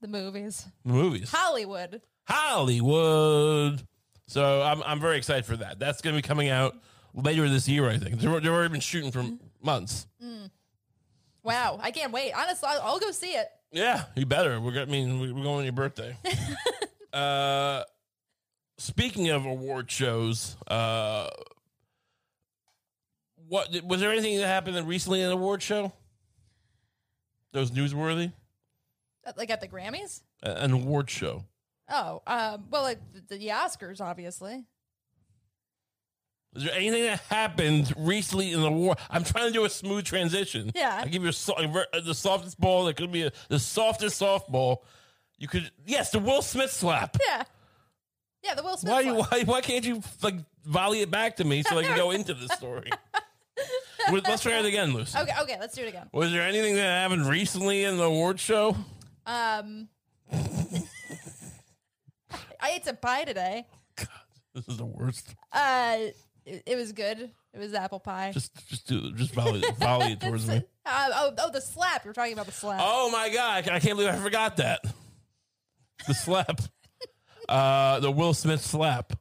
The 0.01 0.09
movies, 0.09 0.67
The 0.85 0.93
movies, 0.93 1.31
Hollywood. 1.31 2.03
Hollywood. 2.27 3.87
So 4.27 4.63
I'm 4.63 4.83
I'm 4.83 5.01
very 5.01 5.17
excited 5.17 5.45
for 5.47 5.57
that. 5.57 5.79
That's 5.79 6.03
going 6.03 6.15
to 6.15 6.23
be 6.23 6.27
coming 6.27 6.49
out 6.51 6.75
later 7.15 7.49
this 7.49 7.69
year, 7.69 7.89
I 7.89 7.97
think. 7.99 8.21
They've 8.21 8.31
they've 8.43 8.53
already 8.53 8.71
been 8.73 8.81
shooting 8.81 9.11
for 9.13 9.25
months. 9.63 10.07
Wow, 11.43 11.79
I 11.83 11.91
can't 11.91 12.11
wait. 12.13 12.33
Honestly, 12.33 12.69
I'll, 12.71 12.81
I'll 12.83 12.99
go 12.99 13.11
see 13.13 13.33
it. 13.33 13.47
Yeah, 13.71 14.05
you 14.15 14.25
better. 14.27 14.61
We're 14.61 14.73
gonna 14.73 14.83
I 14.87 14.91
mean 14.91 15.21
we- 15.21 15.33
we're 15.33 15.43
going 15.43 15.59
on 15.59 15.65
your 15.65 15.73
birthday. 15.73 16.17
uh, 17.13 17.83
speaking 18.79 19.29
of 19.31 19.45
award 19.47 19.91
shows, 19.91 20.57
uh, 20.69 21.29
what 23.49 23.69
was 23.85 24.01
there 24.01 24.11
anything 24.11 24.39
that 24.39 24.47
happened 24.47 24.87
recently 24.89 25.21
in 25.21 25.27
an 25.27 25.33
award 25.33 25.63
show? 25.63 25.93
That 27.55 27.61
was 27.61 27.71
newsworthy. 27.71 28.33
Uh, 29.27 29.33
Like 29.39 29.49
at 29.51 29.63
the 29.63 29.69
Grammys. 29.69 30.21
A- 30.43 30.63
An 30.65 30.73
award 30.73 31.09
show. 31.09 31.45
Oh, 31.89 32.21
um, 32.27 32.65
well, 32.71 32.83
like 32.83 32.99
the, 33.29 33.37
the 33.39 33.49
Oscars, 33.49 34.01
obviously. 34.03 34.65
Is 36.57 36.65
there 36.65 36.75
anything 36.75 37.03
that 37.05 37.21
happened 37.31 37.93
recently 37.97 38.53
in 38.53 38.61
the 38.61 38.71
war? 38.71 38.97
I'm 39.11 39.25
trying 39.25 39.47
to 39.49 39.53
do 39.53 39.65
a 39.65 39.71
smooth 39.71 40.05
transition. 40.05 40.71
Yeah. 40.75 41.01
I 41.03 41.09
give 41.09 41.23
you 41.23 41.31
a, 41.31 41.33
so- 41.33 41.55
a 41.55 41.67
ver- 41.67 41.87
the 42.05 42.15
softest 42.15 42.61
ball. 42.61 42.85
That 42.85 42.97
could 42.97 43.11
be 43.13 43.23
a, 43.23 43.33
the 43.49 43.59
softest 43.59 44.21
softball. 44.21 44.79
You 45.39 45.49
could 45.49 45.71
yes, 45.87 46.11
the 46.11 46.21
Will 46.21 46.43
Smith 46.43 46.71
slap. 46.71 47.17
Yeah, 47.27 47.43
yeah. 48.45 48.55
The 48.55 48.63
Will 48.63 48.77
Smith. 48.77 48.93
Why, 48.93 49.05
one. 49.13 49.27
why 49.31 49.43
why 49.45 49.61
can't 49.63 49.85
you 49.85 50.01
like 50.23 50.37
volley 50.65 51.01
it 51.03 51.11
back 51.11 51.37
to 51.37 51.45
me 51.45 51.63
so 51.65 51.77
I 51.79 51.83
can 51.83 51.97
go 51.97 52.13
into 52.13 52.35
the 52.35 52.49
story? 52.49 52.91
Let's 54.11 54.43
try 54.43 54.59
it 54.59 54.65
again, 54.65 54.93
Lucy. 54.93 55.19
Okay, 55.19 55.33
okay. 55.43 55.57
Let's 55.61 55.75
do 55.75 55.83
it 55.83 55.89
again. 55.89 56.09
Was 56.13 56.33
there 56.33 56.43
anything 56.43 56.75
that 56.77 56.83
happened 57.03 57.27
recently 57.29 57.85
in 57.85 57.97
the 57.97 58.05
award 58.05 58.39
show? 58.41 58.77
Um, 59.27 59.89
I 62.61 62.71
ate 62.75 62.85
some 62.85 62.97
pie 62.97 63.25
today. 63.25 63.67
God, 63.97 64.09
This 64.55 64.69
is 64.69 64.77
the 64.77 64.85
worst. 64.85 65.35
Uh, 65.53 65.97
it, 66.45 66.63
it 66.67 66.77
was 66.77 66.93
good. 66.93 67.31
It 67.53 67.59
was 67.61 67.73
apple 67.75 68.01
pie. 68.01 68.33
Just 68.33 68.53
just 68.69 68.87
do 68.89 69.13
just 69.13 69.33
volley 69.33 69.63
volley 69.79 70.13
it 70.13 70.21
towards 70.21 70.47
me. 70.49 70.63
Uh, 70.87 71.09
oh, 71.15 71.33
oh, 71.39 71.51
the 71.51 71.63
slap. 71.63 72.05
You're 72.05 72.13
talking 72.13 72.35
about 72.35 72.45
the 72.45 72.53
slap. 72.53 72.79
Oh 72.83 73.11
my 73.11 73.31
god! 73.31 73.71
I 73.71 73.81
can't 73.81 73.97
believe 73.97 74.11
I 74.13 74.17
forgot 74.19 74.59
that. 74.59 74.83
The 76.07 76.13
slap, 76.13 76.61
uh, 77.49 78.01
the 78.01 78.11
Will 78.11 78.35
Smith 78.35 78.61
slap. 78.61 79.15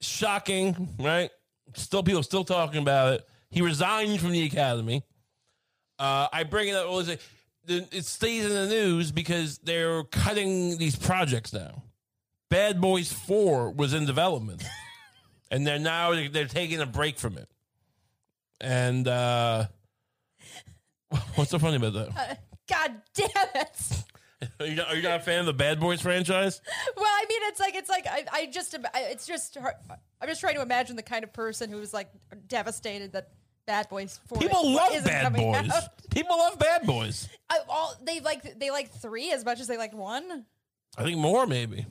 Shocking, 0.00 0.88
right? 0.98 1.30
Still, 1.74 2.02
people 2.02 2.22
still 2.22 2.44
talking 2.44 2.82
about 2.82 3.14
it. 3.14 3.28
He 3.50 3.62
resigned 3.62 4.20
from 4.20 4.32
the 4.32 4.44
Academy. 4.44 5.02
Uh, 5.98 6.28
I 6.32 6.44
bring 6.44 6.68
it 6.68 6.74
up. 6.74 6.88
Was 6.90 7.08
it? 7.08 7.20
Stays 8.04 8.44
in 8.44 8.50
the 8.52 8.66
news 8.66 9.12
because 9.12 9.58
they're 9.58 10.02
cutting 10.04 10.78
these 10.78 10.96
projects 10.96 11.52
now. 11.52 11.82
Bad 12.48 12.80
Boys 12.80 13.12
Four 13.12 13.70
was 13.70 13.94
in 13.94 14.06
development, 14.06 14.64
and 15.50 15.66
they're 15.66 15.78
now 15.78 16.12
they're 16.28 16.46
taking 16.46 16.80
a 16.80 16.86
break 16.86 17.18
from 17.18 17.36
it. 17.36 17.48
And 18.60 19.06
uh, 19.06 19.66
what's 21.34 21.50
so 21.50 21.58
funny 21.58 21.76
about 21.76 21.92
that? 21.92 22.40
God 22.68 23.02
damn 23.14 23.48
it. 23.54 24.04
Are 24.58 24.66
you, 24.66 24.76
not, 24.76 24.88
are 24.88 24.96
you 24.96 25.02
not 25.02 25.20
a 25.20 25.22
fan 25.22 25.40
of 25.40 25.46
the 25.46 25.52
Bad 25.52 25.80
Boys 25.80 26.00
franchise? 26.00 26.60
Well, 26.96 27.04
I 27.06 27.24
mean, 27.28 27.40
it's 27.44 27.60
like 27.60 27.74
it's 27.74 27.88
like 27.90 28.06
I, 28.06 28.24
I 28.32 28.46
just 28.46 28.74
it's 28.94 29.26
just 29.26 29.56
hard- 29.58 29.74
I'm 30.20 30.28
just 30.28 30.40
trying 30.40 30.54
to 30.54 30.62
imagine 30.62 30.96
the 30.96 31.02
kind 31.02 31.24
of 31.24 31.32
person 31.32 31.70
who's 31.70 31.92
like 31.92 32.10
devastated 32.48 33.12
that 33.12 33.30
Bad 33.66 33.88
Boys 33.88 34.18
Four 34.26 34.38
People 34.38 34.72
love 34.72 34.92
isn't 34.92 35.04
Bad 35.06 35.22
coming 35.24 35.52
Boys. 35.52 35.70
out. 35.70 35.84
People 36.10 36.38
love 36.38 36.58
Bad 36.58 36.86
Boys. 36.86 37.28
I, 37.50 37.58
all 37.68 37.94
they 38.02 38.20
like 38.20 38.58
they 38.58 38.70
like 38.70 38.90
three 38.90 39.30
as 39.32 39.44
much 39.44 39.60
as 39.60 39.66
they 39.66 39.76
like 39.76 39.92
one. 39.92 40.46
I 40.96 41.04
think 41.04 41.18
more 41.18 41.46
maybe. 41.46 41.86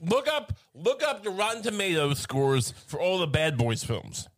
Look 0.00 0.28
up 0.28 0.52
look 0.74 1.02
up 1.02 1.22
the 1.24 1.30
Rotten 1.30 1.62
Tomatoes 1.62 2.20
scores 2.20 2.72
for 2.86 3.00
all 3.00 3.18
the 3.18 3.26
Bad 3.26 3.58
Boys 3.58 3.84
films. 3.84 4.28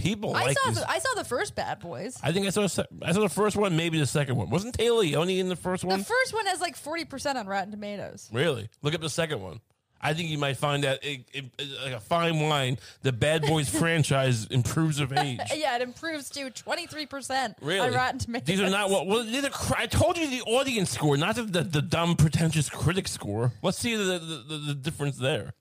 People 0.00 0.34
I 0.34 0.44
like 0.46 0.58
saw 0.58 0.70
this. 0.70 0.80
the, 0.80 0.90
I 0.90 0.98
saw 0.98 1.14
the 1.14 1.24
first 1.24 1.54
Bad 1.54 1.78
Boys. 1.80 2.18
I 2.22 2.32
think 2.32 2.46
I 2.46 2.50
saw 2.50 2.66
se- 2.66 2.86
I 3.02 3.12
saw 3.12 3.20
the 3.20 3.28
first 3.28 3.56
one, 3.56 3.76
maybe 3.76 3.98
the 3.98 4.06
second 4.06 4.36
one. 4.36 4.48
Wasn't 4.50 4.76
Téa 4.76 4.98
Leoni 4.98 5.38
in 5.38 5.48
the 5.48 5.56
first 5.56 5.84
one? 5.84 5.98
The 5.98 6.04
first 6.04 6.32
one 6.34 6.46
has 6.46 6.60
like 6.60 6.76
forty 6.76 7.04
percent 7.04 7.36
on 7.38 7.46
Rotten 7.46 7.70
Tomatoes. 7.70 8.28
really? 8.32 8.68
Look 8.82 8.94
up 8.94 9.00
the 9.02 9.10
second 9.10 9.42
one. 9.42 9.60
I 10.02 10.14
think 10.14 10.30
you 10.30 10.38
might 10.38 10.56
find 10.56 10.84
that 10.84 11.04
it, 11.04 11.26
it, 11.34 11.44
it- 11.58 11.68
like 11.84 11.92
a 11.92 12.00
fine 12.00 12.40
wine. 12.40 12.78
The 13.02 13.12
Bad 13.12 13.42
Boys 13.42 13.68
franchise 13.78 14.46
improves 14.46 14.98
of 14.98 15.12
age. 15.12 15.38
Yeah, 15.54 15.76
it 15.76 15.82
improves 15.82 16.30
to 16.30 16.48
twenty 16.50 16.86
three 16.86 17.04
percent 17.04 17.56
Really? 17.60 17.86
on 17.88 17.92
Rotten 17.92 18.18
Tomatoes. 18.18 18.46
These 18.46 18.60
are 18.62 18.70
not 18.70 18.88
what. 18.88 19.06
Well, 19.06 19.22
these 19.24 19.44
are, 19.44 19.50
I 19.76 19.86
told 19.86 20.16
you 20.16 20.30
the 20.30 20.40
audience 20.50 20.90
score, 20.90 21.18
not 21.18 21.36
the, 21.36 21.42
the, 21.42 21.62
the 21.62 21.82
dumb, 21.82 22.16
pretentious 22.16 22.70
critic 22.70 23.06
score. 23.08 23.52
Let's 23.62 23.78
see 23.78 23.94
the, 23.94 24.04
the, 24.18 24.44
the, 24.48 24.56
the 24.68 24.74
difference 24.74 25.18
there. 25.18 25.52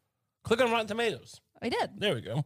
Click 0.44 0.62
on 0.62 0.72
Rotten 0.72 0.88
Tomatoes. 0.88 1.42
I 1.62 1.68
did. 1.68 1.90
There 1.98 2.16
we 2.16 2.22
go. 2.22 2.46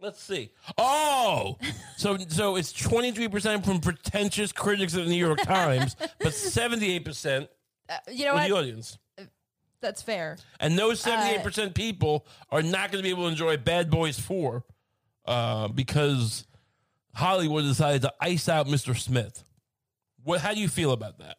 Let's 0.00 0.22
see. 0.22 0.50
Oh, 0.76 1.56
so 1.96 2.18
so 2.28 2.56
it's 2.56 2.72
twenty 2.72 3.10
three 3.12 3.28
percent 3.28 3.64
from 3.64 3.80
pretentious 3.80 4.52
critics 4.52 4.94
of 4.94 5.04
the 5.04 5.10
New 5.10 5.16
York 5.24 5.40
Times, 5.44 5.96
but 6.20 6.34
seventy 6.34 6.92
eight 6.94 7.04
percent 7.04 7.48
Uh, 7.88 7.96
you 8.10 8.24
know 8.26 8.34
what? 8.34 8.46
the 8.48 8.54
audience. 8.54 8.98
That's 9.80 10.02
fair. 10.02 10.36
And 10.60 10.78
those 10.78 11.00
seventy 11.00 11.30
eight 11.34 11.40
Uh, 11.40 11.44
percent 11.44 11.74
people 11.74 12.26
are 12.50 12.62
not 12.62 12.90
going 12.92 13.02
to 13.02 13.02
be 13.02 13.10
able 13.10 13.24
to 13.24 13.28
enjoy 13.28 13.56
Bad 13.56 13.90
Boys 13.90 14.18
Four 14.18 14.64
uh, 15.26 15.68
because 15.68 16.46
Hollywood 17.14 17.64
decided 17.64 18.02
to 18.02 18.12
ice 18.20 18.48
out 18.48 18.66
Mr. 18.66 18.98
Smith. 18.98 19.42
What? 20.22 20.40
How 20.40 20.52
do 20.54 20.60
you 20.60 20.68
feel 20.68 20.92
about 20.92 21.18
that? 21.18 21.36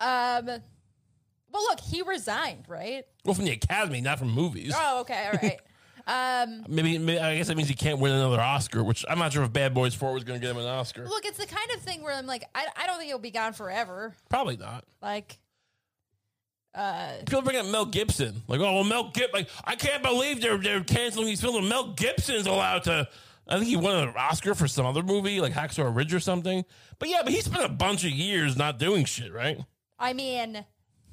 Um, 0.00 0.46
well, 0.46 1.62
look, 1.64 1.80
he 1.80 2.02
resigned, 2.02 2.64
right? 2.68 3.04
Well, 3.24 3.34
from 3.34 3.46
the 3.46 3.52
Academy, 3.52 4.00
not 4.00 4.18
from 4.20 4.30
movies. 4.30 4.72
Oh, 4.76 5.00
okay, 5.00 5.30
all 5.32 5.38
right. 5.42 5.60
Um, 6.08 6.64
Maybe, 6.68 6.96
maybe 6.96 7.20
I 7.20 7.36
guess 7.36 7.48
that 7.48 7.56
means 7.58 7.68
he 7.68 7.74
can't 7.74 7.98
win 7.98 8.12
another 8.12 8.40
Oscar, 8.40 8.82
which 8.82 9.04
I'm 9.10 9.18
not 9.18 9.30
sure 9.34 9.42
if 9.44 9.52
Bad 9.52 9.74
Boys 9.74 9.94
Four 9.94 10.14
was 10.14 10.24
going 10.24 10.40
to 10.40 10.44
get 10.46 10.56
him 10.56 10.60
an 10.62 10.66
Oscar. 10.66 11.06
look, 11.06 11.26
it's 11.26 11.36
the 11.36 11.44
kind 11.46 11.70
of 11.74 11.82
thing 11.82 12.02
where 12.02 12.14
I'm 12.14 12.26
like, 12.26 12.44
I, 12.54 12.66
I 12.76 12.86
don't 12.86 12.96
think 12.96 13.08
he'll 13.08 13.18
be 13.18 13.30
gone 13.30 13.52
forever. 13.52 14.14
Probably 14.30 14.56
not. 14.56 14.84
Like, 15.02 15.38
uh, 16.74 17.12
People 17.26 17.42
bring 17.42 17.56
up 17.58 17.66
Mel 17.66 17.84
Gibson, 17.86 18.42
like, 18.48 18.60
oh, 18.60 18.72
well, 18.74 18.84
Mel 18.84 19.10
Gibson. 19.10 19.30
Like, 19.34 19.48
I 19.64 19.74
can't 19.76 20.02
believe 20.02 20.40
they're 20.40 20.58
they're 20.58 20.82
canceling 20.82 21.26
these 21.26 21.40
films. 21.40 21.68
Mel 21.68 21.92
Gibson's 21.92 22.46
allowed 22.46 22.84
to. 22.84 23.08
I 23.46 23.56
think 23.56 23.66
he 23.68 23.76
won 23.76 23.96
an 24.08 24.14
Oscar 24.16 24.54
for 24.54 24.68
some 24.68 24.84
other 24.86 25.02
movie, 25.02 25.40
like 25.40 25.52
Hacksaw 25.52 25.94
Ridge 25.94 26.12
or 26.14 26.20
something. 26.20 26.64
But 26.98 27.08
yeah, 27.08 27.20
but 27.24 27.32
he 27.32 27.40
spent 27.40 27.64
a 27.64 27.68
bunch 27.68 28.04
of 28.04 28.10
years 28.10 28.56
not 28.56 28.78
doing 28.78 29.04
shit, 29.06 29.32
right? 29.32 29.58
I 29.98 30.12
mean, 30.12 30.64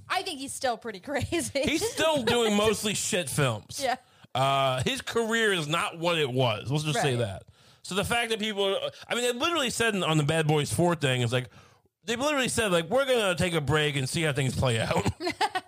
I 0.10 0.22
think 0.22 0.40
he's 0.40 0.54
still 0.54 0.78
pretty 0.78 1.00
crazy. 1.02 1.62
He's 1.64 1.90
still 1.90 2.24
doing 2.24 2.56
mostly 2.56 2.94
shit 2.94 3.30
films. 3.30 3.80
yeah. 3.84 3.96
Uh, 4.36 4.84
his 4.84 5.02
career 5.02 5.54
is 5.54 5.68
not 5.68 5.98
what 5.98 6.20
it 6.20 6.30
was. 6.30 6.70
Let's 6.70 6.84
just 6.84 7.02
say 7.02 7.16
that. 7.16 7.44
So 7.84 7.96
the 7.96 8.04
fact 8.04 8.32
that 8.32 8.40
people, 8.40 8.66
are, 8.66 8.92
I 9.08 9.16
mean, 9.16 9.24
they 9.24 9.32
literally 9.32 9.70
said 9.70 9.96
on 9.96 10.18
the 10.18 10.24
Bad 10.24 10.46
Boys 10.46 10.74
Four 10.74 10.96
thing, 10.96 11.22
it's 11.22 11.32
like 11.32 11.50
they 12.04 12.18
literally 12.18 12.50
said 12.50 12.72
like 12.72 12.90
we're 12.90 13.06
gonna 13.06 13.36
take 13.36 13.54
a 13.54 13.62
break 13.62 13.96
and 13.96 14.10
see 14.10 14.24
how 14.24 14.34
things 14.34 14.54
play 14.54 14.80
out. 14.80 15.08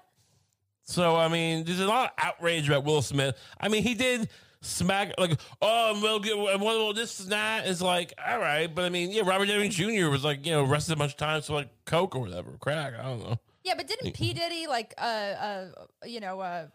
so 0.84 1.16
I 1.16 1.30
mean, 1.30 1.64
there's 1.64 1.80
a 1.80 1.88
lot 1.88 2.12
of 2.12 2.26
outrage 2.26 2.68
about 2.68 2.84
Will 2.84 3.02
Smith. 3.02 3.38
I 3.58 3.70
mean, 3.70 3.84
he 3.84 3.94
did 3.94 4.28
smack 4.62 5.14
like, 5.18 5.40
oh, 5.62 5.98
Mel 6.02 6.20
Gibson, 6.20 6.60
well, 6.60 6.92
this 6.92 7.22
and 7.22 7.32
that 7.32 7.68
is 7.68 7.82
like, 7.82 8.14
all 8.28 8.40
right, 8.40 8.74
but 8.74 8.84
I 8.84 8.90
mean, 8.90 9.12
yeah, 9.12 9.22
Robert 9.26 9.46
Downey 9.46 9.70
Jr. 9.70 10.10
was 10.10 10.26
like, 10.26 10.46
you 10.46 10.52
know, 10.52 10.66
arrested 10.66 10.94
a 10.94 10.96
bunch 10.98 11.12
of 11.12 11.18
times 11.18 11.48
for 11.48 11.54
like 11.54 11.70
coke 11.86 12.16
or 12.16 12.20
whatever, 12.20 12.52
crack. 12.60 12.96
I 13.00 13.04
don't 13.04 13.20
know. 13.20 13.40
Yeah, 13.64 13.76
but 13.76 13.88
didn't 13.88 14.14
P 14.14 14.34
Diddy 14.34 14.68
like 14.68 14.94
uh 14.98 15.02
uh 15.02 15.66
you 16.06 16.20
know 16.20 16.40
uh 16.40 16.68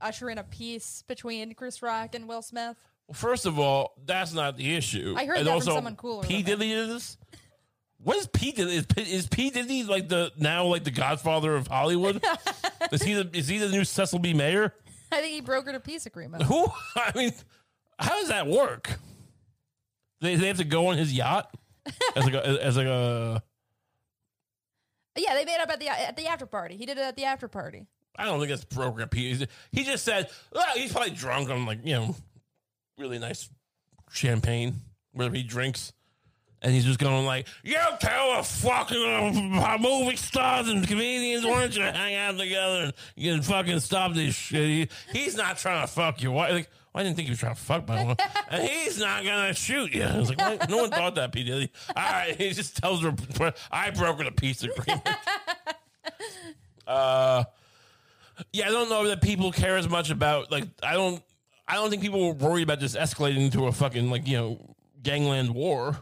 usher 0.00 0.30
in 0.30 0.38
a 0.38 0.44
peace 0.44 1.02
between 1.06 1.54
Chris 1.54 1.82
Rock 1.82 2.14
and 2.14 2.28
Will 2.28 2.42
Smith? 2.42 2.76
Well, 3.06 3.14
first 3.14 3.46
of 3.46 3.58
all, 3.58 3.94
that's 4.04 4.32
not 4.32 4.56
the 4.56 4.74
issue. 4.74 5.14
I 5.16 5.26
heard 5.26 5.38
and 5.38 5.46
that 5.46 5.62
from 5.62 5.62
someone 5.62 5.96
cooler 5.96 6.24
P 6.24 6.42
Diddy 6.42 6.72
is. 6.72 7.16
What 7.98 8.16
is 8.16 8.26
P 8.26 8.52
Diddy? 8.52 8.76
Is, 8.76 8.86
P- 8.86 9.02
is 9.02 9.26
P 9.26 9.50
Diddy 9.50 9.84
like 9.84 10.08
the 10.08 10.32
now 10.36 10.66
like 10.66 10.84
the 10.84 10.90
Godfather 10.90 11.54
of 11.54 11.68
Hollywood? 11.68 12.24
is 12.92 13.02
he 13.02 13.14
the 13.14 13.30
is 13.32 13.48
he 13.48 13.58
the 13.58 13.68
new 13.68 13.84
Cecil 13.84 14.18
B. 14.18 14.34
Mayer? 14.34 14.74
I 15.12 15.20
think 15.20 15.34
he 15.34 15.42
brokered 15.42 15.74
a 15.74 15.80
peace 15.80 16.06
agreement. 16.06 16.42
Who? 16.42 16.66
I 16.96 17.12
mean, 17.14 17.32
how 17.98 18.18
does 18.18 18.28
that 18.28 18.46
work? 18.46 18.98
They 20.20 20.36
they 20.36 20.48
have 20.48 20.58
to 20.58 20.64
go 20.64 20.88
on 20.88 20.98
his 20.98 21.12
yacht 21.12 21.54
as 22.16 22.24
like 22.24 22.34
a, 22.34 22.46
as 22.64 22.76
like 22.76 22.86
a. 22.86 23.42
Yeah, 25.16 25.34
they 25.34 25.44
made 25.44 25.60
up 25.60 25.70
at 25.70 25.80
the 25.80 25.88
at 25.88 26.16
the 26.16 26.26
after 26.26 26.46
party. 26.46 26.76
He 26.76 26.86
did 26.86 26.98
it 26.98 27.02
at 27.02 27.16
the 27.16 27.24
after 27.24 27.48
party. 27.48 27.86
I 28.18 28.24
don't 28.24 28.40
think 28.40 28.50
it's 28.50 28.64
program. 28.64 29.08
He 29.12 29.46
he 29.72 29.84
just 29.84 30.04
said 30.04 30.28
"Ah, 30.54 30.72
he's 30.74 30.92
probably 30.92 31.10
drunk 31.10 31.50
on 31.50 31.66
like 31.66 31.80
you 31.84 31.94
know 31.94 32.16
really 32.98 33.18
nice 33.18 33.48
champagne 34.10 34.76
whatever 35.12 35.36
he 35.36 35.42
drinks. 35.42 35.92
And 36.62 36.72
he's 36.72 36.84
just 36.84 36.98
going 36.98 37.26
like, 37.26 37.46
"You 37.62 37.78
tell 38.00 38.36
the 38.36 38.42
fucking 38.42 39.58
uh, 39.58 39.78
movie 39.78 40.16
stars 40.16 40.68
and 40.68 40.86
comedians 40.86 41.44
why 41.44 41.60
don't 41.60 41.76
you 41.76 41.82
hang 41.82 42.14
out 42.14 42.38
together 42.38 42.84
and 42.84 42.92
you 43.14 43.32
can 43.32 43.42
fucking 43.42 43.80
stop 43.80 44.14
this 44.14 44.34
shit." 44.34 44.62
He, 44.62 44.88
he's 45.12 45.36
not 45.36 45.58
trying 45.58 45.86
to 45.86 45.92
fuck 45.92 46.22
you. 46.22 46.32
Why? 46.32 46.50
Like, 46.50 46.70
I 46.94 47.02
didn't 47.02 47.16
think 47.16 47.26
he 47.26 47.32
was 47.32 47.40
trying 47.40 47.54
to 47.54 47.60
fuck 47.60 47.86
my 47.86 48.02
one. 48.02 48.16
And 48.50 48.66
he's 48.66 48.98
not 48.98 49.22
gonna 49.22 49.52
shoot 49.52 49.92
you. 49.92 50.04
I 50.04 50.18
was 50.18 50.30
like, 50.30 50.38
"What? 50.38 50.70
no 50.70 50.78
one 50.78 50.90
thought 50.90 51.14
that, 51.16 51.30
P 51.30 51.44
Diddy. 51.44 51.70
All 51.94 52.02
right, 52.02 52.34
he 52.34 52.50
just 52.52 52.78
tells 52.78 53.02
her, 53.02 53.14
"I 53.70 53.90
brokered 53.90 54.26
a 54.26 54.32
peace 54.32 54.62
agreement." 54.62 55.06
uh, 56.86 57.44
yeah, 58.52 58.66
I 58.66 58.70
don't 58.70 58.88
know 58.88 59.08
that 59.08 59.22
people 59.22 59.52
care 59.52 59.76
as 59.76 59.88
much 59.88 60.10
about 60.10 60.50
like 60.50 60.64
I 60.82 60.94
don't 60.94 61.22
I 61.68 61.74
don't 61.74 61.90
think 61.90 62.02
people 62.02 62.26
were 62.26 62.34
worried 62.34 62.62
about 62.62 62.80
this 62.80 62.96
escalating 62.96 63.44
into 63.44 63.66
a 63.66 63.72
fucking 63.72 64.10
like 64.10 64.26
you 64.26 64.36
know 64.36 64.74
gangland 65.02 65.54
war, 65.54 65.98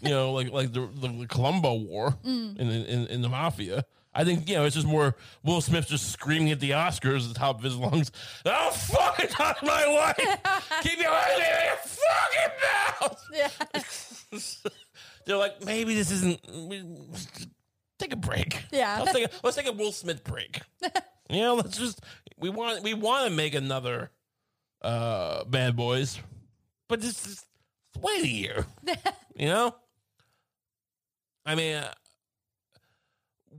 you 0.00 0.10
know 0.10 0.32
like 0.32 0.50
like 0.50 0.72
the 0.72 0.88
the 0.94 1.26
Colombo 1.28 1.74
War 1.74 2.16
mm. 2.24 2.56
in, 2.58 2.68
in 2.68 3.06
in 3.06 3.22
the 3.22 3.28
mafia. 3.28 3.84
I 4.14 4.24
think 4.24 4.48
you 4.48 4.56
know 4.56 4.64
it's 4.64 4.74
just 4.74 4.86
more 4.86 5.16
Will 5.44 5.60
Smith 5.60 5.86
just 5.86 6.10
screaming 6.10 6.50
at 6.50 6.60
the 6.60 6.70
Oscars 6.70 7.22
at 7.22 7.34
the 7.34 7.38
top 7.38 7.58
of 7.58 7.62
his 7.62 7.76
lungs. 7.76 8.10
Oh, 8.44 8.50
don't 8.50 8.74
fucking 8.74 9.28
touch 9.28 9.62
my 9.62 9.86
wife! 9.86 10.16
Keep 10.82 11.00
your 11.00 11.10
hands 11.10 11.40
out 11.40 11.58
of 11.58 11.64
your 11.64 11.76
fucking 12.30 12.52
mouth! 13.00 13.24
Yeah. 13.32 14.70
They're 15.26 15.36
like, 15.36 15.64
maybe 15.64 15.94
this 15.94 16.10
isn't. 16.10 16.40
Take 17.98 18.12
a 18.12 18.16
break. 18.16 18.64
Yeah. 18.72 19.00
let's 19.00 19.12
take 19.12 19.26
a, 19.26 19.30
let's 19.42 19.56
take 19.56 19.68
a 19.68 19.72
Will 19.72 19.92
Smith 19.92 20.24
break. 20.24 20.62
you 21.30 21.40
know, 21.40 21.54
let's 21.54 21.78
just 21.78 22.00
we 22.38 22.50
want 22.50 22.82
we 22.82 22.94
want 22.94 23.28
to 23.28 23.34
make 23.34 23.54
another 23.54 24.10
uh 24.82 25.44
Bad 25.44 25.76
Boys, 25.76 26.18
but 26.88 27.00
this 27.00 27.26
is 27.26 27.44
wait 28.00 28.22
a 28.24 28.28
year. 28.28 28.66
you 29.36 29.46
know, 29.48 29.74
I 31.44 31.54
mean, 31.54 31.76
uh, 31.76 31.92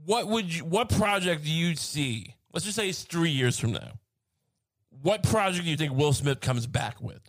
what 0.04 0.26
would 0.28 0.54
you 0.54 0.64
what 0.64 0.88
project 0.88 1.44
do 1.44 1.50
you 1.50 1.76
see? 1.76 2.34
Let's 2.52 2.64
just 2.64 2.76
say 2.76 2.88
it's 2.88 3.02
three 3.02 3.30
years 3.30 3.58
from 3.58 3.72
now. 3.72 3.92
What 5.02 5.22
project 5.22 5.64
do 5.64 5.70
you 5.70 5.76
think 5.76 5.92
Will 5.94 6.12
Smith 6.12 6.40
comes 6.40 6.66
back 6.66 7.00
with? 7.00 7.20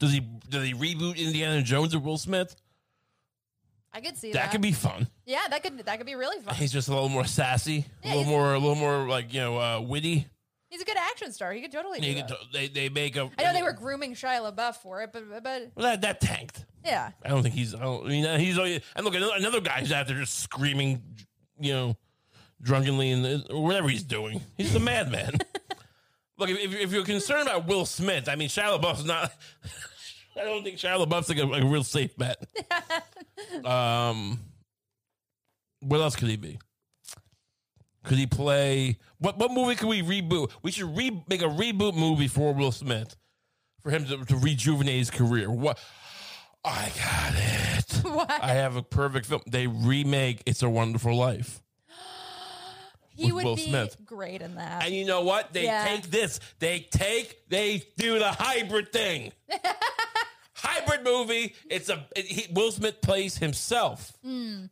Does 0.00 0.12
he 0.12 0.20
does 0.48 0.66
he 0.66 0.74
reboot 0.74 1.16
Indiana 1.16 1.62
Jones 1.62 1.94
or 1.94 2.00
Will 2.00 2.18
Smith? 2.18 2.54
I 3.96 4.00
could 4.00 4.16
see 4.18 4.32
That 4.32 4.42
that. 4.46 4.50
could 4.52 4.60
be 4.60 4.72
fun. 4.72 5.08
yeah, 5.24 5.42
that 5.50 5.62
could 5.62 5.78
that 5.78 5.96
could 5.98 6.06
be 6.06 6.16
really 6.16 6.40
fun. 6.42 6.54
He's 6.56 6.72
just 6.72 6.88
a 6.88 6.92
little 6.92 7.08
more 7.08 7.24
sassy, 7.24 7.86
a 8.02 8.08
little 8.08 8.22
he's- 8.24 8.30
more, 8.30 8.52
a 8.54 8.58
little 8.58 8.74
more 8.74 9.08
like 9.08 9.32
you 9.32 9.40
know, 9.40 9.58
uh, 9.58 9.80
witty. 9.80 10.26
He's 10.68 10.82
a 10.82 10.84
good 10.84 10.96
action 10.96 11.30
star. 11.32 11.52
He 11.52 11.60
could 11.60 11.70
totally 11.70 12.00
do 12.00 12.08
You 12.08 12.14
that. 12.16 12.26
could- 12.28 12.36
they 12.52 12.66
they 12.66 12.88
make 12.88 13.14
a. 13.16 13.30
I 13.38 13.44
know 13.44 13.52
they 13.52 13.62
were 13.62 13.72
grooming 13.72 14.14
Shia 14.14 14.52
LaBeouf 14.52 14.76
for 14.78 15.02
it, 15.02 15.10
but 15.12 15.42
but 15.44 15.70
Well, 15.76 15.84
that 15.86 16.00
that 16.02 16.20
tanked. 16.20 16.64
yeah, 16.84 17.12
I 17.24 17.28
don't 17.28 17.42
think 17.44 17.54
he's. 17.54 17.72
I, 17.74 17.78
don't, 17.82 18.04
I 18.04 18.08
mean, 18.08 18.26
uh, 18.26 18.36
he's. 18.38 18.58
Uh, 18.58 18.80
and 18.96 19.04
look, 19.04 19.14
another, 19.14 19.34
another 19.36 19.60
guy 19.60 19.78
who's 19.78 19.92
out 19.92 20.08
there 20.08 20.16
just 20.18 20.40
screaming, 20.40 21.00
you 21.60 21.72
know, 21.72 21.96
drunkenly 22.60 23.12
and 23.12 23.46
or 23.50 23.62
whatever 23.62 23.88
he's 23.88 24.02
doing. 24.02 24.40
He's 24.56 24.74
a 24.74 24.80
madman. 24.80 25.34
look, 26.38 26.50
if, 26.50 26.74
if 26.74 26.92
you're 26.92 27.04
concerned 27.04 27.46
about 27.48 27.68
Will 27.68 27.86
Smith, 27.86 28.28
I 28.28 28.34
mean, 28.34 28.48
Shia 28.48 28.76
LaBeouf's 28.80 29.04
not. 29.04 29.30
I 30.40 30.44
don't 30.44 30.64
think 30.64 30.78
Shia 30.78 31.04
LaBeouf's 31.04 31.28
like 31.28 31.38
a, 31.38 31.44
like 31.44 31.62
a 31.62 31.66
real 31.66 31.84
safe 31.84 32.16
bet. 32.16 32.42
um, 33.64 34.40
what 35.80 36.00
else 36.00 36.16
could 36.16 36.28
he 36.28 36.36
be? 36.36 36.58
Could 38.04 38.18
he 38.18 38.26
play 38.26 38.98
what? 39.18 39.38
What 39.38 39.50
movie 39.52 39.76
could 39.76 39.88
we 39.88 40.02
reboot? 40.02 40.50
We 40.62 40.70
should 40.72 40.94
re, 40.96 41.22
make 41.28 41.40
a 41.40 41.46
reboot 41.46 41.94
movie 41.96 42.28
for 42.28 42.52
Will 42.52 42.72
Smith 42.72 43.16
for 43.80 43.90
him 43.90 44.04
to, 44.06 44.24
to 44.24 44.36
rejuvenate 44.36 44.98
his 44.98 45.10
career. 45.10 45.50
What? 45.50 45.78
I 46.64 46.90
got 46.98 47.34
it. 47.36 47.74
What? 48.04 48.30
I 48.30 48.52
have 48.52 48.76
a 48.76 48.82
perfect 48.82 49.26
film. 49.26 49.40
They 49.46 49.66
remake 49.66 50.42
"It's 50.46 50.62
a 50.62 50.68
Wonderful 50.68 51.16
Life," 51.16 51.62
he 53.16 53.26
With 53.26 53.34
would 53.34 53.44
Will 53.44 53.56
be 53.56 53.68
Smith. 53.68 53.96
great 54.04 54.42
in 54.42 54.56
that. 54.56 54.84
and 54.84 54.94
you 54.94 55.06
know 55.06 55.22
what? 55.22 55.52
They 55.54 55.64
Yeah. 55.64 55.84
take 55.86 56.10
this. 56.10 56.38
They 56.58 56.80
take. 56.90 57.48
They 57.48 57.82
do 57.96 58.18
the 58.18 58.30
hybrid 58.30 58.92
thing. 58.92 59.32
movie. 61.04 61.54
It's 61.70 61.88
a 61.88 62.06
it, 62.16 62.24
he, 62.26 62.52
Will 62.52 62.72
Smith 62.72 63.00
plays 63.00 63.36
himself 63.38 64.12
Hmm. 64.24 64.64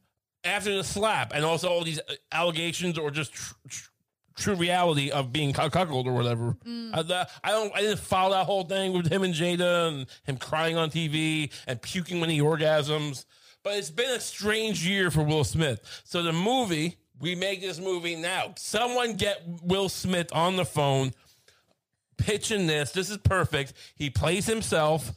after 0.44 0.74
the 0.74 0.84
slap, 0.84 1.32
and 1.34 1.44
also 1.44 1.68
all 1.68 1.84
these 1.84 2.00
uh, 2.00 2.14
allegations 2.32 2.98
or 2.98 3.10
just 3.10 3.32
tr- 3.32 3.54
tr- 3.68 3.88
true 4.34 4.54
reality 4.54 5.10
of 5.10 5.32
being 5.32 5.52
cu- 5.52 5.68
cuckolded 5.70 6.06
or 6.06 6.12
whatever. 6.14 6.56
Hmm. 6.64 6.90
I, 6.94 7.02
the- 7.02 7.28
I 7.44 7.50
don't. 7.50 7.72
I 7.76 7.80
didn't 7.82 8.00
follow 8.00 8.32
that 8.34 8.46
whole 8.46 8.64
thing 8.64 8.92
with 8.92 9.10
him 9.12 9.22
and 9.22 9.34
Jada 9.34 9.88
and 9.88 10.06
him 10.24 10.36
crying 10.38 10.76
on 10.76 10.90
TV 10.90 11.50
and 11.66 11.80
puking 11.80 12.20
when 12.20 12.30
he 12.30 12.40
orgasms. 12.40 13.24
But 13.64 13.74
it's 13.76 13.90
been 13.90 14.10
a 14.10 14.18
strange 14.20 14.84
year 14.84 15.10
for 15.12 15.22
Will 15.22 15.44
Smith. 15.44 16.02
So 16.04 16.24
the 16.24 16.32
movie, 16.32 16.96
we 17.20 17.36
make 17.36 17.60
this 17.60 17.78
movie 17.78 18.16
now. 18.16 18.54
Someone 18.56 19.14
get 19.14 19.40
Will 19.62 19.88
Smith 19.88 20.30
on 20.32 20.56
the 20.56 20.64
phone 20.64 21.12
pitching 22.16 22.66
this. 22.66 22.90
This 22.90 23.08
is 23.10 23.18
perfect. 23.18 23.72
He 23.94 24.10
plays 24.10 24.46
himself, 24.46 25.12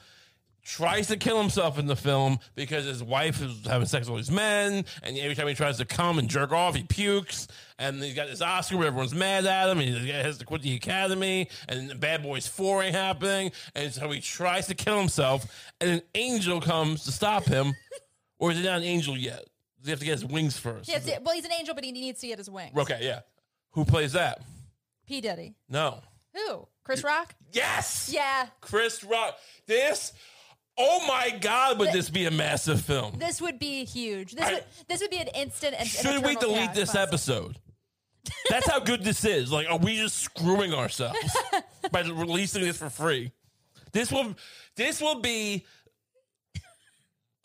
tries 0.65 1.07
to 1.07 1.15
kill 1.15 1.39
himself 1.39 1.77
in 1.79 1.85
the 1.85 1.95
film 1.95 2.39
because 2.55 2.85
his 2.85 3.03
wife 3.03 3.41
is 3.41 3.65
having 3.65 3.87
sex 3.87 4.09
with 4.09 4.17
these 4.17 4.31
men, 4.31 4.83
and 5.03 5.17
every 5.17 5.35
time 5.35 5.47
he 5.47 5.53
tries 5.53 5.77
to 5.77 5.85
come 5.85 6.19
and 6.19 6.27
jerk 6.27 6.51
off, 6.51 6.75
he 6.75 6.83
pukes. 6.83 7.47
And 7.77 8.01
he's 8.01 8.15
got 8.15 8.27
this 8.27 8.41
Oscar 8.41 8.77
where 8.77 8.87
everyone's 8.87 9.13
mad 9.13 9.45
at 9.45 9.69
him, 9.69 9.79
and 9.79 9.97
he 9.97 10.09
has 10.09 10.39
to 10.39 10.45
quit 10.45 10.61
the 10.61 10.75
academy, 10.75 11.49
and 11.69 11.89
the 11.89 11.95
Bad 11.95 12.23
Boys 12.23 12.47
4 12.47 12.83
ain't 12.83 12.95
happening. 12.95 13.51
And 13.75 13.93
so 13.93 14.09
he 14.09 14.19
tries 14.19 14.67
to 14.67 14.75
kill 14.75 14.97
himself, 14.97 15.45
and 15.79 15.89
an 15.91 16.01
angel 16.15 16.59
comes 16.59 17.03
to 17.05 17.11
stop 17.11 17.45
him. 17.45 17.73
or 18.39 18.51
is 18.51 18.59
it 18.59 18.63
not 18.63 18.77
an 18.77 18.83
angel 18.83 19.15
yet? 19.17 19.43
Does 19.77 19.85
he 19.85 19.89
have 19.91 19.99
to 19.99 20.05
get 20.05 20.13
his 20.13 20.25
wings 20.25 20.57
first? 20.57 20.89
Yeah, 20.89 20.99
well, 21.21 21.35
he's 21.35 21.45
an 21.45 21.53
angel, 21.53 21.75
but 21.75 21.83
he 21.83 21.91
needs 21.91 22.19
to 22.21 22.27
get 22.27 22.39
his 22.39 22.49
wings. 22.49 22.75
Okay, 22.75 22.99
yeah. 23.01 23.19
Who 23.71 23.85
plays 23.85 24.13
that? 24.13 24.41
P 25.05 25.21
Diddy. 25.21 25.53
No. 25.69 26.01
Who? 26.33 26.67
Chris 26.83 27.03
Rock? 27.03 27.35
Yes! 27.51 28.09
Yeah. 28.13 28.47
Chris 28.61 29.03
Rock. 29.03 29.37
This, 29.67 30.13
oh 30.77 31.05
my 31.07 31.37
God, 31.39 31.79
would 31.79 31.91
this 31.91 32.09
be 32.09 32.25
a 32.25 32.31
massive 32.31 32.81
film? 32.81 33.17
This 33.17 33.41
would 33.41 33.59
be 33.59 33.85
huge. 33.85 34.33
This 34.33 34.45
I- 34.45 34.53
would 34.55 34.63
this 34.87 35.01
would 35.01 35.09
be 35.11 35.17
an 35.17 35.27
instant. 35.29 35.75
And, 35.77 35.87
Should 35.87 36.25
we 36.25 36.35
delete 36.35 36.73
this 36.73 36.95
episode? 36.95 37.59
That's 38.49 38.67
how 38.69 38.79
good 38.79 39.03
this 39.03 39.23
is. 39.23 39.51
Like, 39.51 39.69
are 39.69 39.77
we 39.77 39.97
just 39.97 40.17
screwing 40.17 40.73
ourselves 40.73 41.37
by 41.91 42.01
releasing 42.01 42.63
this 42.63 42.77
for 42.77 42.89
free? 42.89 43.31
This 43.91 44.11
will, 44.11 44.35
this 44.75 44.99
will 45.01 45.21
be. 45.21 45.65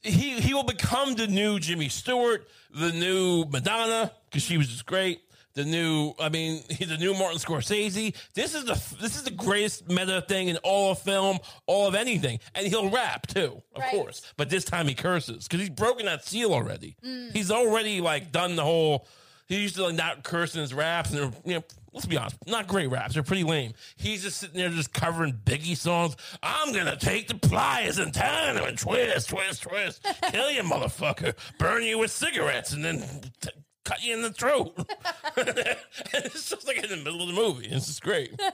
He 0.02 0.40
he 0.40 0.54
will 0.54 0.64
become 0.64 1.14
the 1.14 1.26
new 1.26 1.60
Jimmy 1.60 1.90
Stewart, 1.90 2.48
the 2.74 2.90
new 2.92 3.44
Madonna 3.44 4.10
because 4.24 4.42
she 4.42 4.56
was 4.56 4.68
just 4.68 4.86
great. 4.86 5.20
The 5.54 5.64
new, 5.64 6.14
I 6.20 6.28
mean, 6.28 6.62
the 6.80 6.96
new 6.98 7.12
Martin 7.14 7.38
Scorsese. 7.38 8.14
This 8.34 8.54
is 8.54 8.64
the 8.64 8.74
this 9.00 9.16
is 9.16 9.24
the 9.24 9.30
greatest 9.32 9.88
meta 9.88 10.22
thing 10.22 10.48
in 10.48 10.56
all 10.58 10.92
of 10.92 11.00
film, 11.00 11.38
all 11.66 11.88
of 11.88 11.94
anything, 11.94 12.38
and 12.54 12.66
he'll 12.66 12.88
rap 12.90 13.26
too, 13.26 13.60
of 13.74 13.80
Right. 13.82 13.90
course. 13.90 14.22
But 14.36 14.48
this 14.50 14.64
time 14.64 14.86
he 14.86 14.94
curses 14.94 15.48
because 15.48 15.60
he's 15.60 15.70
broken 15.70 16.06
that 16.06 16.24
seal 16.24 16.52
already. 16.54 16.96
Mm. 17.04 17.32
He's 17.32 17.50
already 17.50 18.00
like 18.00 18.30
done 18.32 18.54
the 18.56 18.62
whole. 18.64 19.06
He 19.48 19.60
used 19.60 19.74
to 19.76 19.86
like 19.86 19.96
not 19.96 20.22
curse 20.22 20.54
in 20.54 20.60
his 20.60 20.72
raps, 20.72 21.10
and 21.10 21.18
they're, 21.18 21.32
you 21.44 21.54
know, 21.54 21.64
let's 21.92 22.06
be 22.06 22.16
honest, 22.16 22.36
not 22.46 22.68
great 22.68 22.86
raps. 22.88 23.14
They're 23.14 23.24
pretty 23.24 23.42
lame. 23.42 23.72
He's 23.96 24.22
just 24.22 24.36
sitting 24.38 24.56
there 24.56 24.68
just 24.68 24.92
covering 24.92 25.32
Biggie 25.32 25.76
songs. 25.76 26.14
I'm 26.40 26.72
gonna 26.72 26.96
take 26.96 27.26
the 27.26 27.34
pliers 27.34 27.98
and 27.98 28.14
turn 28.14 28.54
them 28.54 28.64
and 28.64 28.78
twist, 28.78 29.30
twist, 29.30 29.62
twist, 29.62 30.06
kill 30.30 30.52
you, 30.52 30.62
motherfucker, 30.62 31.34
burn 31.58 31.82
you 31.82 31.98
with 31.98 32.12
cigarettes, 32.12 32.72
and 32.72 32.84
then 32.84 33.02
t- 33.40 33.50
cut 33.84 34.02
you 34.04 34.14
in 34.14 34.22
the 34.22 34.32
throat. 34.32 34.74
it's 35.36 36.50
just 36.50 36.66
like 36.66 36.82
in 36.82 36.90
the 36.90 36.96
middle 36.96 37.22
of 37.22 37.28
the 37.28 37.34
movie. 37.34 37.66
It's 37.66 37.86
just 37.86 38.02
great. 38.02 38.38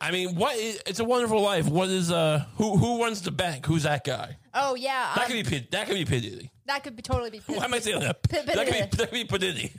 I 0.00 0.10
mean, 0.10 0.34
what? 0.36 0.56
Is, 0.56 0.82
it's 0.86 1.00
a 1.00 1.04
Wonderful 1.04 1.40
Life. 1.40 1.66
What 1.66 1.88
is 1.88 2.10
uh? 2.10 2.44
Who 2.56 2.76
who 2.76 3.02
runs 3.02 3.22
the 3.22 3.30
bank? 3.30 3.66
Who's 3.66 3.84
that 3.84 4.04
guy? 4.04 4.36
Oh 4.54 4.74
yeah, 4.74 5.12
That 5.14 5.24
um, 5.24 5.30
could 5.32 5.44
be 5.44 5.58
P- 5.60 5.68
that 5.70 5.86
could 5.86 5.94
be 5.94 6.04
P 6.04 6.20
Diddy. 6.20 6.50
that 6.66 6.82
could 6.84 6.96
be 6.96 7.02
totally 7.02 7.30
be. 7.30 7.38
Why 7.46 7.64
am 7.64 7.72
I 7.74 7.78
saying 7.78 8.00
that? 8.00 8.22
P- 8.28 8.36
That 8.42 8.46
could 8.66 8.66
be 8.66 8.80
that 8.80 8.98
could 8.98 9.10
be 9.12 9.24
P 9.24 9.38
Diddy. 9.38 9.72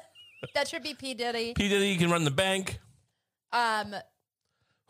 that 0.54 0.68
should 0.68 0.82
be 0.82 0.94
P 0.94 1.14
Diddy. 1.14 1.54
P 1.54 1.68
Diddy 1.68 1.96
can 1.96 2.10
run 2.10 2.24
the 2.24 2.30
bank. 2.30 2.78
Um, 3.52 3.90
What, 3.90 4.02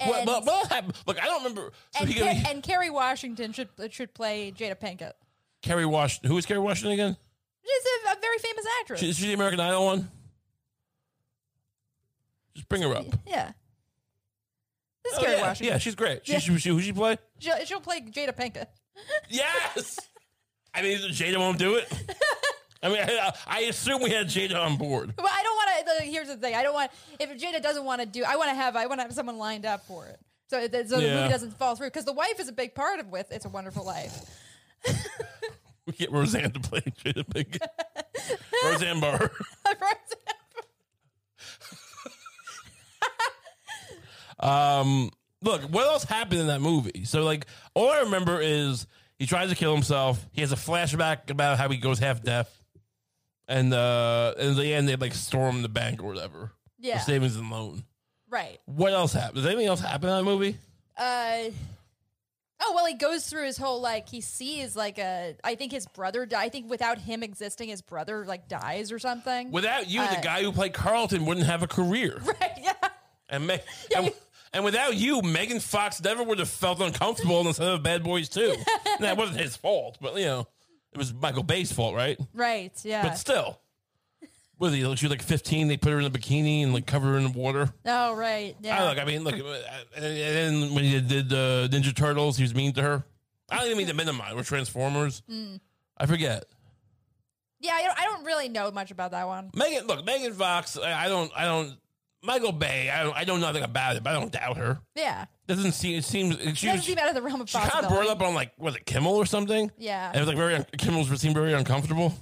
and, 0.01 0.27
what, 0.27 0.45
what 0.45 0.69
happened? 0.73 0.95
Look, 1.07 1.21
I 1.23 1.25
don't 1.27 1.43
remember. 1.43 1.73
So 1.95 2.01
and, 2.01 2.09
he 2.09 2.15
could 2.15 2.25
Ca- 2.25 2.51
and 2.51 2.63
Kerry 2.63 2.91
Washington 2.91 3.53
should 3.53 3.69
should 3.91 4.13
play 4.15 4.53
Jada 4.53 4.79
Pinkett. 4.79 5.13
Kerry 5.63 5.87
Washington. 5.87 6.31
Who 6.31 6.37
is 6.39 6.45
Kerry 6.47 6.61
Washington 6.61 6.93
again? 6.93 7.17
She's 7.69 7.85
a, 8.09 8.17
a 8.17 8.21
very 8.21 8.39
famous 8.39 8.65
actress. 8.81 9.01
She, 9.01 9.09
is 9.11 9.19
she 9.19 9.27
the 9.27 9.35
American 9.35 9.61
Idol 9.61 9.85
one? 9.87 10.11
Just 12.55 12.69
bring 12.69 12.83
her 12.83 12.95
up. 12.95 13.07
yeah. 13.27 13.53
Oh, 15.15 15.19
Kerry 15.21 15.37
yeah. 15.37 15.41
Washington. 15.43 15.73
yeah, 15.75 15.79
she's 15.79 15.95
great. 15.95 16.27
She, 16.27 16.33
Yeah. 16.33 16.39
she, 16.39 16.59
she, 16.59 16.69
who 16.69 16.81
she 16.81 16.93
play? 16.93 17.17
She'll, 17.39 17.57
she'll 17.65 17.81
play 17.81 18.01
Jada 18.03 18.37
Pinkett. 18.37 18.67
Yes. 19.31 19.99
I 20.75 20.83
mean, 20.83 20.99
Jada 20.99 21.39
won't 21.39 21.59
do 21.59 21.77
it. 21.77 21.91
I 22.83 22.89
mean, 22.89 22.99
I, 23.01 23.33
I 23.47 23.61
assume 23.61 24.03
we 24.03 24.11
had 24.11 24.27
Jada 24.27 24.57
on 24.65 24.77
board. 24.77 25.15
But 25.17 25.27
I 25.31 25.43
don't 25.43 25.57
want 25.57 25.99
to. 26.01 26.05
Here's 26.05 26.29
the 26.29 26.37
thing: 26.37 26.55
I 26.55 26.63
don't 26.63 26.75
want 26.75 26.91
if 27.19 27.31
Jada 27.41 27.63
doesn't 27.63 27.85
want 27.85 28.01
to 28.03 28.07
do. 28.07 28.23
I 28.25 28.37
want 28.37 28.51
to 28.51 28.55
have. 28.55 28.77
I 28.77 28.87
want 28.87 28.99
to 29.01 29.03
have 29.05 29.13
someone 29.15 29.39
lined 29.39 29.65
up 29.67 29.85
for 29.87 30.07
it, 30.07 30.19
so 30.49 30.67
that 30.69 30.89
so 30.89 30.97
the 30.97 31.03
Yeah. 31.07 31.17
movie 31.17 31.29
doesn't 31.33 31.57
fall 31.59 31.75
through. 31.75 31.89
Because 31.89 32.05
the 32.05 32.13
wife 32.13 32.39
is 32.39 32.49
a 32.49 32.53
big 32.53 32.75
part 32.75 33.01
of 33.01 33.09
with 33.09 33.33
It's 33.33 33.45
a 33.47 33.49
Wonderful 33.49 33.85
Life. 33.85 34.21
We 35.93 35.95
get 35.95 36.13
Roseanne 36.13 36.51
to 36.53 36.61
play 36.61 36.81
Jada 37.05 37.25
Pinkett. 37.27 37.67
Roseanne 38.65 39.01
Barr. 39.01 39.31
Um, 44.41 45.11
look, 45.43 45.63
what 45.63 45.87
else 45.87 46.05
happened 46.05 46.41
in 46.41 46.47
that 46.49 46.61
movie? 46.61 47.05
So, 47.05 47.25
like, 47.25 47.47
all 47.75 47.91
I 47.91 48.01
remember 48.01 48.41
is 48.41 48.87
he 49.19 49.27
tries 49.27 49.51
to 49.51 49.57
kill 49.57 49.73
himself. 49.75 50.25
He 50.33 50.43
has 50.43 50.53
a 50.53 50.57
flashback 50.57 51.31
about 51.31 51.59
how 51.59 51.69
he 51.69 51.79
goes 51.79 51.99
half 51.99 52.23
deaf, 52.23 52.49
and 53.49 53.73
uh, 53.75 54.35
in 54.39 54.55
the 54.57 54.73
end, 54.75 54.89
they 54.89 54.97
like 54.97 55.15
storm 55.15 55.63
the 55.63 55.69
bank 55.69 56.03
or 56.03 56.07
whatever. 56.07 56.53
Yeah. 56.79 56.99
the 56.99 57.05
savings 57.05 57.35
and 57.37 57.51
loan. 57.51 57.83
right. 58.31 58.61
What 58.67 58.93
else 58.93 59.13
happened? 59.13 59.37
Does 59.37 59.47
anything 59.47 59.67
else 59.67 59.81
happen 59.81 60.09
in 60.09 60.17
that 60.17 60.23
movie? 60.25 60.57
Uh. 60.97 61.51
Oh 62.61 62.73
well, 62.75 62.87
he 62.87 62.95
goes 62.95 63.27
through 63.27 63.47
his 63.47 63.57
whole 63.57 63.81
like 63.81 64.09
he 64.09 64.21
sees 64.21 64.75
like 64.75 64.99
a. 64.99 65.37
I 65.45 65.55
think 65.55 65.71
his 65.73 65.87
brother. 65.87 66.27
di- 66.27 66.37
I 66.41 66.49
think 66.49 66.69
without 66.69 66.99
him 66.99 67.23
existing, 67.23 67.69
his 67.69 67.83
brother 67.83 68.25
like 68.27 68.49
dies 68.49 68.91
or 68.91 68.99
something. 68.99 69.51
Without 69.53 69.89
you, 69.89 70.01
the 70.01 70.19
Uh, 70.19 70.21
guy 70.21 70.43
who 70.43 70.51
played 70.53 70.73
Carlton 70.75 71.25
wouldn't 71.25 71.47
have 71.47 71.63
a 71.63 71.69
career. 71.69 72.21
right? 72.25 72.53
Yeah. 72.61 72.73
And, 73.31 73.47
Me- 73.47 73.61
and, 73.95 74.11
and 74.53 74.65
without 74.65 74.97
you, 74.97 75.23
Megan 75.23 75.61
Fox 75.61 76.03
never 76.03 76.23
would 76.25 76.39
have 76.41 76.49
felt 76.49 76.81
uncomfortable 76.81 77.47
in 77.47 77.53
some 77.55 77.67
of 77.69 77.83
Bad 77.83 78.03
Boys 78.03 78.29
Two. 78.29 78.55
That 79.01 79.17
wasn't 79.17 79.39
his 79.39 79.57
fault, 79.57 79.99
but 80.01 80.17
you 80.17 80.25
know, 80.25 80.49
it 80.93 80.99
was 80.99 81.15
Michael 81.15 81.45
Bay's 81.45 81.71
fault, 81.71 81.95
right? 81.95 82.19
Right. 82.35 82.73
Yeah. 82.83 83.03
But 83.03 83.15
still, 83.19 83.61
was 84.59 84.73
he? 84.73 84.81
She 84.81 85.07
was 85.07 85.11
like 85.11 85.23
fifteen. 85.23 85.69
They 85.69 85.77
put 85.77 85.93
her 85.93 85.99
in 85.99 86.05
a 86.05 86.11
bikini 86.11 86.63
and 86.63 86.73
like 86.75 86.87
cover 86.87 87.13
her 87.13 87.19
in 87.19 87.33
water. 87.33 87.73
oh 87.87 88.15
right. 88.15 88.57
Yeah. 88.61 88.83
I 88.83 88.89
look. 88.89 88.99
I 88.99 89.05
mean, 89.05 89.25
look. 89.25 89.35
uh, 89.35 89.59
And 89.97 90.05
then 90.05 90.75
when 90.75 90.85
he 90.85 91.01
did 91.01 91.33
uh, 91.33 91.69
Ninja 91.69 91.95
Turtles, 91.95 92.37
he 92.37 92.43
was 92.43 92.55
mean 92.55 92.73
to 92.75 92.83
her. 92.83 93.05
I 93.51 93.57
don't 93.59 93.67
even 93.67 93.79
mean 93.79 93.87
to 93.89 93.95
minimize. 93.95 94.35
We're 94.35 94.43
Transformers. 94.43 95.23
Mm. 95.31 95.61
I 95.97 96.07
forget. 96.07 96.45
yeah. 97.61 97.73
I 97.73 97.83
don't, 97.83 97.99
I 97.99 98.05
don't 98.05 98.25
really 98.25 98.49
know 98.49 98.71
much 98.71 98.91
about 98.91 99.13
that 99.13 99.27
one. 99.27 99.51
Megan, 99.55 99.87
look, 99.87 100.05
Megan 100.05 100.33
Fox. 100.35 100.77
I, 100.79 101.09
don't. 101.09 101.31
I 101.37 101.45
don't. 101.45 101.75
Michael 102.23 102.53
Bay. 102.53 102.91
I 102.91 103.03
don't. 103.05 103.17
I 103.17 103.25
don't 103.25 103.41
know 103.41 103.47
nothing 103.47 103.63
about 103.63 103.97
it, 103.97 104.03
but 104.03 104.11
I 104.11 104.13
don't 104.19 104.33
doubt 104.33 104.57
her. 104.57 104.81
Yeah. 104.97 105.27
Doesn't 105.47 105.73
seem. 105.73 105.99
It 105.99 106.05
seems. 106.05 106.37
She 106.59 106.67
Doesn't 106.67 106.83
seem 106.83 106.99
out 106.99 107.09
of 107.09 107.15
the 107.15 107.23
realm 107.23 107.41
of 107.41 107.49
She 107.49 107.59
kind 107.59 107.85
of 107.87 107.91
brought 107.91 108.09
up 108.09 108.21
on 108.21 108.35
like 108.35 108.53
was 108.59 108.75
it 108.77 108.85
Kimmel 108.87 109.15
or 109.15 109.25
something? 109.25 109.71
Yeah. 109.79 110.09
And 110.09 110.17
it 110.17 110.21
was 110.21 110.29
like 110.29 110.37
very 110.37 110.65
Kimmel's 110.77 111.09
seemed 111.21 111.35
very 111.37 111.53
uncomfortable. 111.53 112.13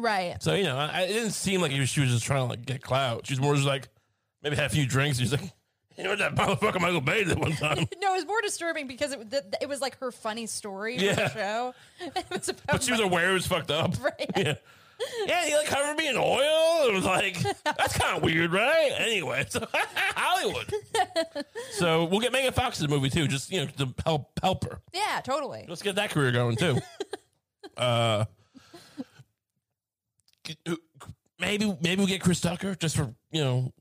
Right. 0.00 0.42
So 0.42 0.54
you 0.54 0.64
know, 0.64 0.76
I, 0.76 1.02
it 1.02 1.08
didn't 1.08 1.30
seem 1.32 1.60
like 1.60 1.72
was, 1.72 1.88
she 1.88 2.00
was 2.00 2.10
just 2.10 2.24
trying 2.24 2.42
to 2.44 2.50
like 2.50 2.64
get 2.66 2.82
clout. 2.82 3.26
She 3.26 3.34
was 3.34 3.40
more 3.40 3.54
just 3.54 3.66
like 3.66 3.88
maybe 4.42 4.56
had 4.56 4.66
a 4.66 4.70
few 4.70 4.86
drinks. 4.86 5.18
She's 5.18 5.32
like, 5.32 5.42
you 5.96 6.04
know 6.04 6.10
what 6.10 6.18
that 6.20 6.34
motherfucker 6.34 6.80
Michael 6.80 7.00
Bay 7.00 7.24
did 7.24 7.38
one 7.38 7.52
time. 7.52 7.86
No, 8.00 8.12
it 8.14 8.16
was 8.16 8.26
more 8.26 8.40
disturbing 8.42 8.86
because 8.86 9.12
it 9.12 9.30
th- 9.30 9.42
it 9.60 9.68
was 9.68 9.80
like 9.80 9.98
her 9.98 10.10
funny 10.10 10.46
story 10.46 10.98
for 10.98 11.04
Yeah. 11.04 11.14
the 11.14 11.28
show. 11.30 11.74
It 12.16 12.24
was 12.30 12.48
about 12.48 12.66
But 12.66 12.82
she 12.82 12.92
was 12.92 13.00
aware 13.00 13.30
it 13.30 13.34
was 13.34 13.46
fucked 13.46 13.70
up. 13.70 13.94
Right. 14.02 14.30
Yeah. 14.36 14.54
Yeah, 15.26 15.46
he 15.46 15.56
like 15.56 15.66
covered 15.66 15.96
me 15.96 16.08
in 16.08 16.16
oil. 16.18 16.86
It 16.86 16.92
was 16.92 17.04
like 17.06 17.38
that's 17.64 17.96
kind 17.96 18.18
of 18.18 18.22
weird, 18.22 18.52
right? 18.52 18.90
Anyway, 18.98 19.46
so 19.48 19.66
Hollywood. 19.72 20.70
So 21.72 22.04
we'll 22.04 22.20
get 22.20 22.32
Megan 22.32 22.52
Fox 22.52 22.80
in 22.82 22.86
the 22.90 22.94
movie 22.94 23.08
too, 23.08 23.26
just 23.26 23.50
you 23.50 23.60
know 23.64 23.66
to 23.78 23.94
help 24.04 24.38
help 24.42 24.64
her. 24.64 24.80
yeah, 24.92 25.20
totally. 25.24 25.64
Let's 25.66 25.80
get 25.80 25.94
that 25.94 26.10
career 26.10 26.32
going 26.32 26.56
too. 26.56 26.76
uh, 27.78 28.26
maybe 31.38 31.76
maybe 31.80 32.02
we 32.02 32.06
get 32.06 32.20
Chris 32.20 32.40
Tucker 32.40 32.74
just 32.74 32.96
for 32.96 33.14
you 33.30 33.42
know 33.42 33.72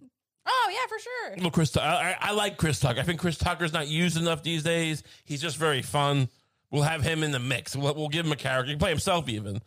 Oh 0.49 0.69
yeah, 0.71 0.87
for 0.87 0.99
sure. 0.99 1.35
little 1.35 1.51
Chris. 1.51 1.77
I, 1.77 2.15
I, 2.19 2.31
like 2.31 2.57
Chris 2.57 2.79
Tucker. 2.79 2.99
I 2.99 3.03
think 3.03 3.19
Chris 3.19 3.37
Tucker's 3.37 3.71
not 3.71 3.87
used 3.87 4.17
enough 4.17 4.41
these 4.41 4.63
days. 4.63 5.03
He's 5.23 5.41
just 5.41 5.57
very 5.57 5.83
fun. 5.83 6.27
We'll 6.71 6.83
have 6.83 7.03
him 7.03 7.23
in 7.23 7.31
the 7.31 7.39
mix. 7.39 7.75
We'll, 7.75 7.93
we'll 7.93 8.09
give 8.09 8.25
him 8.25 8.31
a 8.31 8.35
character. 8.35 8.67
He 8.67 8.73
can 8.73 8.79
play 8.79 8.89
himself 8.89 9.29
even, 9.29 9.61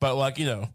but 0.00 0.16
like 0.16 0.38
you 0.38 0.46
know, 0.46 0.68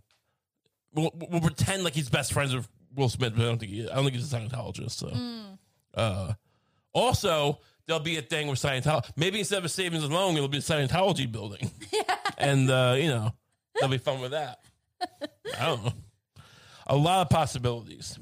we'll, 0.93 1.11
we'll 1.13 1.41
pretend 1.41 1.83
like 1.83 1.93
he's 1.93 2.09
best 2.09 2.31
friends 2.31 2.55
with 2.55 2.69
Will 2.95 3.09
Smith. 3.09 3.33
But 3.35 3.43
I 3.43 3.45
don't 3.45 3.59
think 3.59 3.71
he. 3.71 3.89
I 3.89 3.95
don't 3.95 4.05
think 4.05 4.15
he's 4.15 4.31
a 4.31 4.37
Scientologist. 4.37 4.91
So, 4.91 5.11
uh, 5.93 6.33
also 6.93 7.59
there'll 7.85 8.03
be 8.03 8.17
a 8.17 8.21
thing 8.21 8.47
with 8.47 8.59
Scientology. 8.59 9.11
Maybe 9.17 9.39
instead 9.39 9.59
of 9.59 9.65
a 9.65 9.69
savings 9.69 10.03
and 10.03 10.13
loan, 10.13 10.35
it'll 10.35 10.47
be 10.47 10.59
a 10.59 10.61
Scientology 10.61 11.29
building, 11.29 11.71
yeah. 11.91 12.15
and 12.37 12.69
uh, 12.69 12.95
you 12.97 13.07
know, 13.07 13.31
they'll 13.79 13.89
be 13.89 13.97
fun 13.97 14.21
with 14.21 14.31
that. 14.31 14.59
I 15.59 15.65
don't 15.65 15.85
know. 15.85 15.93
A 16.87 16.95
lot 16.95 17.21
of 17.21 17.29
possibilities. 17.29 18.17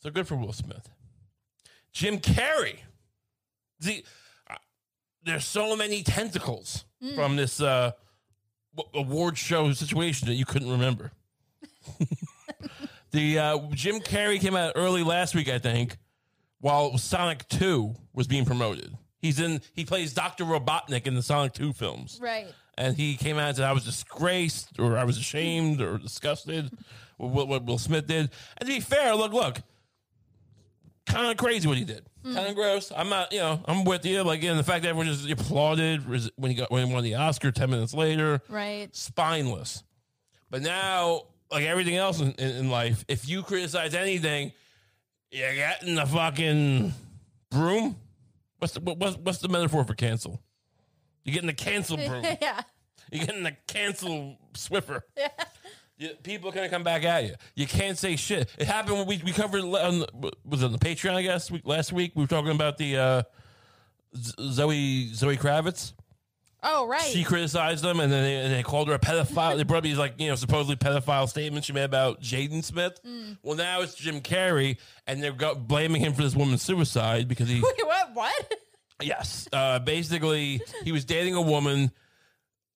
So 0.00 0.10
good 0.10 0.26
for 0.26 0.36
Will 0.36 0.52
Smith. 0.52 0.88
Jim 1.92 2.18
Carrey. 2.18 2.76
See, 3.80 4.04
uh, 4.50 4.54
there's 5.22 5.44
so 5.44 5.76
many 5.76 6.02
tentacles 6.02 6.84
from 7.14 7.36
this 7.36 7.60
uh, 7.60 7.92
w- 8.76 9.06
award 9.06 9.38
show 9.38 9.72
situation 9.72 10.26
that 10.28 10.34
you 10.34 10.44
couldn't 10.44 10.70
remember. 10.70 11.12
the 13.12 13.38
uh, 13.38 13.58
Jim 13.70 14.00
Carrey 14.00 14.40
came 14.40 14.56
out 14.56 14.72
early 14.76 15.02
last 15.02 15.34
week, 15.34 15.48
I 15.48 15.58
think, 15.58 15.96
while 16.60 16.96
Sonic 16.98 17.46
Two 17.48 17.94
was 18.12 18.26
being 18.26 18.44
promoted. 18.44 18.94
He's 19.20 19.40
in. 19.40 19.60
He 19.74 19.84
plays 19.84 20.12
Doctor 20.12 20.44
Robotnik 20.44 21.06
in 21.06 21.14
the 21.14 21.22
Sonic 21.22 21.52
Two 21.52 21.72
films 21.72 22.18
Right. 22.22 22.46
And 22.78 22.96
he 22.96 23.16
came 23.16 23.36
out 23.38 23.48
and 23.48 23.56
said 23.56 23.64
I 23.66 23.72
was 23.72 23.84
disgraced 23.84 24.78
or 24.78 24.96
I 24.96 25.04
was 25.04 25.18
ashamed 25.18 25.80
or 25.82 25.98
disgusted 25.98 26.70
with 27.18 27.32
what, 27.32 27.48
what 27.48 27.64
Will 27.66 27.76
Smith 27.78 28.06
did. 28.06 28.30
And 28.56 28.60
to 28.60 28.66
be 28.66 28.80
fair, 28.80 29.14
look, 29.14 29.32
look, 29.32 29.58
kind 31.06 31.30
of 31.30 31.36
crazy 31.36 31.68
what 31.68 31.76
he 31.76 31.84
did. 31.84 32.04
Hmm. 32.22 32.34
Kind 32.34 32.48
of 32.48 32.54
gross. 32.54 32.92
I'm 32.96 33.08
not, 33.08 33.32
you 33.32 33.40
know, 33.40 33.60
I'm 33.66 33.84
with 33.84 34.04
you. 34.06 34.22
Like, 34.22 34.42
and 34.44 34.58
the 34.58 34.62
fact 34.64 34.82
that 34.82 34.90
everyone 34.90 35.06
just 35.12 35.28
applauded 35.30 36.08
when 36.36 36.50
he 36.50 36.56
got 36.56 36.70
when 36.70 36.86
he 36.86 36.92
won 36.92 37.02
the 37.02 37.14
Oscar 37.16 37.50
ten 37.50 37.70
minutes 37.70 37.94
later, 37.94 38.40
Right. 38.48 38.94
spineless. 38.94 39.82
But 40.50 40.62
now, 40.62 41.22
like 41.50 41.64
everything 41.64 41.96
else 41.96 42.20
in, 42.20 42.32
in, 42.32 42.70
life, 42.70 43.04
if 43.08 43.28
you 43.28 43.42
criticize 43.42 43.94
anything, 43.94 44.52
you're 45.30 45.54
getting 45.54 45.94
the 45.94 46.06
fucking 46.06 46.92
broom. 47.50 47.96
What's 48.58 48.74
the, 48.74 48.80
what- 48.80 48.98
what's, 48.98 49.16
what's 49.16 49.38
the 49.38 49.48
metaphor 49.48 49.84
for 49.84 49.94
cancel? 49.94 50.40
You're 51.24 51.34
getting 51.34 51.46
the 51.48 51.52
cancel 51.54 51.96
broom. 52.06 52.24
yeah. 52.40 52.60
You're 53.10 53.24
getting 53.26 53.42
the 53.42 53.56
cancel 53.66 54.36
Swiffer. 54.54 55.00
You- 56.00 56.14
people 56.22 56.48
are 56.48 56.52
gonna 56.52 56.68
come 56.68 56.84
back 56.84 57.02
at 57.04 57.24
you. 57.24 57.34
You 57.56 57.66
can't 57.66 57.98
say 57.98 58.14
shit. 58.14 58.48
It 58.56 58.68
happened 58.68 58.98
when 58.98 59.06
we 59.08 59.20
we 59.24 59.32
covered 59.32 59.62
on 59.64 59.98
the- 59.98 60.32
was 60.44 60.62
on 60.62 60.70
the 60.70 60.78
Patreon. 60.78 61.14
I 61.14 61.22
guess 61.22 61.50
we, 61.50 61.60
last 61.64 61.92
week 61.92 62.12
we 62.14 62.22
were 62.22 62.28
talking 62.28 62.52
about 62.52 62.78
the 62.78 62.96
uh, 62.96 63.22
Zoe 64.16 65.12
Zoe 65.12 65.36
Kravitz. 65.36 65.92
Oh 66.62 66.86
right. 66.88 67.00
She 67.02 67.22
criticized 67.22 67.84
them, 67.84 68.00
and 68.00 68.12
then 68.12 68.22
they, 68.24 68.36
and 68.36 68.52
they 68.52 68.62
called 68.64 68.88
her 68.88 68.94
a 68.94 68.98
pedophile. 68.98 69.56
they 69.56 69.62
brought 69.62 69.84
these 69.84 69.98
like 69.98 70.14
you 70.20 70.28
know 70.28 70.34
supposedly 70.34 70.76
pedophile 70.76 71.28
statements 71.28 71.66
she 71.66 71.72
made 71.72 71.84
about 71.84 72.20
Jaden 72.20 72.64
Smith. 72.64 72.98
Well, 73.42 73.56
now 73.56 73.80
it's 73.82 73.94
Jim 73.94 74.20
Carrey, 74.20 74.78
and 75.06 75.22
they're 75.22 75.32
go- 75.32 75.54
blaming 75.54 76.00
him 76.00 76.14
for 76.14 76.22
this 76.22 76.34
woman's 76.34 76.62
suicide 76.62 77.28
because 77.28 77.48
he 77.48 77.60
Wait, 77.62 77.86
what? 77.86 78.10
What? 78.14 78.54
Yes. 79.02 79.48
Uh, 79.52 79.78
basically, 79.78 80.60
he 80.84 80.92
was 80.92 81.04
dating 81.04 81.34
a 81.34 81.42
woman. 81.42 81.90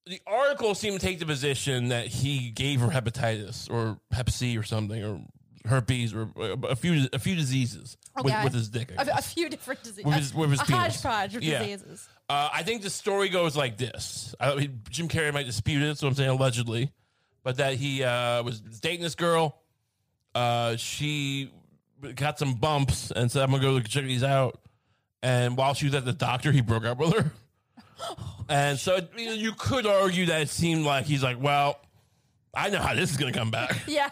The 0.06 0.20
article 0.26 0.74
seemed 0.74 1.00
to 1.00 1.06
take 1.06 1.18
the 1.18 1.26
position 1.26 1.88
that 1.88 2.06
he 2.08 2.50
gave 2.50 2.80
her 2.80 2.88
hepatitis 2.88 3.70
or 3.70 3.98
Hep 4.10 4.30
C 4.30 4.56
or 4.58 4.62
something 4.62 5.02
or 5.02 5.20
herpes 5.64 6.12
or 6.12 6.28
a 6.68 6.74
few 6.74 7.06
a 7.12 7.20
few 7.20 7.36
diseases 7.36 7.96
with, 8.16 8.26
Okay. 8.26 8.42
with 8.44 8.52
his 8.52 8.68
dick. 8.68 8.90
A, 8.98 9.06
a 9.18 9.22
few 9.22 9.48
different 9.48 9.80
diseases. 9.84 10.04
With 10.04 10.14
his- 10.16 10.34
with 10.34 10.50
his 10.50 10.60
a 10.60 10.64
penis. 10.64 11.02
hodgepodge 11.02 11.36
of 11.36 11.42
Yeah. 11.44 11.60
diseases. 11.60 12.08
Uh, 12.28 12.48
I 12.52 12.62
think 12.64 12.82
the 12.82 12.90
story 12.90 13.28
goes 13.28 13.56
like 13.56 13.76
this. 13.76 14.34
I 14.40 14.54
mean, 14.56 14.80
Jim 14.90 15.08
Carrey 15.08 15.32
might 15.32 15.46
dispute 15.46 15.82
it, 15.82 15.98
so 15.98 16.08
I'm 16.08 16.14
saying 16.14 16.30
allegedly, 16.30 16.90
but 17.44 17.58
that 17.58 17.74
he 17.76 18.02
uh, 18.02 18.42
was 18.42 18.60
dating 18.60 19.02
this 19.02 19.14
girl. 19.14 19.56
Uh, 20.34 20.76
she 20.76 21.52
got 22.16 22.38
some 22.40 22.54
bumps 22.54 23.12
and 23.12 23.30
said, 23.30 23.42
"I'm 23.44 23.50
gonna 23.50 23.62
go 23.62 23.80
check 23.80 24.04
these 24.04 24.24
out." 24.24 24.58
And 25.22 25.56
while 25.56 25.74
she 25.74 25.86
was 25.86 25.94
at 25.94 26.04
the 26.04 26.12
doctor, 26.12 26.50
he 26.52 26.60
broke 26.60 26.84
up 26.84 26.98
with 26.98 27.14
her. 27.14 27.32
And 28.48 28.78
so 28.78 28.96
it, 28.96 29.10
you, 29.16 29.26
know, 29.26 29.32
you 29.32 29.52
could 29.52 29.86
argue 29.86 30.26
that 30.26 30.42
it 30.42 30.48
seemed 30.48 30.84
like 30.84 31.06
he's 31.06 31.22
like, 31.22 31.40
"Well, 31.40 31.78
I 32.52 32.68
know 32.68 32.80
how 32.80 32.94
this 32.94 33.10
is 33.10 33.16
gonna 33.16 33.32
come 33.32 33.50
back." 33.50 33.76
Yeah. 33.86 34.10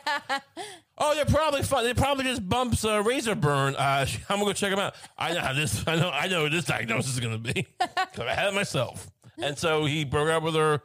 Oh, 0.97 1.15
they're 1.15 1.25
probably 1.25 1.63
fun. 1.63 1.85
They 1.85 1.95
probably 1.95 2.25
just 2.25 2.47
bumps 2.49 2.85
uh, 2.85 3.03
razor 3.03 3.35
burn. 3.35 3.75
Uh, 3.75 4.07
I'm 4.29 4.37
gonna 4.37 4.45
go 4.45 4.53
check 4.53 4.71
them 4.71 4.79
out. 4.79 4.95
I 5.19 5.35
know 5.35 5.41
how 5.41 5.53
this. 5.53 5.83
I 5.87 5.97
know. 5.97 6.11
I 6.11 6.29
know 6.29 6.45
what 6.45 6.53
this 6.53 6.65
diagnosis 6.65 7.15
is 7.15 7.21
gonna 7.21 7.39
be 7.39 7.67
I 7.81 8.35
had 8.35 8.49
it 8.49 8.55
myself. 8.55 9.11
And 9.39 9.59
so 9.59 9.85
he 9.87 10.05
broke 10.05 10.29
up 10.29 10.43
with 10.43 10.55
her, 10.55 10.83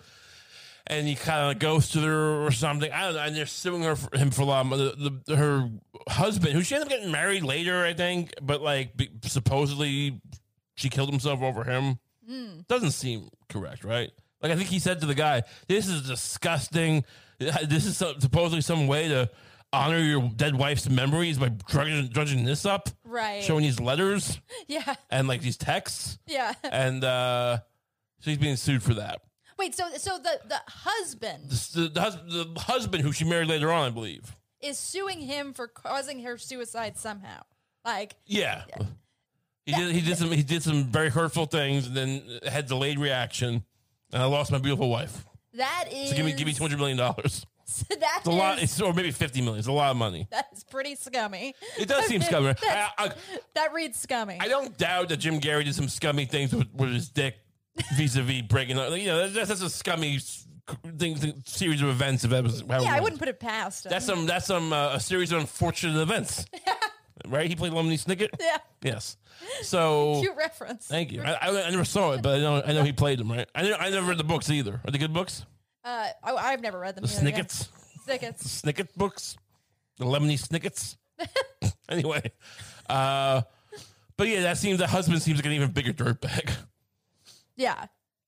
and 0.88 1.08
he 1.08 1.16
kind 1.16 1.52
of 1.52 1.60
ghosted 1.60 2.04
her 2.04 2.46
or 2.46 2.52
something. 2.52 2.92
I 2.92 3.02
don't 3.06 3.14
know. 3.16 3.22
And 3.22 3.36
they're 3.36 3.46
suing 3.46 3.84
her 3.84 3.96
for 3.96 4.16
him 4.18 4.32
for 4.32 4.44
a 4.44 4.46
lot. 4.46 4.72
Of, 4.72 4.80
the, 5.00 5.22
the, 5.26 5.36
her 5.36 5.70
husband, 6.08 6.54
who 6.54 6.62
she 6.62 6.76
ended 6.76 6.88
up 6.92 6.98
getting 6.98 7.12
married 7.12 7.44
later, 7.44 7.84
I 7.84 7.94
think, 7.94 8.34
but 8.42 8.62
like 8.62 8.96
be, 8.96 9.10
supposedly 9.24 10.22
she 10.76 10.90
killed 10.90 11.10
himself 11.10 11.42
over 11.42 11.64
him. 11.64 12.00
Doesn't 12.68 12.92
seem 12.92 13.30
correct, 13.50 13.84
right? 13.84 14.12
Like 14.42 14.52
I 14.52 14.56
think 14.56 14.70
he 14.70 14.80
said 14.80 15.00
to 15.02 15.06
the 15.06 15.14
guy, 15.16 15.44
"This 15.68 15.88
is 15.88 16.08
disgusting. 16.08 17.04
This 17.68 17.86
is 17.86 17.98
so- 17.98 18.16
supposedly 18.18 18.62
some 18.62 18.88
way 18.88 19.10
to 19.10 19.30
honor 19.74 20.00
your 20.00 20.30
dead 20.36 20.56
wife's 20.56 20.88
memories 20.90 21.38
by 21.38 21.50
drudging, 21.50 22.08
drudging 22.08 22.46
this 22.46 22.66
up, 22.66 22.90
Right. 23.04 23.44
Showing 23.44 23.64
these 23.64 23.78
letters 23.80 24.40
Yeah. 24.68 24.96
and 25.12 25.28
like 25.28 25.42
these 25.42 25.58
texts, 25.58 26.18
Yeah. 26.28 26.54
and 26.64 27.04
uh, 27.04 27.58
so 28.22 28.30
he's 28.32 28.38
being 28.38 28.56
sued 28.56 28.82
for 28.84 28.94
that. 28.94 29.22
Wait, 29.58 29.74
so 29.76 29.86
so 29.98 30.18
the 30.18 30.40
the 30.48 30.62
husband 30.68 31.50
The, 31.50 31.90
the, 31.94 32.02
hus- 32.02 32.16
the 32.28 32.60
husband 32.60 33.04
who 33.04 33.12
she 33.12 33.24
married 33.26 33.48
later 33.48 33.72
on, 33.72 33.86
I 33.88 33.90
believe. 33.90 34.36
is 34.62 34.78
suing 34.78 35.20
him 35.20 35.54
for 35.54 35.68
causing 35.68 36.24
her 36.24 36.38
suicide 36.38 36.98
somehow. 36.98 37.42
Like, 37.86 38.16
Yeah. 38.26 38.64
He 39.66 39.72
did. 39.74 39.96
He 39.96 40.02
did 40.02 40.18
some. 40.18 40.32
He 40.32 40.44
did 40.44 40.62
some 40.62 40.84
very 40.86 41.10
hurtful 41.10 41.48
things, 41.48 41.88
and 41.88 41.96
then 41.98 42.40
had 42.48 42.68
delayed 42.68 43.00
reaction, 43.00 43.64
and 44.14 44.22
I 44.22 44.26
lost 44.26 44.52
my 44.52 44.60
beautiful 44.60 44.90
wife. 44.90 45.26
that 45.56 45.86
is 45.92 46.10
So 46.12 46.16
give 46.16 46.24
me, 46.26 46.34
give 46.34 46.46
me 46.46 46.54
two 46.54 46.64
hundred 46.64 46.78
million 46.78 46.98
dollars. 46.98 47.46
that 47.90 48.18
It's 48.20 48.28
a 48.28 48.32
lot, 48.32 48.58
is- 48.58 48.64
it's, 48.66 48.82
or 48.82 48.94
maybe 48.94 49.10
fifty 49.10 49.42
million. 49.42 49.58
It's 49.58 49.68
a 49.68 49.72
lot 49.72 49.90
of 49.90 49.98
money. 49.98 50.28
that 50.30 50.50
is 50.54 50.64
pretty 50.64 50.94
scummy. 50.94 51.56
It 51.80 51.88
does 51.88 52.06
seem 52.06 52.22
scummy. 52.22 52.54
I, 52.62 52.90
I, 52.98 53.12
That 53.56 53.74
reads 53.74 53.98
scummy. 53.98 54.38
I 54.40 54.48
don't 54.50 54.78
doubt 54.78 55.10
that 55.10 55.18
Jim 55.18 55.40
Carrey 55.40 55.66
did 55.66 55.74
some 55.74 55.90
scummy 55.90 56.26
things 56.26 56.54
with, 56.54 56.68
with 56.72 56.94
his 56.94 57.10
dick, 57.10 57.38
vis-a-vis 57.96 58.44
breaking 58.44 58.78
up. 58.78 58.92
You 58.98 59.08
know, 59.08 59.28
that's, 59.28 59.50
that's 59.50 59.62
a 59.62 59.70
scummy 59.70 60.20
thing, 60.98 61.16
thing- 61.16 61.44
series 61.46 61.82
of 61.82 61.90
events. 61.90 62.24
If 62.24 62.32
that 62.32 62.44
was, 62.44 62.64
how 62.70 62.82
yeah, 62.82 62.96
I 62.96 63.00
wouldn't 63.00 63.20
put 63.20 63.28
it 63.28 63.40
past 63.40 63.86
him. 63.86 63.90
That's 63.90 64.06
some. 64.06 64.26
That's 64.26 64.46
some. 64.46 64.74
Uh, 64.74 64.94
a 64.94 65.00
series 65.00 65.32
of 65.32 65.40
unfortunate 65.42 66.00
events. 66.02 66.46
right? 67.28 67.48
He 67.48 67.56
played 67.56 67.74
Lemony 67.74 68.04
Snicket. 68.04 68.30
yeah, 68.40 68.58
Yes. 68.82 69.18
So 69.62 70.18
cute 70.22 70.36
reference. 70.36 70.88
Thank 70.88 71.12
you. 71.12 71.22
I, 71.22 71.34
I, 71.34 71.68
I 71.68 71.70
never 71.70 71.86
saw 71.86 72.14
it, 72.14 72.22
but 72.22 72.36
I 72.36 72.40
know 72.40 72.62
I 72.66 72.74
know 72.74 72.84
he 72.84 72.94
played 72.94 73.20
them. 73.20 73.32
Right. 73.32 73.48
I 73.54 73.64
never, 73.64 73.82
I 73.82 73.90
never 73.90 74.08
read 74.08 74.18
the 74.18 74.24
books 74.24 74.50
either. 74.50 74.82
Are 74.86 74.92
they 74.92 74.98
good 74.98 75.14
books? 75.14 75.46
Uh, 75.84 76.08
I, 76.24 76.34
I've 76.34 76.62
never 76.62 76.80
read 76.80 76.96
them. 76.96 77.04
The 77.04 77.10
either, 77.10 77.16
yeah. 77.16 77.32
Snickets, 77.34 77.70
Snickets. 78.04 78.62
Snicket 78.62 78.88
books, 78.96 79.38
the 79.98 80.06
Lemony 80.06 80.40
Snickets. 80.40 80.98
anyway, 81.90 82.32
uh, 82.90 83.42
but 84.18 84.28
yeah, 84.28 84.42
that 84.42 84.58
seems 84.58 84.80
the 84.80 84.88
husband 84.88 85.22
seems 85.22 85.38
like 85.38 85.46
an 85.46 85.52
even 85.52 85.72
bigger 85.72 85.94
dirtbag. 85.94 86.52
Yeah. 87.56 87.86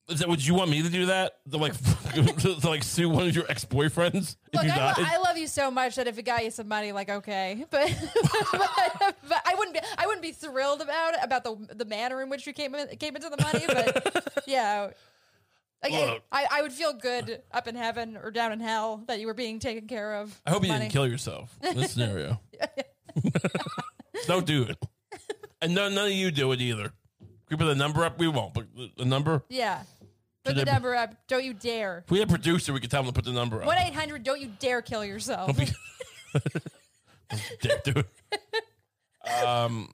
Is 0.09 0.19
that 0.19 0.30
what 0.30 0.45
you 0.45 0.53
want 0.53 0.71
me 0.71 0.82
to 0.84 0.89
do? 0.89 1.07
That 1.07 1.34
to 1.51 1.57
like 1.57 1.73
to 2.13 2.67
like 2.67 2.84
sue 2.84 3.09
one 3.09 3.28
of 3.28 3.36
your 3.36 3.45
ex 3.49 3.65
boyfriends 3.65 4.38
Look, 4.53 4.63
I, 4.63 4.78
lo- 4.78 4.93
I 4.97 5.17
love 5.17 5.38
you 5.38 5.47
so 5.47 5.69
much 5.69 5.97
that 5.97 6.07
if 6.07 6.17
it 6.17 6.23
got 6.23 6.45
you 6.45 6.51
some 6.51 6.69
money, 6.69 6.93
like 6.93 7.09
okay, 7.09 7.65
but, 7.69 7.93
but, 8.53 8.69
but 9.28 9.41
I 9.45 9.55
wouldn't 9.57 9.73
be 9.75 9.82
I 9.97 10.05
wouldn't 10.05 10.21
be 10.21 10.32
thrilled 10.32 10.82
about 10.82 11.15
it 11.15 11.19
about 11.23 11.43
the 11.43 11.57
the 11.75 11.84
manner 11.84 12.21
in 12.21 12.30
which 12.30 12.47
you 12.47 12.53
came 12.53 12.73
in, 12.73 12.88
came 12.97 13.17
into 13.17 13.30
the 13.30 13.41
money. 13.41 13.65
But 13.67 14.43
yeah, 14.47 14.91
like, 15.84 15.91
Look. 15.91 16.23
I, 16.32 16.45
I 16.51 16.61
would 16.61 16.71
feel 16.71 16.93
good 16.93 17.41
up 17.51 17.67
in 17.67 17.75
heaven 17.75 18.17
or 18.17 18.32
down 18.32 18.53
in 18.53 18.61
hell 18.61 19.03
that 19.07 19.19
you 19.19 19.28
were 19.28 19.34
being 19.34 19.59
taken 19.59 19.88
care 19.88 20.15
of. 20.15 20.39
I 20.45 20.51
hope 20.51 20.63
you 20.63 20.69
money. 20.69 20.86
didn't 20.86 20.93
kill 20.93 21.07
yourself 21.07 21.53
in 21.61 21.75
this 21.75 21.91
scenario. 21.91 22.39
Don't 24.25 24.45
do 24.45 24.63
it, 24.63 24.78
and 25.61 25.75
none, 25.75 25.93
none 25.93 26.07
of 26.07 26.13
you 26.13 26.32
do 26.32 26.53
it 26.53 26.61
either. 26.61 26.93
Can 27.47 27.57
we 27.57 27.65
put 27.65 27.65
the 27.69 27.75
number 27.75 28.03
up? 28.03 28.19
We 28.19 28.27
won't, 28.27 28.53
but 28.53 28.65
the- 28.97 29.05
number. 29.05 29.43
Yeah, 29.49 29.81
put 30.43 30.55
Should 30.57 30.65
the 30.65 30.71
I 30.71 30.73
number 30.73 30.95
up. 30.95 31.15
Don't 31.27 31.43
you 31.43 31.53
dare. 31.53 32.03
If 32.05 32.11
we 32.11 32.19
had 32.19 32.27
a 32.27 32.31
producer, 32.31 32.73
we 32.73 32.79
could 32.79 32.91
tell 32.91 33.01
him 33.01 33.07
to 33.07 33.13
put 33.13 33.25
the 33.25 33.31
number 33.31 33.61
up. 33.61 33.67
One 33.67 33.77
eight 33.77 33.93
hundred. 33.93 34.23
Don't 34.23 34.41
you 34.41 34.51
dare 34.59 34.81
kill 34.81 35.05
yourself. 35.05 35.47
Don't 35.47 35.57
be- 35.57 36.41
Dare 37.61 37.81
do 37.83 37.93
it. 37.95 39.43
Um, 39.45 39.89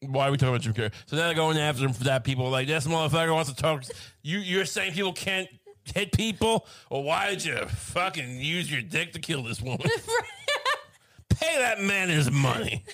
why 0.00 0.28
are 0.28 0.30
we 0.30 0.36
talking 0.36 0.50
about 0.54 0.60
Jim 0.60 0.74
Carrey? 0.74 0.92
So 1.06 1.16
now 1.16 1.26
they're 1.26 1.34
going 1.34 1.56
after 1.58 1.84
him 1.84 1.92
for 1.92 2.04
that. 2.04 2.24
People 2.24 2.46
are 2.46 2.50
like 2.50 2.66
this 2.66 2.86
motherfucker 2.86 3.32
wants 3.32 3.50
to 3.50 3.56
talk. 3.56 3.84
You 4.22 4.38
you're 4.38 4.64
saying 4.64 4.92
people 4.92 5.12
can't 5.12 5.48
hit 5.94 6.12
people? 6.12 6.66
Well, 6.90 7.02
why 7.02 7.30
did 7.30 7.44
you 7.44 7.56
fucking 7.66 8.40
use 8.40 8.70
your 8.70 8.82
dick 8.82 9.12
to 9.14 9.18
kill 9.20 9.42
this 9.42 9.60
woman? 9.62 9.80
Pay 11.30 11.58
that 11.58 11.80
man 11.80 12.08
his 12.08 12.30
money. 12.30 12.84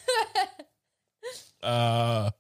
uh, 1.63 2.31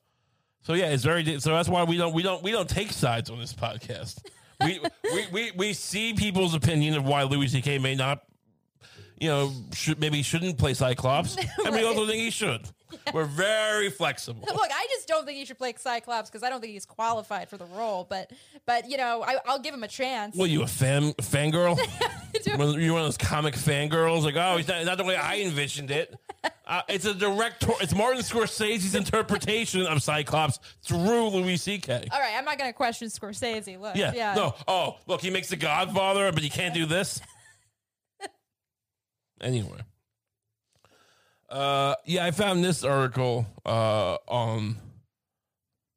so 0.64 0.74
yeah, 0.74 0.86
it's 0.86 1.04
very. 1.04 1.38
So 1.38 1.50
that's 1.50 1.68
why 1.68 1.84
we 1.84 1.96
don't 1.96 2.12
we 2.12 2.22
don't 2.22 2.42
we 2.42 2.50
don't 2.50 2.68
take 2.68 2.92
sides 2.92 3.30
on 3.30 3.38
this 3.38 3.52
podcast. 3.54 4.18
We 4.60 4.80
we, 5.04 5.26
we 5.32 5.52
we 5.52 5.72
see 5.72 6.12
people's 6.14 6.54
opinion 6.54 6.94
of 6.94 7.04
why 7.04 7.22
Louis 7.22 7.48
C.K. 7.48 7.78
may 7.78 7.94
not 7.94 8.22
you 9.18 9.28
know, 9.28 9.52
should, 9.72 10.00
maybe 10.00 10.22
shouldn't 10.22 10.58
play 10.58 10.74
Cyclops. 10.74 11.36
And 11.64 11.74
we 11.74 11.84
also 11.84 12.06
think 12.06 12.18
he 12.18 12.30
should. 12.30 12.68
We're 13.14 13.24
very 13.24 13.90
flexible. 13.90 14.44
Look, 14.46 14.70
I 14.72 14.86
just 14.90 15.08
don't 15.08 15.24
think 15.26 15.38
he 15.38 15.44
should 15.44 15.58
play 15.58 15.74
Cyclops 15.76 16.30
because 16.30 16.42
I 16.42 16.50
don't 16.50 16.60
think 16.60 16.72
he's 16.72 16.86
qualified 16.86 17.48
for 17.48 17.56
the 17.56 17.66
role. 17.66 18.06
But, 18.08 18.32
but 18.66 18.90
you 18.90 18.96
know, 18.96 19.22
I, 19.22 19.36
I'll 19.46 19.58
give 19.58 19.74
him 19.74 19.82
a 19.84 19.88
chance. 19.88 20.36
Well, 20.36 20.46
you 20.46 20.62
a 20.62 20.66
fan 20.66 21.12
fangirl? 21.14 21.78
You're 22.46 22.92
one 22.92 23.02
of 23.02 23.06
those 23.06 23.16
comic 23.16 23.54
fangirls? 23.54 24.24
Like, 24.24 24.36
oh, 24.36 24.56
he's 24.56 24.68
not, 24.68 24.84
not 24.84 24.98
the 24.98 25.04
way 25.04 25.16
I 25.16 25.40
envisioned 25.40 25.90
it. 25.90 26.14
Uh, 26.66 26.82
it's 26.88 27.04
a 27.04 27.14
director. 27.14 27.72
It's 27.80 27.94
Martin 27.94 28.22
Scorsese's 28.22 28.94
interpretation 28.94 29.86
of 29.86 30.02
Cyclops 30.02 30.58
through 30.82 31.28
Louis 31.28 31.56
C.K. 31.56 32.08
All 32.10 32.20
right, 32.20 32.34
I'm 32.36 32.44
not 32.44 32.58
going 32.58 32.70
to 32.70 32.74
question 32.76 33.08
Scorsese. 33.08 33.78
Look, 33.78 33.96
Yeah. 33.96 34.12
yeah, 34.14 34.34
No. 34.34 34.54
Oh, 34.66 34.96
look, 35.06 35.20
he 35.20 35.30
makes 35.30 35.48
the 35.48 35.56
Godfather, 35.56 36.32
but 36.32 36.42
he 36.42 36.48
can't 36.48 36.74
do 36.74 36.86
this. 36.86 37.20
anyway. 39.40 39.78
Uh, 41.54 41.94
yeah, 42.04 42.24
I 42.24 42.32
found 42.32 42.64
this 42.64 42.82
article 42.82 43.46
uh, 43.64 44.16
on 44.26 44.76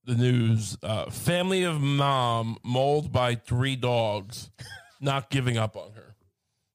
the 0.06 0.14
news. 0.14 0.78
Uh, 0.84 1.10
family 1.10 1.64
of 1.64 1.82
mom 1.82 2.58
mauled 2.64 3.12
by 3.12 3.34
three 3.34 3.76
dogs, 3.76 4.52
not 5.02 5.32
giving 5.32 5.58
up 5.58 5.76
on 5.76 5.94
her. 5.94 6.16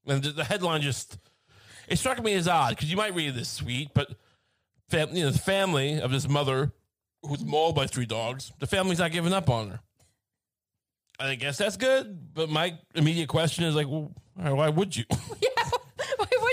And 0.09 0.25
the- 0.25 0.43
headline 0.43 0.83
just 0.83 1.17
it 1.87 1.97
struck 1.97 2.21
me 2.25 2.33
as 2.35 2.49
odd 2.49 2.71
because 2.71 2.91
you 2.91 2.97
might 2.97 3.15
read 3.15 3.37
this 3.37 3.49
sweet, 3.49 3.91
but 3.95 4.17
fam- 4.89 5.15
you 5.15 5.23
know, 5.25 5.31
the 5.31 5.39
family 5.39 6.01
of 6.01 6.11
this 6.11 6.29
mother 6.29 6.73
who's 7.23 7.45
mauled 7.45 7.77
by 7.77 7.87
three 7.87 8.07
dogs, 8.07 8.53
the 8.59 8.67
family's 8.67 8.99
not 8.99 9.13
giving 9.13 9.33
up 9.33 9.49
on 9.49 9.69
her. 9.71 9.81
I 11.21 11.37
guess 11.37 11.57
that's 11.57 11.77
good, 11.77 12.35
but 12.35 12.51
my 12.51 12.77
immediate 12.97 13.29
question 13.29 13.63
is 13.63 13.77
like, 13.77 13.87
well, 13.87 14.11
why 14.35 14.69
would 14.71 14.97
you? 14.97 15.05
yeah. 15.41 15.49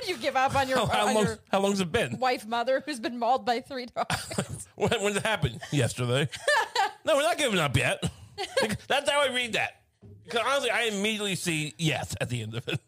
You 0.10 0.18
give 0.18 0.36
up 0.36 0.56
on 0.56 0.68
your, 0.68 0.78
how, 0.88 1.08
on 1.08 1.14
long, 1.14 1.26
your 1.26 1.40
how 1.52 1.60
long's 1.60 1.80
it 1.80 1.92
been? 1.92 2.18
wife 2.18 2.48
mother 2.48 2.82
who's 2.84 3.00
been 3.00 3.20
mauled 3.20 3.46
by 3.46 3.62
three 3.62 3.86
dogs? 3.86 4.68
When, 4.76 4.90
when 5.04 5.14
did 5.14 5.18
it 5.18 5.26
happen? 5.26 5.60
Yesterday. 5.72 6.28
no, 7.06 7.16
we're 7.18 7.22
not 7.22 7.38
giving 7.38 7.60
up 7.60 7.76
yet. 7.78 8.02
That's 8.88 9.10
how 9.10 9.22
I 9.22 9.34
read 9.34 9.54
that. 9.54 9.82
Because 10.24 10.40
honestly, 10.46 10.72
I 10.72 10.84
immediately 10.84 11.36
see 11.36 11.74
yes 11.78 12.16
at 12.22 12.30
the 12.30 12.42
end 12.42 12.56
of 12.56 12.68
it. 12.68 12.80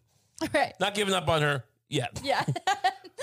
right. 0.54 0.74
Not 0.80 0.96
giving 0.96 1.14
up 1.14 1.28
on 1.28 1.42
her 1.42 1.66
yet. 1.90 2.20
Yeah. 2.24 2.44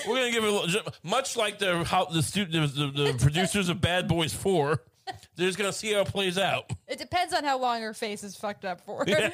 We're 0.06 0.16
gonna 0.16 0.30
give 0.30 0.44
it 0.44 0.50
a 0.50 0.52
little, 0.52 0.82
much 1.02 1.36
like 1.36 1.58
the 1.58 1.82
how 1.82 2.04
the 2.04 2.22
student 2.22 2.74
the, 2.74 2.86
the, 2.86 3.12
the 3.12 3.18
producers 3.18 3.68
of 3.68 3.80
Bad 3.80 4.06
Boys 4.06 4.32
Four. 4.34 4.82
They're 5.34 5.46
just 5.46 5.58
gonna 5.58 5.72
see 5.72 5.94
how 5.94 6.00
it 6.02 6.08
plays 6.08 6.36
out. 6.38 6.70
it 6.86 6.98
depends 6.98 7.32
on 7.32 7.44
how 7.44 7.58
long 7.58 7.80
her 7.80 7.94
face 7.94 8.22
is 8.22 8.36
fucked 8.36 8.64
up 8.64 8.82
for. 8.82 9.04
Yeah. 9.06 9.30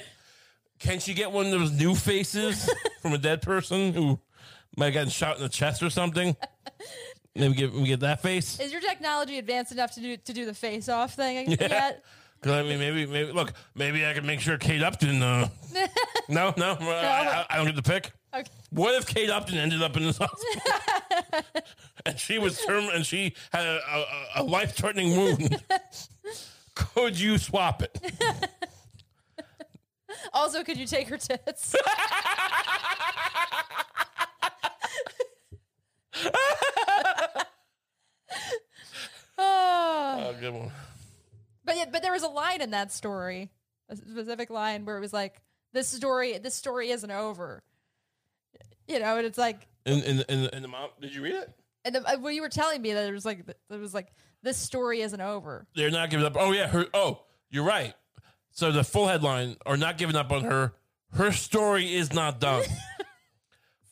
Can 0.79 1.01
she 1.01 1.13
get 1.15 1.33
one 1.33 1.47
of 1.47 1.53
those 1.53 1.73
new 1.73 1.95
faces 1.95 2.71
from 3.03 3.13
a 3.13 3.19
dead 3.19 3.43
person 3.43 3.93
who 3.93 4.21
might 4.77 4.87
have 4.87 4.95
gotten 4.95 5.11
shot 5.11 5.37
in 5.37 5.43
the 5.43 5.49
chest 5.49 5.83
or 5.83 5.91
something? 5.91 6.37
Maybe 7.37 7.55
get 7.55 7.73
we 7.73 7.85
get 7.85 8.01
that 8.01 8.23
face. 8.23 8.61
Is 8.61 8.71
your 8.71 8.81
technology 8.81 9.39
advanced 9.39 9.73
enough 9.73 9.93
to 9.95 10.01
do 10.01 10.17
to 10.17 10.33
do 10.33 10.45
the 10.47 10.55
face 10.55 10.89
off 10.89 11.15
thing 11.15 11.51
yet? 11.61 12.05
Because 12.41 12.59
I 12.59 12.63
mean, 12.63 12.79
maybe 12.79 13.07
maybe 13.07 13.33
look, 13.33 13.55
maybe 13.75 14.07
I 14.07 14.13
can 14.13 14.25
make 14.25 14.39
sure 14.39 14.57
Kate 14.57 14.83
Upton. 14.83 15.21
Uh, 15.21 15.49
no, 16.29 16.55
no, 16.57 16.77
I, 16.81 16.85
I, 16.85 17.47
I 17.51 17.57
don't 17.57 17.67
get 17.67 17.75
the 17.75 17.83
pick. 17.83 18.13
Okay. 18.33 18.51
What 18.71 18.95
if 18.95 19.07
Kate 19.07 19.31
Upton 19.31 19.57
ended 19.57 19.83
up 19.83 19.97
in 19.97 20.05
this 20.05 20.19
hospital 20.19 21.43
and 22.07 22.19
she 22.19 22.39
was 22.39 22.61
term 22.65 22.85
and 22.93 23.05
she 23.05 23.35
had 23.53 23.65
a, 23.65 23.81
a, 23.91 24.05
a 24.37 24.43
life 24.43 24.77
threatening 24.77 25.17
wound? 25.17 25.61
Could 26.75 27.19
you 27.19 27.39
swap 27.39 27.83
it? 27.83 27.99
Also, 30.33 30.63
could 30.65 30.77
you 30.77 30.87
take 30.87 31.09
her 31.09 31.17
tits? 31.17 31.75
Oh. 39.39 40.25
Oh, 40.27 40.35
good 40.41 40.53
one. 40.55 40.71
But 41.65 41.77
yeah, 41.77 41.87
but 41.91 42.03
there 42.03 42.13
was 42.13 42.23
a 42.23 42.29
line 42.29 42.61
in 42.61 42.71
that 42.71 42.93
story, 42.93 43.51
a 43.89 43.97
specific 43.97 44.51
line 44.51 44.85
where 44.85 44.97
it 44.97 45.01
was 45.01 45.13
like, 45.13 45.41
"This 45.73 45.89
story, 45.89 46.39
this 46.39 46.55
story 46.55 46.91
isn't 46.91 47.11
over." 47.11 47.63
You 48.87 48.99
know, 49.01 49.17
and 49.17 49.27
it's 49.27 49.39
like, 49.39 49.67
In 49.87 50.03
in 50.03 50.25
in, 50.29 50.49
in 50.53 50.63
the 50.63 50.69
mom, 50.69 50.91
did 51.01 51.15
you 51.15 51.23
read 51.23 51.35
it? 51.35 51.51
and 51.87 51.95
the, 51.95 52.07
uh, 52.07 52.19
when 52.19 52.35
you 52.35 52.43
were 52.43 52.49
telling 52.51 52.81
me 52.83 52.93
that 52.93 53.09
it 53.09 53.13
was 53.13 53.25
like, 53.25 53.47
it 53.49 53.81
was 53.81 53.95
like, 53.95 54.13
this 54.43 54.57
story 54.57 55.01
isn't 55.03 55.21
over. 55.21 55.67
They're 55.75 55.91
not 55.91 56.11
giving 56.11 56.27
up. 56.27 56.37
Oh 56.39 56.53
yeah, 56.53 56.67
her. 56.69 56.87
Oh, 56.93 57.21
you're 57.51 57.65
right. 57.65 57.95
So 58.51 58.71
the 58.73 58.85
full 58.85 59.09
headline 59.09 59.57
are 59.67 59.77
not 59.77 59.99
giving 59.99 60.17
up 60.17 60.31
on 60.33 60.45
her. 60.45 60.75
Her 61.15 61.33
story 61.33 61.95
is 61.95 62.13
not 62.13 62.41
done. 62.41 62.65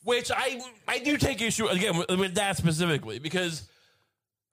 Which 0.03 0.31
I 0.35 0.61
I 0.87 0.99
do 0.99 1.17
take 1.17 1.41
issue 1.41 1.67
again 1.67 1.97
with, 1.97 2.09
with 2.11 2.35
that 2.35 2.57
specifically 2.57 3.19
because 3.19 3.69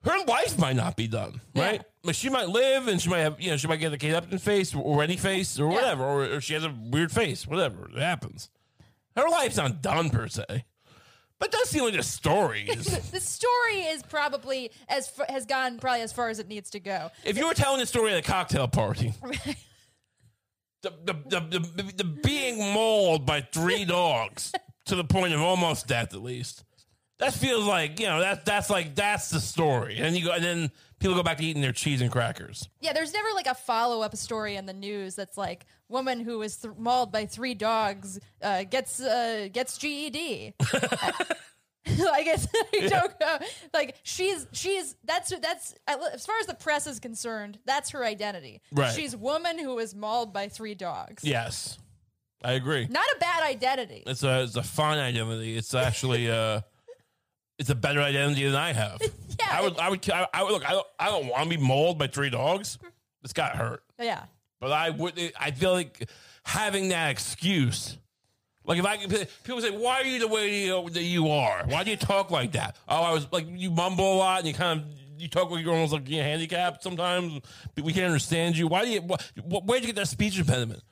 her 0.04 0.24
life 0.26 0.58
might 0.58 0.76
not 0.76 0.96
be 0.96 1.08
done, 1.08 1.40
right? 1.54 1.74
Yeah. 1.74 1.82
Like 2.04 2.14
she 2.14 2.30
might 2.30 2.48
live 2.48 2.88
and 2.88 3.00
she 3.00 3.10
might 3.10 3.18
have, 3.18 3.40
you 3.40 3.50
know, 3.50 3.56
she 3.56 3.66
might 3.68 3.76
get 3.80 3.90
the 3.90 3.98
Kate 3.98 4.14
Upton 4.14 4.38
face 4.38 4.74
or 4.74 5.02
any 5.02 5.16
face 5.16 5.58
or 5.60 5.66
whatever, 5.68 6.04
or, 6.04 6.24
or 6.36 6.40
she 6.40 6.54
has 6.54 6.64
a 6.64 6.74
weird 6.90 7.12
face, 7.12 7.46
whatever. 7.46 7.90
It 7.94 7.98
happens. 8.00 8.48
Her 9.16 9.28
life's 9.28 9.56
not 9.56 9.82
done 9.82 10.08
per 10.10 10.28
se. 10.28 10.64
But 11.38 11.48
it 11.48 11.52
does 11.52 11.70
seem 11.70 11.84
like 11.84 11.94
the 11.94 12.02
story. 12.02 12.68
The 13.10 13.20
story 13.20 13.80
is 13.80 14.02
probably 14.02 14.70
as 14.88 15.08
fa- 15.08 15.26
has 15.28 15.46
gone 15.46 15.78
probably 15.78 16.02
as 16.02 16.12
far 16.12 16.28
as 16.28 16.38
it 16.38 16.48
needs 16.48 16.70
to 16.70 16.80
go. 16.80 17.10
if 17.24 17.36
you 17.36 17.46
were 17.46 17.54
telling 17.54 17.80
the 17.80 17.86
story 17.86 18.12
at 18.12 18.18
a 18.18 18.22
cocktail 18.22 18.68
party, 18.68 19.14
the, 20.82 20.92
the, 21.04 21.14
the, 21.28 21.40
the, 21.58 21.92
the 21.96 22.04
being 22.04 22.72
mauled 22.72 23.26
by 23.26 23.40
three 23.40 23.84
dogs 23.84 24.52
to 24.90 24.96
the 24.96 25.04
point 25.04 25.32
of 25.32 25.40
almost 25.40 25.86
death, 25.86 26.14
at 26.14 26.22
least. 26.22 26.64
That 27.18 27.34
feels 27.34 27.64
like 27.64 28.00
you 28.00 28.06
know 28.06 28.20
that 28.20 28.44
that's 28.44 28.70
like 28.70 28.94
that's 28.94 29.30
the 29.30 29.40
story, 29.40 29.98
and 29.98 30.16
you 30.16 30.24
go 30.24 30.32
and 30.32 30.42
then 30.42 30.70
people 30.98 31.16
go 31.16 31.22
back 31.22 31.36
to 31.38 31.44
eating 31.44 31.60
their 31.60 31.72
cheese 31.72 32.00
and 32.00 32.10
crackers. 32.10 32.68
Yeah, 32.80 32.94
there's 32.94 33.12
never 33.12 33.28
like 33.34 33.46
a 33.46 33.54
follow 33.54 34.00
up 34.00 34.16
story 34.16 34.56
in 34.56 34.64
the 34.64 34.72
news 34.72 35.16
that's 35.16 35.36
like 35.36 35.66
woman 35.88 36.20
who 36.20 36.38
was 36.38 36.56
th- 36.56 36.74
mauled 36.78 37.12
by 37.12 37.26
three 37.26 37.54
dogs 37.54 38.18
uh, 38.42 38.64
gets 38.64 39.00
uh, 39.00 39.48
gets 39.52 39.76
GED. 39.76 40.54
like 41.98 42.26
it's 42.26 42.46
you 42.72 42.88
don't 42.88 43.18
go 43.18 43.38
like 43.74 43.96
she's 44.02 44.46
she's 44.52 44.96
that's 45.04 45.30
that's 45.40 45.74
as 45.86 46.24
far 46.24 46.38
as 46.38 46.46
the 46.46 46.54
press 46.54 46.86
is 46.86 47.00
concerned 47.00 47.58
that's 47.66 47.90
her 47.90 48.04
identity. 48.04 48.62
Right. 48.72 48.94
She's 48.94 49.14
woman 49.14 49.58
who 49.58 49.74
was 49.74 49.94
mauled 49.94 50.32
by 50.32 50.48
three 50.48 50.74
dogs. 50.74 51.22
Yes, 51.22 51.78
I 52.42 52.52
agree. 52.52 52.86
Not 52.88 53.04
a 53.16 53.18
bad 53.18 53.42
identity. 53.42 54.02
It's 54.06 54.22
a 54.22 54.42
it's 54.42 54.56
a 54.56 54.62
fine 54.62 54.98
identity. 54.98 55.56
It's 55.56 55.74
actually 55.74 56.30
uh, 56.30 56.60
it's 57.58 57.70
a 57.70 57.74
better 57.74 58.00
identity 58.00 58.44
than 58.44 58.56
I 58.56 58.72
have. 58.72 59.00
Yeah, 59.38 59.46
I 59.58 59.62
would 59.62 59.78
I 59.78 59.88
would 59.88 60.10
I, 60.10 60.26
I 60.34 60.42
would 60.42 60.52
look. 60.52 60.68
I 60.68 60.72
don't 60.72 60.86
I 60.98 61.06
don't 61.06 61.28
want 61.28 61.44
to 61.44 61.56
be 61.56 61.62
mauled 61.62 61.98
by 61.98 62.08
three 62.08 62.28
dogs. 62.28 62.78
This 63.22 63.32
got 63.32 63.56
hurt. 63.56 63.82
Yeah. 63.98 64.24
But 64.60 64.72
I 64.72 64.90
would. 64.90 65.18
I 65.40 65.50
feel 65.52 65.72
like 65.72 66.10
having 66.44 66.90
that 66.90 67.10
excuse, 67.10 67.96
like 68.66 68.78
if 68.78 68.84
I 68.84 68.98
people 69.44 69.62
say, 69.62 69.70
"Why 69.70 70.00
are 70.00 70.04
you 70.04 70.18
the 70.18 70.28
way 70.28 70.68
that 70.68 71.02
you 71.02 71.30
are? 71.30 71.64
Why 71.66 71.84
do 71.84 71.90
you 71.90 71.96
talk 71.96 72.30
like 72.30 72.52
that?" 72.52 72.76
Oh, 72.86 73.02
I 73.02 73.12
was 73.12 73.26
like, 73.32 73.46
you 73.48 73.70
mumble 73.70 74.14
a 74.14 74.18
lot 74.18 74.40
and 74.40 74.48
you 74.48 74.52
kind 74.52 74.80
of 74.80 74.86
you 75.18 75.28
talk 75.28 75.50
like 75.50 75.64
you're 75.64 75.72
almost 75.72 75.94
like 75.94 76.06
you're 76.06 76.22
handicapped 76.22 76.82
sometimes. 76.82 77.40
We 77.82 77.94
can't 77.94 78.06
understand 78.06 78.58
you. 78.58 78.68
Why 78.68 78.84
do 78.84 78.90
you? 78.90 79.00
What, 79.00 79.64
where'd 79.64 79.80
you 79.80 79.86
get 79.86 79.96
that 79.96 80.08
speech 80.08 80.38
impediment? 80.38 80.82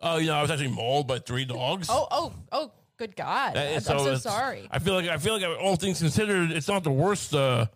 Oh, 0.00 0.18
you 0.18 0.26
know, 0.26 0.34
I 0.34 0.42
was 0.42 0.50
actually 0.50 0.68
mauled 0.68 1.06
by 1.06 1.18
three 1.18 1.44
dogs. 1.44 1.88
Oh 1.90 2.06
oh 2.10 2.32
oh. 2.52 2.72
Good 2.96 3.16
God! 3.16 3.56
I'm, 3.56 3.74
I'm 3.74 3.80
so 3.80 3.98
so 3.98 4.04
it's- 4.04 4.22
sorry. 4.22 4.68
I 4.70 4.78
feel 4.78 4.94
like 4.94 5.08
I 5.08 5.18
feel 5.18 5.36
like 5.36 5.42
all 5.60 5.74
things 5.74 5.98
considered, 5.98 6.52
it's 6.52 6.68
not 6.68 6.84
the 6.84 6.92
worst 6.92 7.34
uh, 7.34 7.66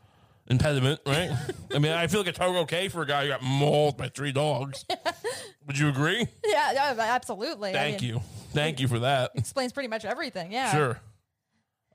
impediment, 0.46 1.00
right? 1.04 1.30
I 1.74 1.80
mean, 1.80 1.90
I 1.90 2.06
feel 2.06 2.20
like 2.20 2.28
it's 2.28 2.38
okay 2.38 2.86
for 2.86 3.02
a 3.02 3.06
guy 3.06 3.22
who 3.24 3.28
got 3.30 3.42
mauled 3.42 3.96
by 3.96 4.10
three 4.10 4.30
dogs. 4.30 4.84
Would 5.66 5.76
you 5.76 5.88
agree? 5.88 6.28
Yeah, 6.46 6.72
yeah, 6.72 6.94
absolutely. 6.98 7.70
I 7.70 7.72
Thank 7.72 8.00
mean, 8.02 8.14
you. 8.14 8.20
Thank 8.52 8.78
you 8.78 8.86
for 8.86 9.00
that. 9.00 9.32
Explains 9.34 9.72
pretty 9.72 9.88
much 9.88 10.04
everything. 10.04 10.52
Yeah. 10.52 10.70
Sure. 10.70 11.00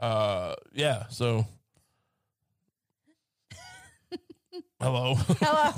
Uh, 0.01 0.55
yeah. 0.73 1.07
So, 1.07 1.47
hello. 4.81 5.15
Hello. 5.15 5.71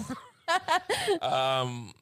um, 1.22 1.94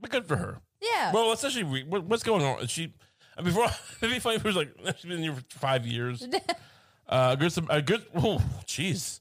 but 0.00 0.10
good 0.10 0.26
for 0.26 0.36
her. 0.36 0.60
Yeah. 0.80 1.12
Well, 1.12 1.28
let's 1.28 1.44
actually 1.44 1.84
what, 1.84 2.04
what's 2.04 2.22
going 2.22 2.44
on. 2.44 2.66
She 2.66 2.92
uh, 3.36 3.42
before 3.42 3.64
it'd 4.02 4.14
be 4.14 4.18
funny 4.20 4.36
if 4.36 4.44
it 4.44 4.48
was 4.48 4.56
like 4.56 4.70
she's 4.96 5.10
been 5.10 5.22
here 5.22 5.34
for 5.34 5.42
five 5.58 5.86
years. 5.86 6.26
uh, 7.08 7.34
good. 7.36 7.52
Some 7.52 7.66
uh, 7.70 7.80
good. 7.80 8.04
Oh, 8.14 8.42
jeez. 8.66 9.20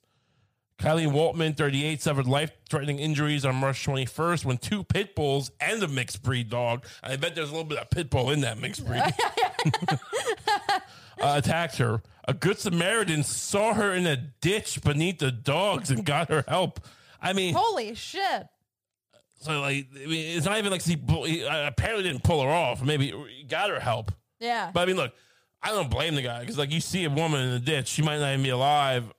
Kylie 0.80 1.12
Waltman, 1.12 1.58
38, 1.58 2.03
suffered 2.03 2.28
life-threatening 2.28 2.99
injuries 2.99 3.45
on 3.45 3.55
March 3.55 3.84
21st 3.84 4.45
when 4.45 4.60
two 4.60 4.84
pit 4.84 5.16
bulls 5.16 5.49
and 5.60 5.82
a 5.82 5.88
mixed 5.88 6.22
breed 6.22 6.51
dog. 6.51 6.86
I 7.01 7.16
bet 7.16 7.34
there's 7.34 7.49
a 7.49 7.51
little 7.51 7.68
bit 7.68 7.80
of 7.80 7.89
pit 7.89 8.12
bull 8.12 8.30
in 8.30 8.41
that 8.41 8.60
mixed 8.60 8.86
breed. 8.86 9.01
uh, 11.20 11.34
attacked 11.36 11.78
her. 11.78 12.03
A 12.28 12.34
good 12.36 12.60
Samaritan 12.60 13.24
saw 13.24 13.74
her 13.74 13.91
in 13.91 14.05
a 14.05 14.18
ditch 14.18 14.80
beneath 14.84 15.18
the 15.18 15.32
dogs 15.32 15.89
and 15.89 16.05
got 16.05 16.30
her 16.30 16.43
help. 16.47 16.80
I 17.20 17.34
mean, 17.34 17.55
Holy 17.55 17.95
shit. 17.95 18.47
So 19.38 19.62
like, 19.62 19.88
I 19.96 20.06
mean, 20.08 20.38
it's 20.38 20.46
not 20.46 20.58
even 20.58 20.72
like 20.72 20.82
he, 20.82 20.98
he 21.26 21.46
apparently 21.48 22.04
didn't 22.04 22.24
pull 22.24 22.42
her 22.44 22.50
off. 22.50 22.84
Maybe 22.84 23.14
he 23.36 23.44
got 23.44 23.70
her 23.70 23.80
help. 23.80 24.12
Yeah. 24.40 24.72
But 24.74 24.82
I 24.82 24.86
mean, 24.86 24.96
look, 24.96 25.14
I 25.62 25.70
don't 25.70 25.90
blame 25.90 26.16
the 26.16 26.22
guy 26.22 26.42
because 26.42 26.58
like 26.58 26.72
you 26.72 26.80
see 26.82 27.06
a 27.06 27.10
woman 27.10 27.42
in 27.42 27.52
the 27.52 27.60
ditch, 27.60 27.88
she 27.88 28.02
might 28.02 28.20
not 28.20 28.30
even 28.32 28.44
be 28.44 28.50
alive. 28.50 29.12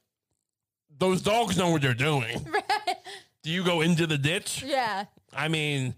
Those 0.98 1.22
dogs 1.22 1.56
know 1.56 1.70
what 1.70 1.82
they're 1.82 1.94
doing. 1.94 2.44
Do 3.42 3.50
you 3.50 3.62
go 3.64 3.80
into 3.82 4.06
the 4.06 4.18
ditch? 4.18 4.62
yeah. 4.66 5.04
I 5.32 5.48
mean, 5.48 5.94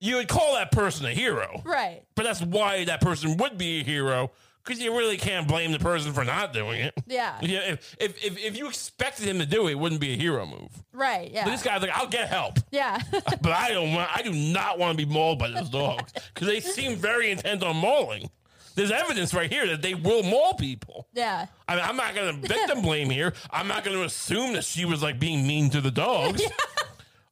you 0.00 0.16
would 0.16 0.28
call 0.28 0.54
that 0.54 0.70
person 0.72 1.06
a 1.06 1.10
hero, 1.12 1.62
Right. 1.64 2.02
but 2.14 2.24
that's 2.24 2.42
why 2.42 2.84
that 2.84 3.00
person 3.00 3.36
would 3.38 3.56
be 3.56 3.80
a 3.80 3.84
hero 3.84 4.30
because 4.66 4.82
you 4.82 4.96
really 4.96 5.16
can't 5.16 5.46
blame 5.46 5.70
the 5.70 5.78
person 5.78 6.12
for 6.12 6.24
not 6.24 6.52
doing 6.52 6.80
it. 6.80 6.94
Yeah. 7.06 7.38
Yeah, 7.46 7.60
if, 7.60 7.96
if, 8.00 8.24
if, 8.24 8.38
if 8.44 8.58
you 8.58 8.66
expected 8.66 9.26
him 9.28 9.38
to 9.38 9.46
do 9.46 9.68
it, 9.68 9.72
it 9.72 9.78
wouldn't 9.78 10.00
be 10.00 10.12
a 10.14 10.16
hero 10.16 10.44
move. 10.46 10.70
Right. 10.92 11.30
Yeah. 11.30 11.44
But 11.44 11.52
this 11.52 11.62
guy's 11.62 11.80
like, 11.80 11.92
I'll 11.96 12.08
get 12.08 12.28
help. 12.28 12.58
yeah. 12.72 12.98
but 13.10 13.52
I 13.52 13.70
don't 13.72 13.92
want. 13.94 14.10
I 14.14 14.22
do 14.22 14.32
not 14.32 14.78
want 14.78 14.98
to 14.98 15.06
be 15.06 15.10
mauled 15.10 15.38
by 15.38 15.48
those 15.50 15.70
dogs 15.70 16.12
because 16.34 16.48
they 16.48 16.60
seem 16.60 16.96
very 16.96 17.30
intent 17.30 17.62
on 17.62 17.76
mauling. 17.76 18.28
There's 18.74 18.90
evidence 18.90 19.32
right 19.32 19.50
here 19.50 19.66
that 19.68 19.80
they 19.80 19.94
will 19.94 20.22
maul 20.22 20.54
people. 20.54 21.08
yeah. 21.14 21.46
I 21.68 21.76
mean, 21.76 21.84
I'm 21.84 21.96
not 21.96 22.14
going 22.14 22.40
to 22.42 22.48
victim 22.48 22.82
blame 22.82 23.08
here. 23.08 23.32
I'm 23.50 23.68
not 23.68 23.84
going 23.84 23.96
to 23.96 24.04
assume 24.04 24.52
that 24.54 24.64
she 24.64 24.84
was 24.84 25.02
like 25.02 25.18
being 25.18 25.46
mean 25.46 25.70
to 25.70 25.80
the 25.80 25.90
dogs. 25.90 26.42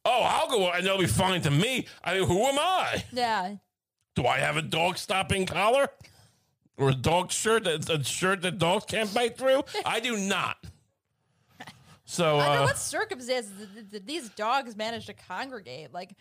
Oh, 0.07 0.21
I'll 0.23 0.47
go 0.47 0.69
and 0.69 0.85
they'll 0.85 0.99
be 0.99 1.07
fine 1.07 1.41
to 1.41 1.49
me. 1.49 1.87
I 2.03 2.13
mean, 2.19 2.27
who 2.27 2.43
am 2.43 2.59
I? 2.59 3.03
Yeah. 3.11 3.55
Do 4.15 4.27
I 4.27 4.37
have 4.37 4.55
a 4.55 4.61
dog 4.61 4.97
stopping 4.99 5.47
collar 5.47 5.89
or 6.77 6.89
a 6.89 6.93
dog 6.93 7.31
shirt 7.31 7.63
that's 7.63 7.89
a 7.89 8.03
shirt 8.03 8.41
that 8.43 8.57
dogs 8.59 8.85
can't 8.85 9.13
bite 9.13 9.37
through? 9.37 9.63
I 9.85 9.99
do 9.99 10.17
not. 10.17 10.57
So 12.07 12.39
Under 12.39 12.59
uh, 12.59 12.63
what 12.65 12.77
circumstances 12.77 13.51
did, 13.73 13.89
did 13.89 14.05
these 14.07 14.29
dogs 14.29 14.75
manage 14.77 15.07
to 15.07 15.13
congregate? 15.13 15.91
Like, 15.91 16.11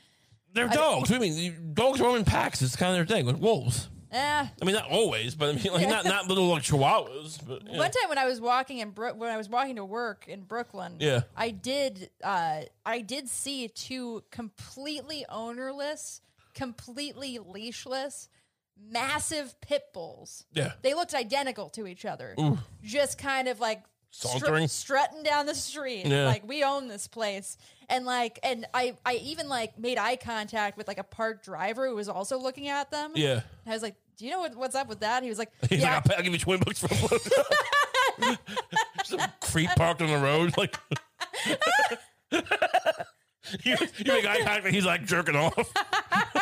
they're 0.54 0.68
dogs. 0.68 1.12
I 1.12 1.18
mean? 1.18 1.72
Dogs 1.74 2.00
roam 2.00 2.16
in 2.16 2.24
packs. 2.24 2.62
It's 2.62 2.74
kind 2.76 2.98
of 2.98 3.06
their 3.06 3.16
thing. 3.16 3.26
Like 3.26 3.36
wolves. 3.40 3.90
eh. 4.10 4.46
I 4.62 4.64
mean, 4.64 4.74
not 4.74 4.88
always, 4.90 5.34
but 5.34 5.50
I 5.50 5.52
mean, 5.52 5.72
like 5.74 5.88
not 5.88 6.04
not 6.06 6.26
little 6.28 6.46
like 6.48 6.62
chihuahuas. 6.62 7.40
But 7.46 7.66
you 7.66 7.72
know. 7.72 7.78
One 7.80 7.90
time 7.90 8.08
when 8.08 8.16
I 8.18 8.24
was 8.24 8.40
walking 8.40 8.78
in 8.78 8.90
when 8.90 9.30
I 9.30 9.36
was 9.36 9.48
walking 9.50 9.76
to 9.76 9.84
work 9.84 10.24
in 10.26 10.44
Brooklyn, 10.44 10.96
Yeah. 11.00 11.22
I 11.36 11.50
did 11.50 12.08
uh, 12.22 12.62
I 12.86 13.00
did 13.02 13.28
see 13.28 13.68
two 13.68 14.22
completely 14.30 15.26
ownerless, 15.28 16.22
completely 16.54 17.38
leashless, 17.40 18.28
massive 18.78 19.60
pit 19.60 19.84
bulls. 19.92 20.44
Yeah. 20.52 20.72
They 20.82 20.94
looked 20.94 21.14
identical 21.14 21.68
to 21.70 21.86
each 21.86 22.04
other. 22.04 22.34
Just 22.82 23.18
kind 23.18 23.48
of 23.48 23.60
like 23.60 23.82
Sauntering? 24.10 24.68
strutting 24.68 25.22
down 25.24 25.46
the 25.46 25.54
street. 25.54 26.06
Yeah. 26.06 26.26
Like 26.26 26.46
we 26.46 26.62
own 26.62 26.86
this 26.88 27.08
place. 27.08 27.56
And 27.88 28.06
like 28.06 28.38
and 28.42 28.66
I 28.72 28.96
I 29.04 29.14
even 29.14 29.48
like 29.48 29.78
made 29.78 29.98
eye 29.98 30.16
contact 30.16 30.76
with 30.78 30.86
like 30.88 30.98
a 30.98 31.04
park 31.04 31.42
driver 31.44 31.88
who 31.88 31.94
was 31.96 32.08
also 32.08 32.38
looking 32.38 32.68
at 32.68 32.90
them. 32.90 33.12
yeah. 33.14 33.40
I 33.66 33.70
was 33.70 33.82
like, 33.82 33.96
"Do 34.16 34.24
you 34.24 34.30
know 34.30 34.38
what, 34.40 34.54
what's 34.56 34.74
up 34.76 34.88
with 34.88 35.00
that?" 35.00 35.22
He 35.22 35.28
was 35.28 35.38
like, 35.38 35.50
He's 35.68 35.80
"Yeah, 35.80 35.96
like, 35.96 36.10
I'll, 36.10 36.16
I'll 36.18 36.22
give 36.22 36.32
you 36.32 36.38
20 36.38 36.64
bucks 36.64 36.78
for 36.78 36.86
a 36.86 36.88
blowjob. 36.90 38.38
Some 39.04 39.20
creep 39.40 39.70
parked 39.70 40.00
on 40.00 40.08
the 40.08 40.18
road. 40.18 40.56
Like, 40.56 40.78
you, 42.30 43.76
you 43.98 44.12
make 44.12 44.24
eye 44.26 44.38
contact, 44.38 44.66
he's 44.68 44.86
like 44.86 45.04
jerking 45.04 45.36
off. 45.36 45.54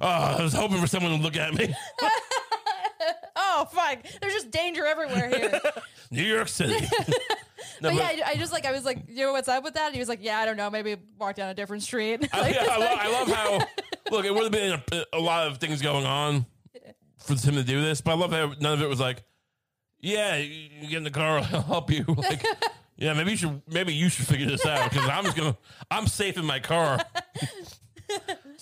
oh, 0.00 0.06
I 0.38 0.42
was 0.42 0.52
hoping 0.52 0.78
for 0.80 0.86
someone 0.86 1.16
to 1.16 1.22
look 1.22 1.36
at 1.36 1.54
me. 1.54 1.74
oh 3.36 3.68
fuck, 3.72 3.98
there's 4.20 4.34
just 4.34 4.50
danger 4.50 4.84
everywhere 4.86 5.28
here." 5.28 5.60
New 6.10 6.22
York 6.22 6.48
City. 6.48 6.86
No, 7.80 7.90
but 7.90 7.96
but- 7.96 8.16
yeah, 8.16 8.24
I, 8.26 8.30
I 8.30 8.34
just 8.36 8.52
like 8.52 8.66
I 8.66 8.72
was 8.72 8.84
like, 8.84 9.04
"You 9.08 9.26
know 9.26 9.32
what's 9.32 9.46
up 9.48 9.62
with 9.62 9.74
that?" 9.74 9.86
And 9.86 9.94
he 9.94 10.00
was 10.00 10.08
like, 10.08 10.18
"Yeah, 10.22 10.38
I 10.38 10.44
don't 10.44 10.56
know, 10.56 10.68
maybe 10.68 10.96
walk 11.18 11.36
down 11.36 11.48
a 11.48 11.54
different 11.54 11.82
street." 11.84 12.28
I, 12.32 12.48
yeah, 12.50 12.66
I, 12.68 12.76
love, 12.78 12.98
I 13.00 13.12
love 13.12 13.28
how 13.28 13.58
look. 14.10 14.24
It 14.24 14.34
would 14.34 14.42
have 14.44 14.52
been 14.52 14.82
a, 14.92 15.16
a 15.16 15.20
lot 15.20 15.46
of 15.46 15.58
things 15.58 15.80
going 15.80 16.04
on 16.04 16.44
for 17.18 17.34
him 17.34 17.54
to 17.54 17.62
do 17.62 17.80
this, 17.80 18.00
but 18.00 18.12
I 18.12 18.14
love 18.14 18.32
how 18.32 18.52
none 18.60 18.72
of 18.72 18.82
it 18.82 18.88
was 18.88 18.98
like, 18.98 19.22
"Yeah, 20.00 20.36
you, 20.36 20.70
you 20.80 20.88
get 20.88 20.96
in 20.98 21.04
the 21.04 21.10
car, 21.12 21.38
I'll 21.38 21.62
help 21.62 21.90
you." 21.92 22.04
Like, 22.08 22.44
yeah, 22.96 23.12
maybe 23.12 23.32
you 23.32 23.36
should 23.36 23.62
maybe 23.68 23.94
you 23.94 24.08
should 24.08 24.26
figure 24.26 24.46
this 24.46 24.66
out 24.66 24.90
because 24.90 25.08
I'm 25.08 25.22
just 25.24 25.36
gonna 25.36 25.56
I'm 25.88 26.06
safe 26.08 26.36
in 26.36 26.44
my 26.46 26.58
car. 26.58 26.98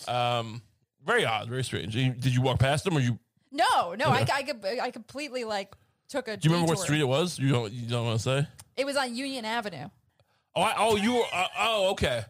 um, 0.08 0.60
very 1.06 1.24
odd, 1.24 1.48
very 1.48 1.64
strange. 1.64 1.94
Did 1.94 2.26
you 2.26 2.42
walk 2.42 2.58
past 2.58 2.84
them 2.84 2.96
or 2.96 3.00
you? 3.00 3.18
no, 3.52 3.94
no, 3.94 4.06
I, 4.06 4.26
I, 4.30 4.78
I 4.82 4.90
completely 4.90 5.44
like 5.44 5.74
took 6.08 6.28
a. 6.28 6.36
Do 6.36 6.48
you 6.48 6.54
remember 6.54 6.72
what 6.72 6.80
street 6.80 7.00
it 7.00 7.08
was? 7.08 7.38
You 7.38 7.48
don't 7.50 7.72
you 7.72 7.88
don't 7.88 8.04
want 8.06 8.18
to 8.18 8.22
say? 8.22 8.48
It 8.76 8.84
was 8.84 8.96
on 8.96 9.14
Union 9.14 9.44
Avenue. 9.44 9.88
Oh, 10.54 10.62
I, 10.62 10.74
oh, 10.78 10.96
you 10.96 11.14
were. 11.14 11.22
Uh, 11.32 11.46
oh, 11.58 11.90
okay. 11.92 12.22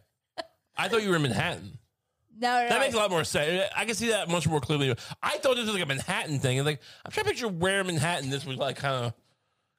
I 0.76 0.88
thought 0.88 1.02
you 1.02 1.08
were 1.10 1.16
in 1.16 1.22
Manhattan. 1.22 1.78
No, 2.38 2.48
no, 2.62 2.68
That 2.68 2.74
no. 2.74 2.80
makes 2.80 2.94
a 2.94 2.98
lot 2.98 3.10
more 3.10 3.24
sense. 3.24 3.70
I 3.74 3.86
can 3.86 3.94
see 3.94 4.08
that 4.08 4.28
much 4.28 4.46
more 4.46 4.60
clearly. 4.60 4.94
I 5.22 5.38
thought 5.38 5.56
this 5.56 5.64
was 5.64 5.72
like 5.74 5.82
a 5.82 5.86
Manhattan 5.86 6.38
thing. 6.38 6.58
And 6.58 6.66
like, 6.66 6.80
I'm 7.04 7.10
trying 7.10 7.24
to 7.24 7.30
picture 7.30 7.48
where 7.48 7.80
in 7.80 7.86
Manhattan 7.86 8.28
this 8.28 8.44
was 8.44 8.56
like 8.58 8.76
kind 8.76 9.06
of. 9.06 9.14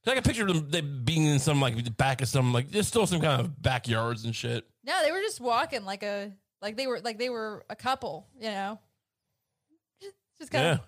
'Cause 0.03 0.13
I 0.15 0.17
a 0.17 0.21
picture 0.21 0.45
them 0.45 0.69
they 0.69 0.79
being 0.81 1.25
in 1.25 1.39
some 1.39 1.59
like 1.61 1.83
the 1.83 1.91
back 1.91 2.21
of 2.21 2.29
some 2.29 2.53
like 2.53 2.71
there's 2.71 2.87
still 2.87 3.05
some 3.05 3.19
kind 3.21 3.41
of 3.41 3.61
backyards 3.61 4.23
and 4.25 4.33
shit. 4.35 4.65
No, 4.85 4.93
they 5.03 5.11
were 5.11 5.19
just 5.21 5.41
walking 5.41 5.83
like 5.85 6.01
a 6.03 6.31
like 6.61 6.77
they 6.77 6.87
were 6.87 6.99
like 7.01 7.17
they 7.19 7.29
were 7.29 7.65
a 7.69 7.75
couple, 7.75 8.25
you 8.39 8.49
know. 8.49 8.79
Just 10.39 10.51
kind 10.51 10.63
Yeah. 10.65 10.71
of 10.73 10.79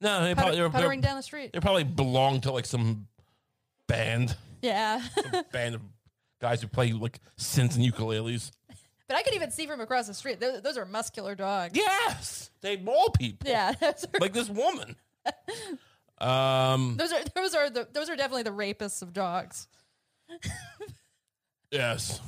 No, 0.00 0.24
they 0.24 0.34
probably 0.34 0.56
they 0.56 0.62
were, 0.62 0.70
puttering 0.70 1.00
they 1.00 1.06
down 1.08 1.16
the 1.16 1.22
street. 1.22 1.52
they 1.52 1.60
probably 1.60 1.84
belong 1.84 2.40
to 2.42 2.52
like 2.52 2.66
some 2.66 3.06
band, 3.86 4.36
Yeah. 4.62 5.02
band 5.52 5.74
of 5.76 5.82
guys 6.40 6.60
who 6.62 6.68
play 6.68 6.92
like 6.92 7.20
synths 7.38 7.76
and 7.76 7.84
ukuleles. 7.84 8.50
but 9.08 9.16
I 9.16 9.22
could 9.22 9.34
even 9.34 9.50
see 9.50 9.66
from 9.66 9.80
across 9.80 10.06
the 10.06 10.14
street. 10.14 10.40
Those, 10.40 10.62
those 10.62 10.76
are 10.78 10.84
muscular 10.84 11.34
dogs. 11.34 11.76
Yes, 11.76 12.50
they 12.60 12.76
maul 12.76 13.10
people. 13.10 13.48
Yeah. 13.50 13.72
Like 14.20 14.32
this 14.32 14.48
woman. 14.48 14.96
Um. 16.20 16.96
those 16.96 17.12
are 17.12 17.20
those 17.36 17.54
are 17.54 17.70
the 17.70 17.86
those 17.92 18.10
are 18.10 18.16
definitely 18.16 18.42
the 18.42 18.50
rapists 18.50 19.02
of 19.02 19.12
dogs. 19.12 19.68
Yes. 21.70 22.20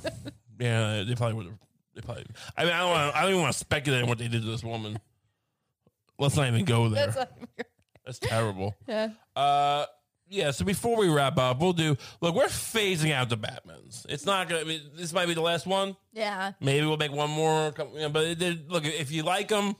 Yeah, 0.61 1.03
they 1.03 1.15
probably 1.15 1.35
would. 1.35 1.59
They 1.95 2.01
probably. 2.03 2.27
I 2.57 2.65
mean, 2.65 2.73
I 2.73 2.79
don't. 2.81 2.91
Want, 2.91 3.17
I 3.17 3.21
don't 3.23 3.31
even 3.31 3.43
want 3.43 3.53
to 3.53 3.59
speculate 3.59 4.03
on 4.03 4.09
what 4.09 4.19
they 4.19 4.29
did 4.29 4.43
to 4.43 4.49
this 4.49 4.63
woman. 4.63 4.99
Let's 6.25 6.37
not 6.37 6.47
even 6.49 6.65
go 6.65 6.89
there. 6.89 7.07
That's 7.07 7.31
That's, 8.05 8.19
terrible. 8.19 8.75
yeah. 8.87 9.09
Uh, 9.35 9.87
yeah. 10.29 10.51
So 10.53 10.65
before 10.65 10.97
we 10.97 11.09
wrap 11.09 11.39
up, 11.39 11.61
we'll 11.61 11.73
do. 11.73 11.97
Look, 12.21 12.35
we're 12.35 12.47
phasing 12.47 13.13
out 13.13 13.29
the 13.29 13.37
Batmans. 13.37 14.07
It's 14.09 14.27
not 14.27 14.49
gonna. 14.49 14.61
I 14.61 14.65
mean, 14.65 14.81
this 14.95 15.13
might 15.13 15.27
be 15.27 15.35
the 15.35 15.41
last 15.41 15.67
one. 15.67 15.97
Yeah. 16.13 16.53
Maybe 16.61 16.87
we'll 16.87 16.97
make 16.97 17.13
one 17.13 17.31
more. 17.31 17.73
come- 17.73 17.93
you 17.95 18.01
know, 18.01 18.09
But 18.11 18.25
it, 18.27 18.43
it- 18.43 18.69
look, 18.71 18.85
if 18.85 19.11
you 19.11 19.23
like 19.23 19.49
them, 19.49 19.75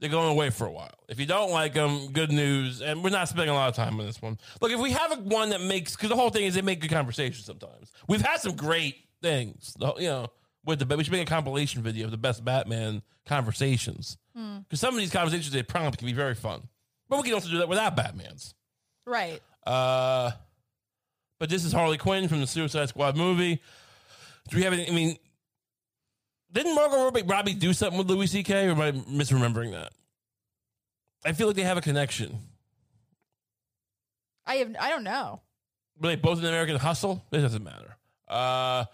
they're 0.00 0.10
going 0.10 0.30
away 0.30 0.50
for 0.50 0.66
a 0.66 0.70
while. 0.72 0.94
If 1.08 1.18
you 1.20 1.26
don't 1.26 1.50
like 1.50 1.74
them, 1.74 2.12
good 2.12 2.30
news. 2.32 2.80
And 2.82 3.02
we're 3.02 3.10
not 3.10 3.28
spending 3.28 3.50
a 3.50 3.54
lot 3.54 3.68
of 3.68 3.74
time 3.74 3.98
on 3.98 4.06
this 4.06 4.20
one. 4.22 4.38
Look, 4.60 4.70
if 4.72 4.80
we 4.80 4.92
have 4.92 5.12
a 5.12 5.16
one 5.22 5.50
that 5.50 5.60
makes, 5.60 5.96
because 5.96 6.08
the 6.10 6.16
whole 6.16 6.30
thing 6.30 6.44
is 6.44 6.54
they 6.54 6.62
make 6.62 6.80
good 6.80 6.90
conversation 6.90 7.42
sometimes. 7.44 7.90
We've 8.08 8.22
had 8.22 8.40
some 8.40 8.56
great 8.56 8.96
things, 9.22 9.74
the- 9.78 9.94
you 9.98 10.08
know. 10.08 10.28
With 10.68 10.86
the 10.86 10.96
we 10.98 11.02
should 11.02 11.14
make 11.14 11.22
a 11.22 11.30
compilation 11.30 11.80
video 11.80 12.04
of 12.04 12.10
the 12.10 12.18
best 12.18 12.44
Batman 12.44 13.00
conversations 13.24 14.18
because 14.34 14.78
some 14.78 14.92
of 14.92 15.00
these 15.00 15.10
conversations 15.10 15.50
they 15.50 15.62
prompt 15.62 15.96
can 15.96 16.04
be 16.04 16.12
very 16.12 16.34
fun, 16.34 16.68
but 17.08 17.16
we 17.16 17.22
can 17.22 17.32
also 17.32 17.48
do 17.48 17.56
that 17.56 17.70
without 17.70 17.96
Batman's. 17.96 18.54
Right. 19.06 19.40
Uh, 19.66 20.32
but 21.40 21.48
this 21.48 21.64
is 21.64 21.72
Harley 21.72 21.96
Quinn 21.96 22.28
from 22.28 22.42
the 22.42 22.46
Suicide 22.46 22.90
Squad 22.90 23.16
movie. 23.16 23.62
Do 24.50 24.58
we 24.58 24.64
have 24.64 24.74
any? 24.74 24.86
I 24.86 24.92
mean, 24.92 25.16
didn't 26.52 26.74
Margot 26.74 27.02
Robbie, 27.02 27.22
Robbie 27.22 27.54
do 27.54 27.72
something 27.72 27.96
with 27.96 28.10
Louis 28.10 28.26
C.K. 28.26 28.66
or 28.66 28.72
am 28.72 28.80
I 28.82 28.92
misremembering 28.92 29.72
that? 29.72 29.92
I 31.24 31.32
feel 31.32 31.46
like 31.46 31.56
they 31.56 31.62
have 31.62 31.78
a 31.78 31.80
connection. 31.80 32.40
I 34.44 34.56
have 34.56 34.76
I 34.78 34.90
don't 34.90 35.04
know. 35.04 35.40
Were 35.98 36.08
they 36.08 36.16
both 36.16 36.40
in 36.40 36.44
American 36.44 36.76
Hustle? 36.76 37.24
It 37.32 37.38
doesn't 37.38 37.64
matter. 37.64 37.96
Uh, 38.28 38.84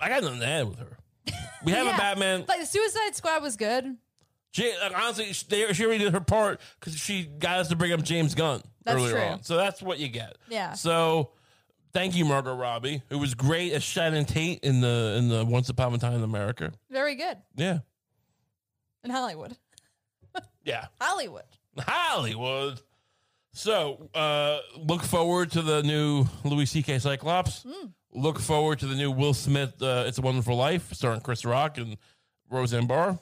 I 0.00 0.08
got 0.08 0.22
nothing 0.22 0.40
to 0.40 0.46
add 0.46 0.68
with 0.68 0.78
her. 0.78 0.96
We 1.64 1.72
have 1.72 1.86
Yeah. 1.86 1.94
a 1.94 1.98
Batman. 1.98 2.44
Like 2.48 2.60
the 2.60 2.66
Suicide 2.66 3.14
Squad 3.14 3.42
was 3.42 3.56
good. 3.56 3.96
She, 4.52 4.72
like, 4.82 4.92
honestly, 4.96 5.32
she, 5.32 5.44
they, 5.48 5.72
she 5.72 5.84
already 5.84 6.02
did 6.04 6.12
her 6.12 6.20
part 6.20 6.60
because 6.80 6.96
she 6.98 7.24
got 7.24 7.58
us 7.60 7.68
to 7.68 7.76
bring 7.76 7.92
up 7.92 8.02
James 8.02 8.34
Gunn 8.34 8.62
That's 8.84 8.96
earlier 8.96 9.12
true. 9.12 9.20
on. 9.20 9.42
So 9.44 9.56
that's 9.56 9.80
what 9.80 9.98
you 10.00 10.08
get. 10.08 10.36
Yeah. 10.48 10.72
So 10.72 11.30
thank 11.92 12.16
you, 12.16 12.24
Margot 12.24 12.56
Robbie, 12.56 13.02
who 13.10 13.18
was 13.18 13.34
great 13.34 13.72
as 13.72 13.84
Sharon 13.84 14.24
Tate 14.24 14.60
in 14.64 14.80
the 14.80 15.14
in 15.18 15.28
the 15.28 15.44
Once 15.44 15.68
Upon 15.68 15.94
a 15.94 15.98
Time 15.98 16.14
in 16.14 16.24
America. 16.24 16.72
Very 16.90 17.14
good. 17.14 17.36
Yeah, 17.54 17.78
In 19.04 19.10
Hollywood. 19.10 19.56
yeah, 20.64 20.86
Hollywood. 21.00 21.44
Hollywood. 21.78 22.80
So 23.52 24.08
uh, 24.14 24.58
look 24.78 25.02
forward 25.02 25.52
to 25.52 25.62
the 25.62 25.82
new 25.82 26.24
Louis 26.44 26.66
C.K. 26.66 26.98
Cyclops. 26.98 27.64
Look 28.12 28.38
forward 28.40 28.80
to 28.80 28.86
the 28.86 28.94
new 28.96 29.10
Will 29.10 29.34
Smith. 29.34 29.80
Uh, 29.80 30.04
it's 30.06 30.18
a 30.18 30.22
Wonderful 30.22 30.56
Life, 30.56 30.92
starring 30.92 31.20
Chris 31.20 31.44
Rock 31.44 31.78
and 31.78 31.96
Roseanne 32.50 32.86
Barr. 32.86 33.18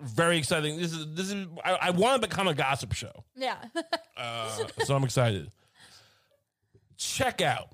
Very 0.00 0.36
exciting. 0.38 0.78
This 0.78 0.92
is 0.92 1.14
this 1.14 1.30
is. 1.30 1.46
I, 1.64 1.72
I 1.74 1.90
want 1.90 2.20
to 2.22 2.28
become 2.28 2.48
a 2.48 2.54
gossip 2.54 2.92
show. 2.92 3.24
Yeah. 3.36 3.56
Uh, 4.14 4.66
so 4.84 4.94
I'm 4.94 5.02
excited. 5.02 5.50
Check 6.96 7.40
out 7.40 7.70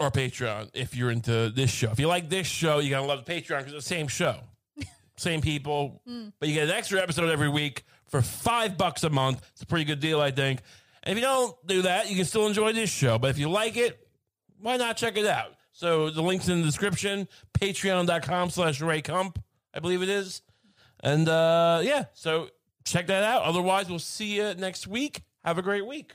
our 0.00 0.10
Patreon 0.10 0.70
if 0.74 0.94
you're 0.94 1.10
into 1.10 1.50
this 1.50 1.70
show. 1.70 1.90
If 1.90 2.00
you 2.00 2.08
like 2.08 2.28
this 2.28 2.46
show, 2.46 2.78
you 2.80 2.90
gotta 2.90 3.06
love 3.06 3.24
the 3.24 3.32
Patreon 3.32 3.58
because 3.58 3.72
it's 3.72 3.88
the 3.88 3.94
same 3.94 4.08
show, 4.08 4.40
same 5.16 5.40
people, 5.40 6.02
but 6.38 6.48
you 6.48 6.54
get 6.54 6.64
an 6.64 6.74
extra 6.74 7.00
episode 7.00 7.30
every 7.30 7.48
week 7.48 7.84
for 8.08 8.20
five 8.20 8.76
bucks 8.76 9.04
a 9.04 9.08
month. 9.08 9.46
It's 9.52 9.62
a 9.62 9.66
pretty 9.66 9.84
good 9.84 10.00
deal, 10.00 10.20
I 10.20 10.30
think. 10.30 10.60
And 11.04 11.12
if 11.12 11.18
you 11.22 11.26
don't 11.26 11.56
do 11.66 11.82
that, 11.82 12.10
you 12.10 12.16
can 12.16 12.24
still 12.26 12.46
enjoy 12.46 12.72
this 12.72 12.90
show. 12.90 13.18
But 13.18 13.30
if 13.30 13.38
you 13.38 13.48
like 13.48 13.76
it, 13.76 14.06
why 14.60 14.76
not 14.76 14.96
check 14.96 15.16
it 15.16 15.26
out? 15.26 15.54
So 15.72 16.10
the 16.10 16.22
link's 16.22 16.48
in 16.48 16.60
the 16.60 16.66
description. 16.66 17.28
Patreon.com 17.58 18.50
slash 18.50 18.80
Ray 18.80 19.02
Kump, 19.02 19.42
I 19.74 19.80
believe 19.80 20.02
it 20.02 20.08
is. 20.08 20.42
And 21.02 21.28
uh, 21.28 21.80
yeah, 21.82 22.04
so 22.12 22.48
check 22.84 23.06
that 23.06 23.24
out. 23.24 23.42
Otherwise, 23.42 23.88
we'll 23.88 23.98
see 23.98 24.36
you 24.36 24.54
next 24.54 24.86
week. 24.86 25.22
Have 25.44 25.58
a 25.58 25.62
great 25.62 25.86
week. 25.86 26.14